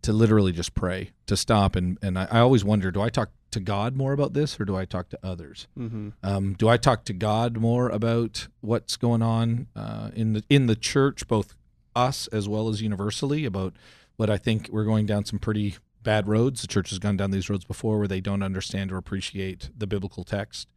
To 0.03 0.13
literally 0.13 0.53
just 0.53 0.75
pray, 0.75 1.11
to 1.27 1.37
stop. 1.37 1.75
And, 1.75 1.99
and 2.01 2.17
I, 2.17 2.29
I 2.31 2.39
always 2.39 2.65
wonder 2.65 2.93
do 2.93 3.03
I 3.03 3.09
talk 3.09 3.31
to 3.51 3.61
God 3.61 3.97
more 3.97 4.13
about 4.13 4.33
this 4.33 4.61
or 4.61 4.65
do 4.65 4.77
I 4.77 4.85
talk 4.85 5.09
to 5.09 5.19
others? 5.25 5.67
Mm-hmm. 5.77 6.11
Um, 6.23 6.55
do 6.55 6.69
I 6.69 6.77
talk 6.77 7.05
to 7.07 7.13
God 7.13 7.57
more 7.57 7.89
about 7.89 8.47
what's 8.61 8.97
going 8.97 9.23
on 9.23 9.67
uh, 9.75 10.11
in 10.15 10.35
the 10.35 10.45
in 10.49 10.67
the 10.67 10.77
church, 10.77 11.27
both 11.27 11.57
us 11.95 12.27
as 12.29 12.49
well 12.49 12.69
as 12.69 12.83
universally, 12.83 13.45
about 13.45 13.75
what 14.17 14.31
I 14.31 14.37
think 14.37 14.69
we're 14.71 14.85
going 14.85 15.07
down 15.07 15.25
some 15.25 15.39
pretty 15.39 15.77
bad 16.03 16.29
roads. 16.29 16.63
The 16.63 16.69
church 16.69 16.91
has 16.91 16.99
gone 16.99 17.17
down 17.17 17.31
these 17.31 17.51
roads 17.51 17.65
before, 17.65 17.99
where 17.99 18.09
they 18.09 18.21
don't 18.21 18.43
understand 18.43 18.93
or 18.93 18.97
appreciate 18.97 19.71
the 19.77 19.87
biblical 19.87 20.25
text. 20.25 20.69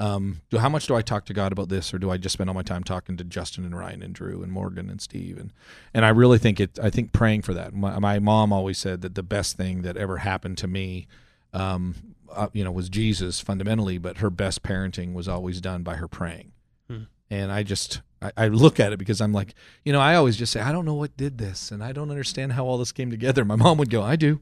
Um, 0.00 0.40
do 0.50 0.58
how 0.58 0.68
much 0.68 0.88
do 0.88 0.96
I 0.96 1.02
talk 1.02 1.24
to 1.26 1.32
God 1.32 1.52
about 1.52 1.68
this, 1.68 1.94
or 1.94 1.98
do 1.98 2.10
I 2.10 2.16
just 2.16 2.32
spend 2.32 2.50
all 2.50 2.54
my 2.54 2.62
time 2.62 2.82
talking 2.82 3.16
to 3.16 3.24
Justin 3.24 3.64
and 3.64 3.78
Ryan 3.78 4.02
and 4.02 4.14
Drew 4.14 4.42
and 4.42 4.50
Morgan 4.50 4.90
and 4.90 5.00
Steve? 5.00 5.38
And 5.38 5.52
and 5.92 6.04
I 6.04 6.08
really 6.08 6.38
think 6.38 6.58
it. 6.58 6.78
I 6.82 6.90
think 6.90 7.12
praying 7.12 7.42
for 7.42 7.54
that. 7.54 7.74
My, 7.74 7.98
my 7.98 8.18
mom 8.18 8.52
always 8.52 8.78
said 8.78 9.02
that 9.02 9.14
the 9.14 9.22
best 9.22 9.56
thing 9.56 9.82
that 9.82 9.96
ever 9.96 10.18
happened 10.18 10.58
to 10.58 10.66
me 10.66 11.06
um, 11.54 11.94
uh, 12.34 12.48
you 12.52 12.64
know, 12.64 12.72
was 12.72 12.88
Jesus 12.88 13.40
fundamentally, 13.40 13.98
but 13.98 14.18
her 14.18 14.30
best 14.30 14.62
parenting 14.62 15.14
was 15.14 15.28
always 15.28 15.60
done 15.60 15.82
by 15.82 15.96
her 15.96 16.08
praying. 16.08 16.52
Hmm. 16.88 17.04
And 17.30 17.52
I 17.52 17.62
just, 17.62 18.02
I, 18.24 18.32
I 18.36 18.48
look 18.48 18.80
at 18.80 18.92
it 18.92 18.98
because 18.98 19.20
I'm 19.20 19.32
like, 19.32 19.54
you 19.84 19.92
know, 19.92 20.00
I 20.00 20.14
always 20.14 20.36
just 20.36 20.52
say, 20.52 20.60
I 20.60 20.72
don't 20.72 20.86
know 20.86 20.94
what 20.94 21.16
did 21.16 21.36
this, 21.36 21.70
and 21.70 21.84
I 21.84 21.92
don't 21.92 22.10
understand 22.10 22.52
how 22.52 22.64
all 22.64 22.78
this 22.78 22.90
came 22.92 23.10
together. 23.10 23.44
My 23.44 23.56
mom 23.56 23.76
would 23.78 23.90
go, 23.90 24.02
I 24.02 24.16
do, 24.16 24.40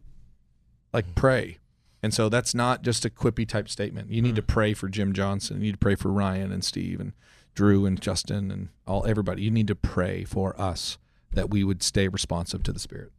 like 0.93 1.15
pray. 1.15 1.59
And 2.03 2.15
so 2.15 2.29
that's 2.29 2.55
not 2.55 2.83
just 2.83 3.05
a 3.05 3.11
quippy 3.11 3.47
type 3.47 3.69
statement. 3.69 4.11
You 4.11 4.23
need 4.23 4.37
to 4.37 4.43
pray 4.43 4.75
for 4.75 4.89
Jim 4.89 5.13
Johnson. 5.13 5.59
You 5.59 5.67
need 5.67 5.73
to 5.73 5.79
pray 5.79 5.95
for 5.95 6.11
Ryan 6.11 6.51
and 6.51 6.65
Steve 6.65 7.01
and 7.01 7.13
Drew 7.55 7.87
and 7.87 8.01
Justin 8.01 8.51
and 8.51 8.69
all 8.87 9.07
everybody. 9.07 9.43
You 9.43 9.51
need 9.51 9.69
to 9.69 9.77
pray 9.77 10.25
for 10.25 10.61
us 10.61 10.99
that 11.33 11.51
we 11.51 11.63
would 11.63 11.83
stay 11.83 12.09
responsive 12.09 12.63
to 12.65 12.73
the 12.73 12.81
Spirit. 12.81 13.13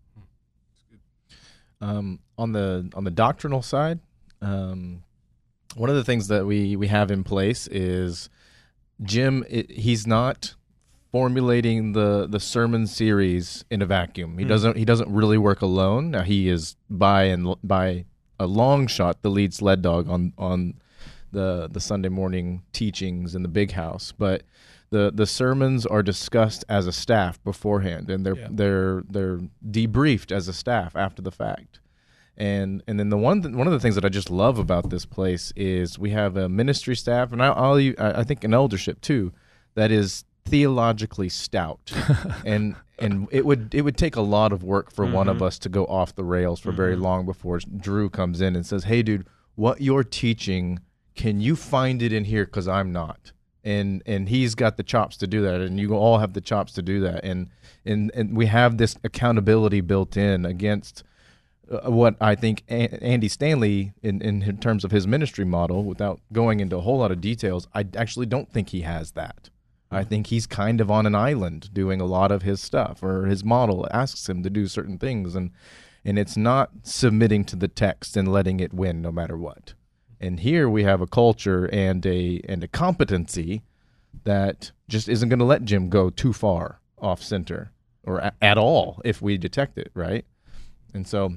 Um, 1.79 2.19
on 2.37 2.51
the 2.53 2.89
on 2.93 3.03
the 3.03 3.11
doctrinal 3.11 3.61
side, 3.61 3.99
um, 4.41 5.03
one 5.75 5.89
of 5.89 5.95
the 5.95 6.03
things 6.03 6.27
that 6.27 6.45
we 6.45 6.75
we 6.75 6.87
have 6.87 7.11
in 7.11 7.23
place 7.23 7.67
is 7.67 8.29
Jim. 9.01 9.45
It, 9.49 9.71
he's 9.71 10.05
not 10.05 10.55
formulating 11.11 11.93
the 11.93 12.27
the 12.27 12.39
sermon 12.39 12.87
series 12.87 13.63
in 13.69 13.81
a 13.81 13.85
vacuum. 13.85 14.37
He 14.37 14.43
hmm. 14.43 14.49
doesn't 14.49 14.77
he 14.77 14.85
doesn't 14.85 15.09
really 15.09 15.37
work 15.37 15.61
alone. 15.61 16.11
Now 16.11 16.23
he 16.23 16.49
is 16.49 16.75
by 16.89 17.23
and 17.25 17.55
by 17.63 18.05
a 18.39 18.47
long 18.47 18.87
shot 18.87 19.21
the 19.21 19.29
lead 19.29 19.53
sled 19.53 19.81
dog 19.81 20.09
on 20.09 20.33
on 20.37 20.75
the 21.31 21.69
the 21.71 21.79
Sunday 21.79 22.09
morning 22.09 22.63
teachings 22.73 23.35
in 23.35 23.43
the 23.43 23.49
big 23.49 23.71
house, 23.71 24.11
but 24.11 24.43
the 24.89 25.11
the 25.13 25.25
sermons 25.25 25.85
are 25.85 26.03
discussed 26.03 26.63
as 26.69 26.87
a 26.87 26.91
staff 26.91 27.43
beforehand, 27.43 28.09
and 28.09 28.25
they're 28.25 28.37
Yeah. 28.37 28.47
they're 28.51 29.03
they're 29.09 29.39
debriefed 29.69 30.31
as 30.31 30.47
a 30.47 30.53
staff 30.53 30.95
after 30.95 31.21
the 31.21 31.31
fact. 31.31 31.79
And 32.35 32.81
and 32.87 32.99
then 32.99 33.09
the 33.09 33.17
one 33.17 33.43
th- 33.43 33.53
one 33.53 33.67
of 33.67 33.73
the 33.73 33.79
things 33.79 33.95
that 33.95 34.05
I 34.05 34.09
just 34.09 34.31
love 34.31 34.57
about 34.57 34.89
this 34.89 35.05
place 35.05 35.53
is 35.55 35.99
we 35.99 36.09
have 36.11 36.35
a 36.35 36.49
ministry 36.49 36.95
staff, 36.95 37.31
and 37.31 37.43
I 37.43 37.47
I'll, 37.49 37.79
u- 37.79 37.95
I 37.99 38.21
I 38.21 38.23
think 38.23 38.43
an 38.43 38.53
eldership 38.53 39.01
too, 39.01 39.31
that 39.75 39.91
is 39.91 40.25
theologically 40.45 41.29
stout, 41.29 41.91
and 42.45 42.75
and 42.99 43.27
it 43.31 43.45
would 43.45 43.73
it 43.75 43.81
would 43.81 43.97
take 43.97 44.15
a 44.15 44.21
lot 44.21 44.51
of 44.51 44.63
work 44.63 44.91
for 44.91 45.05
one 45.05 45.27
of 45.27 45.37
mm-hmm. 45.37 45.45
us 45.45 45.59
to 45.59 45.69
go 45.69 45.85
off 45.85 46.15
the 46.15 46.23
rails 46.23 46.59
for 46.59 46.71
very 46.71 46.93
mm-hmm. 46.93 47.03
long 47.03 47.25
before 47.25 47.59
Drew 47.59 48.09
comes 48.09 48.41
in 48.41 48.55
and 48.55 48.65
says, 48.65 48.85
"Hey, 48.85 49.03
dude, 49.03 49.27
what 49.55 49.81
you're 49.81 50.03
teaching, 50.03 50.79
can 51.15 51.39
you 51.39 51.55
find 51.55 52.01
it 52.01 52.11
in 52.11 52.25
here? 52.25 52.45
Because 52.45 52.67
I'm 52.67 52.91
not." 52.91 53.31
And 53.63 54.01
and 54.05 54.27
he's 54.27 54.55
got 54.55 54.77
the 54.77 54.83
chops 54.83 55.17
to 55.17 55.27
do 55.27 55.41
that, 55.43 55.61
and 55.61 55.79
you 55.79 55.93
all 55.93 56.17
have 56.17 56.33
the 56.33 56.41
chops 56.41 56.73
to 56.73 56.81
do 56.81 56.99
that, 57.01 57.23
and 57.23 57.49
and 57.85 58.11
and 58.13 58.35
we 58.35 58.47
have 58.47 58.77
this 58.77 58.97
accountability 59.03 59.81
built 59.81 60.17
in 60.17 60.45
against 60.45 61.03
uh, 61.73 61.91
what 61.91 62.15
I 62.21 62.35
think 62.35 62.63
A- 62.69 63.03
Andy 63.03 63.27
Stanley, 63.27 63.93
in, 64.01 64.21
in 64.21 64.57
terms 64.57 64.83
of 64.83 64.91
his 64.91 65.07
ministry 65.07 65.45
model, 65.45 65.83
without 65.83 66.19
going 66.31 66.59
into 66.59 66.77
a 66.77 66.81
whole 66.81 66.99
lot 66.99 67.11
of 67.11 67.21
details, 67.21 67.67
I 67.73 67.85
actually 67.95 68.25
don't 68.25 68.51
think 68.51 68.69
he 68.69 68.81
has 68.81 69.11
that. 69.11 69.49
I 69.91 70.03
think 70.03 70.27
he's 70.27 70.47
kind 70.47 70.81
of 70.81 70.89
on 70.89 71.05
an 71.05 71.13
island 71.15 71.71
doing 71.73 72.01
a 72.01 72.05
lot 72.05 72.31
of 72.31 72.41
his 72.41 72.59
stuff, 72.61 73.03
or 73.03 73.25
his 73.25 73.43
model 73.43 73.87
asks 73.91 74.27
him 74.27 74.41
to 74.43 74.49
do 74.49 74.67
certain 74.67 74.97
things, 74.97 75.35
and 75.35 75.51
and 76.05 76.19
it's 76.19 76.35
not 76.35 76.71
submitting 76.83 77.45
to 77.45 77.55
the 77.55 77.67
text 77.69 78.17
and 78.17 78.31
letting 78.31 78.59
it 78.59 78.73
win 78.73 79.01
no 79.01 79.11
matter 79.11 79.37
what. 79.37 79.73
And 80.19 80.39
here 80.41 80.69
we 80.69 80.83
have 80.83 80.99
a 81.01 81.07
culture 81.07 81.65
and 81.71 82.05
a 82.05 82.41
and 82.49 82.63
a 82.63 82.67
competency 82.67 83.61
that 84.23 84.71
just 84.87 85.07
isn't 85.07 85.29
going 85.29 85.39
to 85.39 85.45
let 85.45 85.65
Jim 85.65 85.89
go 85.89 86.09
too 86.09 86.33
far 86.33 86.79
off 86.97 87.21
center 87.21 87.71
or 88.03 88.17
a- 88.17 88.33
at 88.41 88.57
all 88.57 89.01
if 89.05 89.21
we 89.21 89.37
detect 89.37 89.77
it, 89.77 89.91
right? 89.93 90.25
And 90.93 91.07
so 91.07 91.35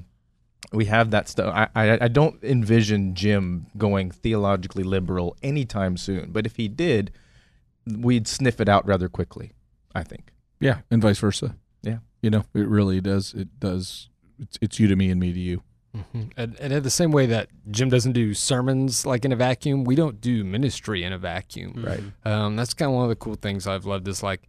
we 0.73 0.85
have 0.85 1.11
that 1.11 1.27
stuff. 1.29 1.53
I, 1.55 1.67
I 1.75 2.05
I 2.05 2.07
don't 2.07 2.43
envision 2.43 3.15
Jim 3.15 3.67
going 3.77 4.11
theologically 4.11 4.83
liberal 4.83 5.35
anytime 5.41 5.97
soon, 5.97 6.31
but 6.31 6.45
if 6.45 6.55
he 6.57 6.67
did, 6.67 7.11
we'd 7.85 8.27
sniff 8.27 8.59
it 8.59 8.69
out 8.69 8.85
rather 8.87 9.09
quickly. 9.09 9.53
I 9.95 10.03
think. 10.03 10.31
Yeah, 10.59 10.79
and 10.91 11.01
vice 11.01 11.19
versa. 11.19 11.55
Yeah. 11.83 11.99
You 12.21 12.29
know, 12.29 12.45
it 12.53 12.67
really 12.67 13.01
does. 13.01 13.33
It 13.33 13.59
does. 13.59 14.09
It's, 14.39 14.57
it's 14.61 14.79
you 14.79 14.87
to 14.87 14.95
me 14.95 15.09
and 15.09 15.19
me 15.19 15.33
to 15.33 15.39
you. 15.39 15.63
Mhm. 15.95 16.31
And, 16.37 16.59
and 16.59 16.73
in 16.73 16.83
the 16.83 16.89
same 16.89 17.11
way 17.11 17.25
that 17.27 17.49
Jim 17.71 17.89
doesn't 17.89 18.11
do 18.11 18.33
sermons 18.33 19.05
like 19.05 19.25
in 19.25 19.31
a 19.31 19.35
vacuum, 19.35 19.83
we 19.83 19.95
don't 19.95 20.19
do 20.21 20.43
ministry 20.43 21.03
in 21.03 21.13
a 21.13 21.17
vacuum. 21.17 21.83
Right. 21.83 22.03
Um, 22.25 22.55
that's 22.55 22.73
kind 22.73 22.89
of 22.89 22.95
one 22.95 23.03
of 23.05 23.09
the 23.09 23.15
cool 23.15 23.35
things 23.35 23.65
I've 23.65 23.85
loved 23.85 24.07
is 24.07 24.21
like, 24.21 24.47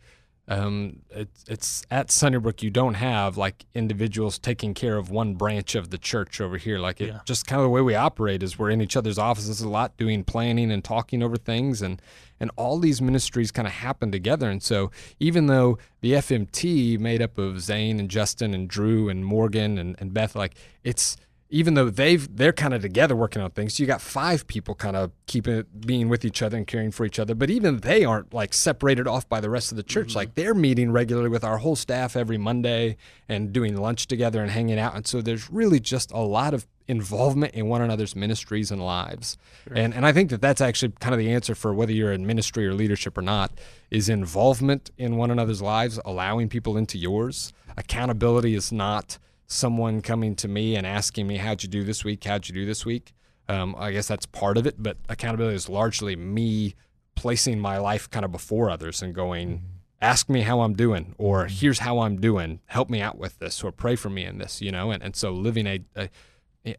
um, 0.48 1.00
it's 1.10 1.44
it's 1.46 1.82
at 1.90 2.10
Sunnybrook 2.10 2.62
you 2.62 2.70
don't 2.70 2.94
have 2.94 3.36
like 3.36 3.66
individuals 3.74 4.38
taking 4.38 4.72
care 4.72 4.96
of 4.96 5.10
one 5.10 5.34
branch 5.34 5.74
of 5.74 5.90
the 5.90 5.98
church 5.98 6.40
over 6.40 6.56
here. 6.56 6.78
Like 6.78 7.00
it 7.00 7.08
Yeah. 7.08 7.20
just 7.26 7.46
kind 7.46 7.60
of 7.60 7.64
the 7.64 7.70
way 7.70 7.82
we 7.82 7.94
operate 7.94 8.42
is 8.42 8.58
we're 8.58 8.70
in 8.70 8.80
each 8.80 8.96
other's 8.96 9.18
offices 9.18 9.60
a 9.60 9.68
lot, 9.68 9.96
doing 9.98 10.24
planning 10.24 10.70
and 10.70 10.82
talking 10.82 11.22
over 11.22 11.36
things, 11.36 11.82
and 11.82 12.00
and 12.40 12.50
all 12.56 12.78
these 12.78 13.02
ministries 13.02 13.50
kind 13.50 13.66
of 13.68 13.74
happen 13.74 14.10
together. 14.10 14.48
And 14.48 14.62
so 14.62 14.90
even 15.20 15.46
though 15.48 15.76
the 16.00 16.12
FMT 16.12 16.98
made 16.98 17.20
up 17.20 17.36
of 17.36 17.60
Zane 17.60 18.00
and 18.00 18.08
Justin 18.08 18.54
and 18.54 18.68
Drew 18.68 19.08
and 19.08 19.24
Morgan 19.24 19.76
and, 19.76 19.96
and 19.98 20.14
Beth, 20.14 20.34
like 20.34 20.54
it's 20.82 21.16
even 21.50 21.74
though 21.74 21.88
they've 21.88 22.36
they're 22.36 22.52
kind 22.52 22.74
of 22.74 22.82
together 22.82 23.16
working 23.16 23.40
on 23.40 23.50
things, 23.50 23.74
so 23.74 23.82
you 23.82 23.86
got 23.86 24.00
five 24.00 24.46
people 24.46 24.74
kind 24.74 24.96
of 24.96 25.12
keeping 25.26 25.54
it 25.54 25.86
being 25.86 26.08
with 26.08 26.24
each 26.24 26.42
other 26.42 26.56
and 26.56 26.66
caring 26.66 26.90
for 26.90 27.06
each 27.06 27.18
other. 27.18 27.34
But 27.34 27.50
even 27.50 27.78
they 27.78 28.04
aren't 28.04 28.34
like 28.34 28.52
separated 28.52 29.06
off 29.06 29.28
by 29.28 29.40
the 29.40 29.48
rest 29.48 29.70
of 29.70 29.76
the 29.76 29.82
church. 29.82 30.08
Mm-hmm. 30.08 30.18
Like 30.18 30.34
they're 30.34 30.54
meeting 30.54 30.90
regularly 30.90 31.30
with 31.30 31.44
our 31.44 31.58
whole 31.58 31.76
staff 31.76 32.16
every 32.16 32.38
Monday 32.38 32.96
and 33.28 33.52
doing 33.52 33.76
lunch 33.76 34.06
together 34.06 34.42
and 34.42 34.50
hanging 34.50 34.78
out. 34.78 34.94
And 34.94 35.06
so 35.06 35.22
there's 35.22 35.50
really 35.50 35.80
just 35.80 36.12
a 36.12 36.18
lot 36.18 36.52
of 36.52 36.66
involvement 36.86 37.54
in 37.54 37.66
one 37.66 37.82
another's 37.82 38.14
ministries 38.14 38.70
and 38.70 38.82
lives. 38.82 39.38
And 39.74 39.94
and 39.94 40.04
I 40.04 40.12
think 40.12 40.28
that 40.30 40.42
that's 40.42 40.60
actually 40.60 40.92
kind 41.00 41.14
of 41.14 41.18
the 41.18 41.32
answer 41.32 41.54
for 41.54 41.72
whether 41.72 41.92
you're 41.92 42.12
in 42.12 42.26
ministry 42.26 42.66
or 42.66 42.74
leadership 42.74 43.16
or 43.16 43.22
not 43.22 43.52
is 43.90 44.10
involvement 44.10 44.90
in 44.98 45.16
one 45.16 45.30
another's 45.30 45.62
lives, 45.62 45.98
allowing 46.04 46.50
people 46.50 46.76
into 46.76 46.98
yours. 46.98 47.54
Accountability 47.78 48.54
is 48.54 48.70
not 48.70 49.18
someone 49.48 50.00
coming 50.00 50.36
to 50.36 50.48
me 50.48 50.76
and 50.76 50.86
asking 50.86 51.26
me 51.26 51.36
how'd 51.36 51.62
you 51.62 51.68
do 51.68 51.82
this 51.84 52.04
week 52.04 52.22
how'd 52.24 52.48
you 52.48 52.54
do 52.54 52.66
this 52.66 52.84
week 52.84 53.12
um, 53.48 53.74
i 53.78 53.90
guess 53.90 54.06
that's 54.06 54.26
part 54.26 54.56
of 54.56 54.66
it 54.66 54.76
but 54.78 54.96
accountability 55.08 55.56
is 55.56 55.68
largely 55.68 56.14
me 56.16 56.74
placing 57.14 57.58
my 57.58 57.78
life 57.78 58.08
kind 58.10 58.24
of 58.24 58.30
before 58.30 58.70
others 58.70 59.02
and 59.02 59.14
going 59.14 59.62
ask 60.00 60.28
me 60.28 60.42
how 60.42 60.60
i'm 60.60 60.74
doing 60.74 61.14
or 61.18 61.46
here's 61.46 61.80
how 61.80 62.00
i'm 62.00 62.20
doing 62.20 62.60
help 62.66 62.88
me 62.88 63.00
out 63.00 63.18
with 63.18 63.38
this 63.38 63.64
or 63.64 63.72
pray 63.72 63.96
for 63.96 64.10
me 64.10 64.24
in 64.24 64.38
this 64.38 64.60
you 64.60 64.70
know 64.70 64.90
and, 64.90 65.02
and 65.02 65.16
so 65.16 65.32
living 65.32 65.66
a, 65.66 65.80
a 65.96 66.08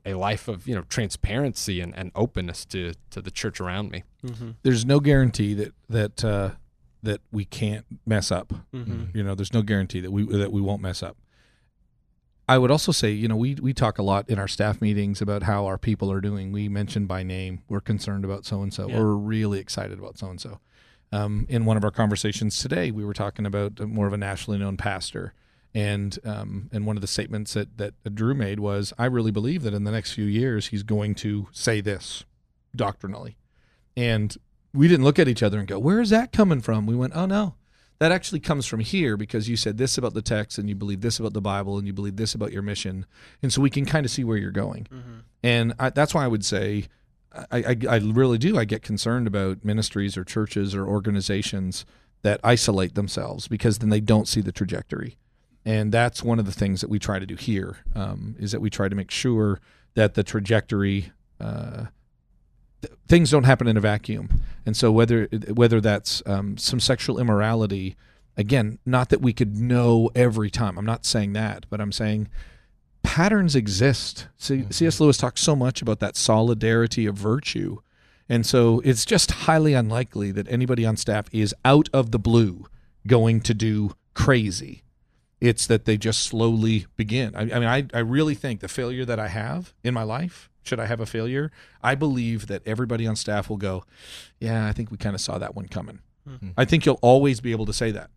a 0.05 0.13
life 0.13 0.47
of 0.47 0.67
you 0.67 0.75
know 0.75 0.83
transparency 0.83 1.81
and, 1.81 1.93
and 1.97 2.11
openness 2.15 2.63
to 2.63 2.93
to 3.09 3.21
the 3.21 3.31
church 3.31 3.59
around 3.59 3.89
me 3.91 4.03
Mm-hmm. 4.25 4.51
There's 4.63 4.85
no 4.85 4.99
guarantee 4.99 5.53
that 5.53 5.73
that 5.89 6.23
uh, 6.23 6.51
that 7.03 7.21
we 7.31 7.45
can't 7.45 7.85
mess 8.05 8.31
up. 8.31 8.53
Mm-hmm. 8.73 9.17
You 9.17 9.23
know, 9.23 9.35
there's 9.35 9.53
no 9.53 9.61
guarantee 9.61 10.01
that 10.01 10.11
we 10.11 10.25
that 10.37 10.51
we 10.51 10.61
won't 10.61 10.81
mess 10.81 11.01
up. 11.01 11.17
I 12.49 12.57
would 12.57 12.71
also 12.71 12.91
say, 12.91 13.11
you 13.11 13.27
know, 13.27 13.35
we 13.35 13.53
we 13.61 13.73
talk 13.73 13.99
a 13.99 14.01
lot 14.01 14.27
in 14.27 14.39
our 14.39 14.47
staff 14.47 14.81
meetings 14.81 15.21
about 15.21 15.43
how 15.43 15.67
our 15.67 15.77
people 15.77 16.11
are 16.11 16.19
doing. 16.19 16.51
We 16.51 16.67
mention 16.67 17.05
by 17.05 17.21
name. 17.21 17.61
We're 17.69 17.79
concerned 17.79 18.25
about 18.25 18.43
so 18.43 18.63
and 18.63 18.73
so. 18.73 18.89
Yeah. 18.89 18.97
We're 18.97 19.13
really 19.13 19.59
excited 19.59 19.99
about 19.99 20.17
so 20.17 20.31
and 20.31 20.41
so. 20.41 20.59
Um, 21.11 21.45
in 21.47 21.65
one 21.65 21.77
of 21.77 21.83
our 21.83 21.91
conversations 21.91 22.57
today, 22.57 22.89
we 22.89 23.05
were 23.05 23.13
talking 23.13 23.45
about 23.45 23.79
more 23.79 24.07
of 24.07 24.13
a 24.13 24.17
nationally 24.17 24.57
known 24.57 24.77
pastor, 24.77 25.35
and 25.75 26.17
um, 26.25 26.71
and 26.73 26.87
one 26.87 26.97
of 26.97 27.01
the 27.01 27.07
statements 27.07 27.53
that 27.53 27.77
that 27.77 28.15
Drew 28.15 28.33
made 28.33 28.59
was, 28.59 28.93
"I 28.97 29.05
really 29.05 29.31
believe 29.31 29.61
that 29.61 29.75
in 29.75 29.83
the 29.83 29.91
next 29.91 30.13
few 30.13 30.25
years 30.25 30.69
he's 30.69 30.81
going 30.81 31.13
to 31.15 31.49
say 31.51 31.81
this 31.81 32.25
doctrinally," 32.75 33.37
and 33.95 34.35
we 34.73 34.87
didn't 34.87 35.05
look 35.05 35.19
at 35.19 35.27
each 35.27 35.43
other 35.43 35.59
and 35.59 35.67
go, 35.67 35.77
"Where 35.77 36.01
is 36.01 36.09
that 36.09 36.31
coming 36.31 36.61
from?" 36.61 36.87
We 36.87 36.95
went, 36.95 37.15
"Oh 37.15 37.27
no, 37.27 37.53
that 37.99 38.11
actually 38.11 38.39
comes 38.39 38.65
from 38.65 38.79
here 38.79 39.15
because 39.17 39.47
you 39.47 39.55
said 39.57 39.77
this 39.77 39.97
about 39.97 40.13
the 40.13 40.21
text 40.21 40.57
and 40.57 40.67
you 40.67 40.75
believe 40.75 41.01
this 41.01 41.19
about 41.19 41.33
the 41.33 41.41
Bible 41.41 41.77
and 41.77 41.85
you 41.85 41.93
believe 41.93 42.15
this 42.15 42.33
about 42.33 42.51
your 42.51 42.61
mission, 42.61 43.05
and 43.41 43.53
so 43.53 43.61
we 43.61 43.69
can 43.69 43.85
kind 43.85 44.05
of 44.05 44.11
see 44.11 44.23
where 44.23 44.37
you're 44.37 44.51
going." 44.51 44.87
And 45.43 45.73
I, 45.79 45.89
that's 45.89 46.13
why 46.13 46.23
I 46.23 46.27
would 46.27 46.43
say, 46.45 46.85
I, 47.51 47.57
I, 47.59 47.77
I 47.89 47.97
really 47.97 48.37
do. 48.37 48.57
I 48.57 48.65
get 48.65 48.81
concerned 48.81 49.27
about 49.27 49.63
ministries 49.63 50.17
or 50.17 50.23
churches 50.23 50.73
or 50.73 50.85
organizations 50.87 51.85
that 52.21 52.39
isolate 52.43 52.95
themselves 52.95 53.47
because 53.47 53.79
then 53.79 53.89
they 53.89 54.01
don't 54.01 54.27
see 54.27 54.41
the 54.41 54.51
trajectory. 54.51 55.17
And 55.65 55.91
that's 55.91 56.23
one 56.23 56.39
of 56.39 56.45
the 56.45 56.51
things 56.51 56.81
that 56.81 56.89
we 56.89 56.99
try 56.99 57.19
to 57.19 57.25
do 57.25 57.35
here 57.35 57.77
um, 57.95 58.35
is 58.39 58.51
that 58.51 58.61
we 58.61 58.69
try 58.69 58.89
to 58.89 58.95
make 58.95 59.11
sure 59.11 59.59
that 59.93 60.15
the 60.15 60.23
trajectory 60.23 61.11
uh, 61.39 61.85
th- 62.81 62.93
things 63.07 63.31
don't 63.31 63.43
happen 63.43 63.67
in 63.67 63.77
a 63.77 63.81
vacuum. 63.81 64.41
And 64.65 64.75
so 64.75 64.91
whether 64.91 65.25
whether 65.53 65.81
that's 65.81 66.21
um, 66.25 66.57
some 66.57 66.79
sexual 66.79 67.19
immorality, 67.19 67.95
again, 68.37 68.79
not 68.85 69.09
that 69.09 69.21
we 69.21 69.33
could 69.33 69.55
know 69.55 70.09
every 70.15 70.49
time. 70.49 70.77
I'm 70.77 70.85
not 70.85 71.05
saying 71.05 71.33
that, 71.33 71.65
but 71.69 71.81
I'm 71.81 71.91
saying 71.91 72.29
patterns 73.03 73.55
exist. 73.55 74.27
C- 74.37 74.65
C.S. 74.69 74.99
Lewis 74.99 75.17
talks 75.17 75.41
so 75.41 75.55
much 75.55 75.81
about 75.81 75.99
that 75.99 76.15
solidarity 76.15 77.05
of 77.05 77.15
virtue. 77.15 77.77
And 78.29 78.45
so 78.45 78.81
it's 78.85 79.05
just 79.05 79.31
highly 79.31 79.73
unlikely 79.73 80.31
that 80.33 80.47
anybody 80.49 80.85
on 80.85 80.95
staff 80.97 81.25
is 81.31 81.55
out 81.65 81.89
of 81.91 82.11
the 82.11 82.19
blue 82.19 82.67
going 83.07 83.41
to 83.41 83.53
do 83.53 83.95
crazy. 84.13 84.83
It's 85.41 85.65
that 85.67 85.85
they 85.85 85.97
just 85.97 86.21
slowly 86.21 86.85
begin. 86.95 87.35
I, 87.35 87.41
I 87.41 87.59
mean, 87.59 87.63
I, 87.63 87.87
I 87.93 87.99
really 87.99 88.35
think 88.35 88.59
the 88.59 88.67
failure 88.67 89.05
that 89.05 89.19
I 89.19 89.29
have 89.29 89.73
in 89.83 89.93
my 89.93 90.03
life, 90.03 90.48
should 90.63 90.79
I 90.79 90.85
have 90.85 90.99
a 90.99 91.05
failure, 91.05 91.51
I 91.81 91.95
believe 91.95 92.47
that 92.47 92.61
everybody 92.65 93.07
on 93.07 93.15
staff 93.15 93.49
will 93.49 93.57
go, 93.57 93.83
Yeah, 94.39 94.67
I 94.67 94.71
think 94.71 94.91
we 94.91 94.97
kind 94.97 95.15
of 95.15 95.21
saw 95.21 95.37
that 95.37 95.55
one 95.55 95.67
coming. 95.67 95.99
I 96.57 96.65
think 96.65 96.85
you'll 96.85 96.99
always 97.01 97.41
be 97.41 97.51
able 97.51 97.65
to 97.65 97.73
say 97.73 97.89
that. 97.91 98.11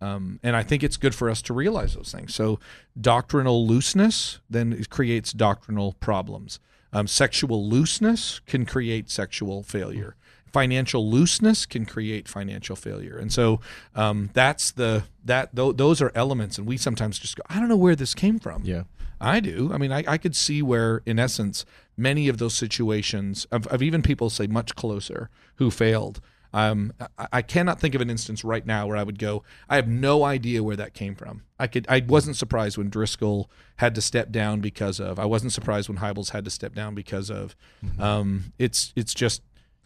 Um, 0.00 0.40
and 0.42 0.54
I 0.54 0.62
think 0.62 0.82
it's 0.82 0.98
good 0.98 1.14
for 1.14 1.30
us 1.30 1.40
to 1.42 1.54
realize 1.54 1.94
those 1.94 2.12
things. 2.12 2.34
So, 2.34 2.60
doctrinal 3.00 3.66
looseness 3.66 4.40
then 4.50 4.84
creates 4.90 5.32
doctrinal 5.32 5.94
problems. 5.94 6.60
Um, 6.92 7.06
sexual 7.06 7.66
looseness 7.66 8.40
can 8.46 8.66
create 8.66 9.10
sexual 9.10 9.62
failure. 9.62 10.16
Financial 10.52 11.08
looseness 11.08 11.64
can 11.66 11.86
create 11.86 12.28
financial 12.28 12.76
failure, 12.76 13.16
and 13.16 13.32
so 13.32 13.60
um, 13.96 14.30
that's 14.34 14.70
the 14.70 15.04
that 15.24 15.56
th- 15.56 15.76
those 15.76 16.00
are 16.00 16.12
elements. 16.14 16.58
And 16.58 16.66
we 16.66 16.76
sometimes 16.76 17.18
just 17.18 17.34
go, 17.36 17.42
I 17.48 17.58
don't 17.58 17.68
know 17.68 17.76
where 17.76 17.96
this 17.96 18.14
came 18.14 18.38
from. 18.38 18.62
Yeah. 18.64 18.84
I 19.20 19.40
do. 19.40 19.70
I 19.72 19.78
mean, 19.78 19.92
I, 19.92 20.04
I 20.06 20.18
could 20.18 20.36
see 20.36 20.62
where, 20.62 21.02
in 21.06 21.18
essence, 21.18 21.64
many 21.96 22.28
of 22.28 22.38
those 22.38 22.54
situations 22.54 23.46
of, 23.50 23.66
of 23.68 23.82
even 23.82 24.02
people 24.02 24.30
say 24.30 24.46
much 24.46 24.74
closer 24.74 25.30
who 25.56 25.70
failed. 25.70 26.20
Um, 26.52 26.92
I, 27.18 27.26
I 27.32 27.42
cannot 27.42 27.80
think 27.80 27.94
of 27.94 28.00
an 28.00 28.10
instance 28.10 28.44
right 28.44 28.64
now 28.64 28.86
where 28.86 28.96
I 28.96 29.02
would 29.02 29.18
go. 29.18 29.42
I 29.68 29.76
have 29.76 29.88
no 29.88 30.24
idea 30.24 30.62
where 30.62 30.76
that 30.76 30.94
came 30.94 31.14
from. 31.16 31.42
I 31.58 31.66
could. 31.66 31.86
I 31.88 32.02
wasn't 32.06 32.36
surprised 32.36 32.78
when 32.78 32.90
Driscoll 32.90 33.50
had 33.76 33.94
to 33.96 34.00
step 34.00 34.30
down 34.30 34.60
because 34.60 35.00
of. 35.00 35.18
I 35.18 35.24
wasn't 35.24 35.52
surprised 35.52 35.88
when 35.88 35.98
Hybels 35.98 36.30
had 36.30 36.44
to 36.44 36.50
step 36.50 36.74
down 36.74 36.94
because 36.94 37.28
of. 37.30 37.56
Um, 37.98 38.52
it's 38.58 38.92
it's 38.94 39.14
just 39.14 39.42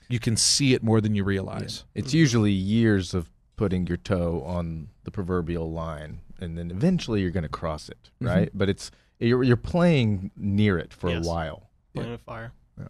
you 0.08 0.18
can 0.18 0.36
see 0.36 0.74
it 0.74 0.82
more 0.82 1.00
than 1.00 1.14
you 1.14 1.24
realize. 1.24 1.84
It's 1.94 2.12
usually 2.14 2.52
years 2.52 3.14
of 3.14 3.30
putting 3.56 3.86
your 3.86 3.96
toe 3.96 4.42
on 4.46 4.88
the 5.04 5.10
proverbial 5.10 5.70
line, 5.72 6.20
and 6.38 6.56
then 6.58 6.70
eventually 6.70 7.22
you're 7.22 7.30
going 7.30 7.42
to 7.44 7.48
cross 7.48 7.88
it, 7.88 8.10
right? 8.20 8.50
But 8.52 8.68
it's 8.68 8.90
you're 9.18 9.42
you're 9.42 9.56
playing 9.56 10.30
near 10.36 10.78
it 10.78 10.92
for 10.92 11.10
Yes. 11.10 11.24
a 11.24 11.28
while. 11.28 11.70
Flame 11.94 12.12
of 12.12 12.20
fire. 12.20 12.52
Yeah. 12.78 12.86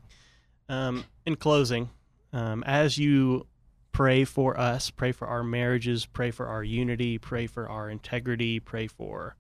Um, 0.69 1.05
in 1.25 1.37
closing, 1.37 1.91
um, 2.33 2.63
as 2.65 2.99
you 2.99 3.47
pray 3.93 4.25
for 4.25 4.59
us, 4.59 4.91
pray 4.91 5.13
for 5.13 5.27
our 5.27 5.43
marriages, 5.43 6.05
pray 6.07 6.31
for 6.31 6.47
our 6.47 6.63
unity, 6.63 7.19
pray 7.19 7.47
for 7.47 7.69
our 7.69 7.89
integrity, 7.89 8.61
pray 8.61 8.87
for 8.87 9.37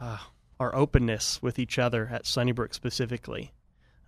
uh, 0.00 0.18
our 0.60 0.74
openness 0.74 1.42
with 1.42 1.58
each 1.58 1.78
other 1.78 2.08
at 2.12 2.26
Sunnybrook 2.26 2.72
specifically. 2.74 3.52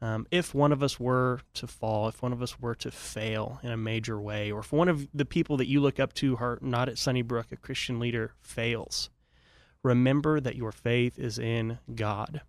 Um, 0.01 0.27
if 0.31 0.55
one 0.55 0.71
of 0.73 0.83
us 0.83 1.01
were 1.01 1.41
to 1.55 1.67
fall, 1.67 2.09
if 2.09 2.23
one 2.23 2.33
of 2.33 2.43
us 2.43 2.61
were 2.61 2.75
to 2.77 2.91
fail 2.91 3.59
in 3.63 3.71
a 3.71 3.77
major 3.77 4.21
way, 4.21 4.51
or 4.53 4.61
if 4.61 4.71
one 4.73 4.89
of 4.89 5.09
the 5.15 5.25
people 5.25 5.57
that 5.57 5.67
you 5.69 5.81
look 5.81 5.99
up 5.99 6.13
to 6.15 6.37
who 6.37 6.45
are 6.45 6.59
not 6.61 6.89
at 6.89 6.99
Sunnybrook, 6.99 7.51
a 7.53 7.57
Christian 7.57 7.99
leader, 7.99 8.33
fails, 8.41 9.09
remember 9.85 10.41
that 10.41 10.57
your 10.57 10.73
faith 10.73 11.17
is 11.21 11.39
in 11.39 11.79
God 11.95 12.41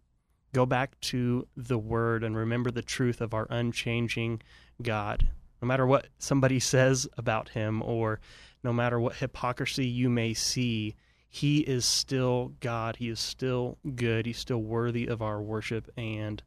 go 0.55 0.65
back 0.65 0.97
to 1.01 1.45
the 1.57 1.77
word 1.77 2.23
and 2.23 2.37
remember 2.37 2.71
the 2.71 2.81
truth 2.81 3.19
of 3.19 3.33
our 3.33 3.45
unchanging 3.49 4.41
God. 4.81 5.27
No 5.61 5.67
matter 5.67 5.85
what 5.85 6.07
somebody 6.17 6.61
says 6.61 7.09
about 7.17 7.49
him 7.49 7.83
or 7.83 8.21
no 8.63 8.71
matter 8.71 8.97
what 8.97 9.17
hypocrisy 9.17 9.85
you 9.85 10.09
may 10.09 10.33
see, 10.33 10.95
he 11.27 11.59
is 11.59 11.83
still 11.83 12.53
God. 12.61 12.95
He 12.95 13.09
is 13.09 13.19
still 13.19 13.77
good. 13.95 14.25
He's 14.25 14.37
still 14.37 14.61
worthy 14.61 15.07
of 15.07 15.21
our 15.21 15.41
worship 15.41 15.89
and 15.97 16.41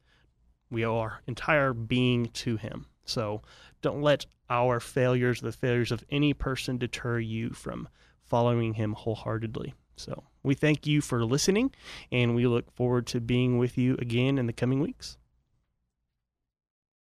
We 0.70 0.86
owe 0.86 0.98
our 1.00 1.20
entire 1.26 1.74
being 1.74 2.26
to 2.26 2.56
Him. 2.56 2.86
So 3.04 3.42
don't 3.82 4.00
let 4.00 4.24
our 4.48 4.80
failures, 4.80 5.42
the 5.42 5.52
failures 5.52 5.92
of 5.92 6.04
any 6.08 6.32
person, 6.32 6.78
deter 6.78 7.18
you 7.18 7.50
from 7.50 7.88
following 8.24 8.72
Him 8.74 8.94
wholeheartedly. 8.94 9.74
So 9.98 10.22
we 10.42 10.54
thank 10.54 10.86
you 10.86 11.00
for 11.00 11.24
listening, 11.24 11.74
and 12.10 12.34
we 12.34 12.46
look 12.46 12.70
forward 12.74 13.06
to 13.08 13.20
being 13.20 13.58
with 13.58 13.76
you 13.76 13.96
again 13.98 14.38
in 14.38 14.46
the 14.46 14.52
coming 14.52 14.80
weeks. 14.80 15.18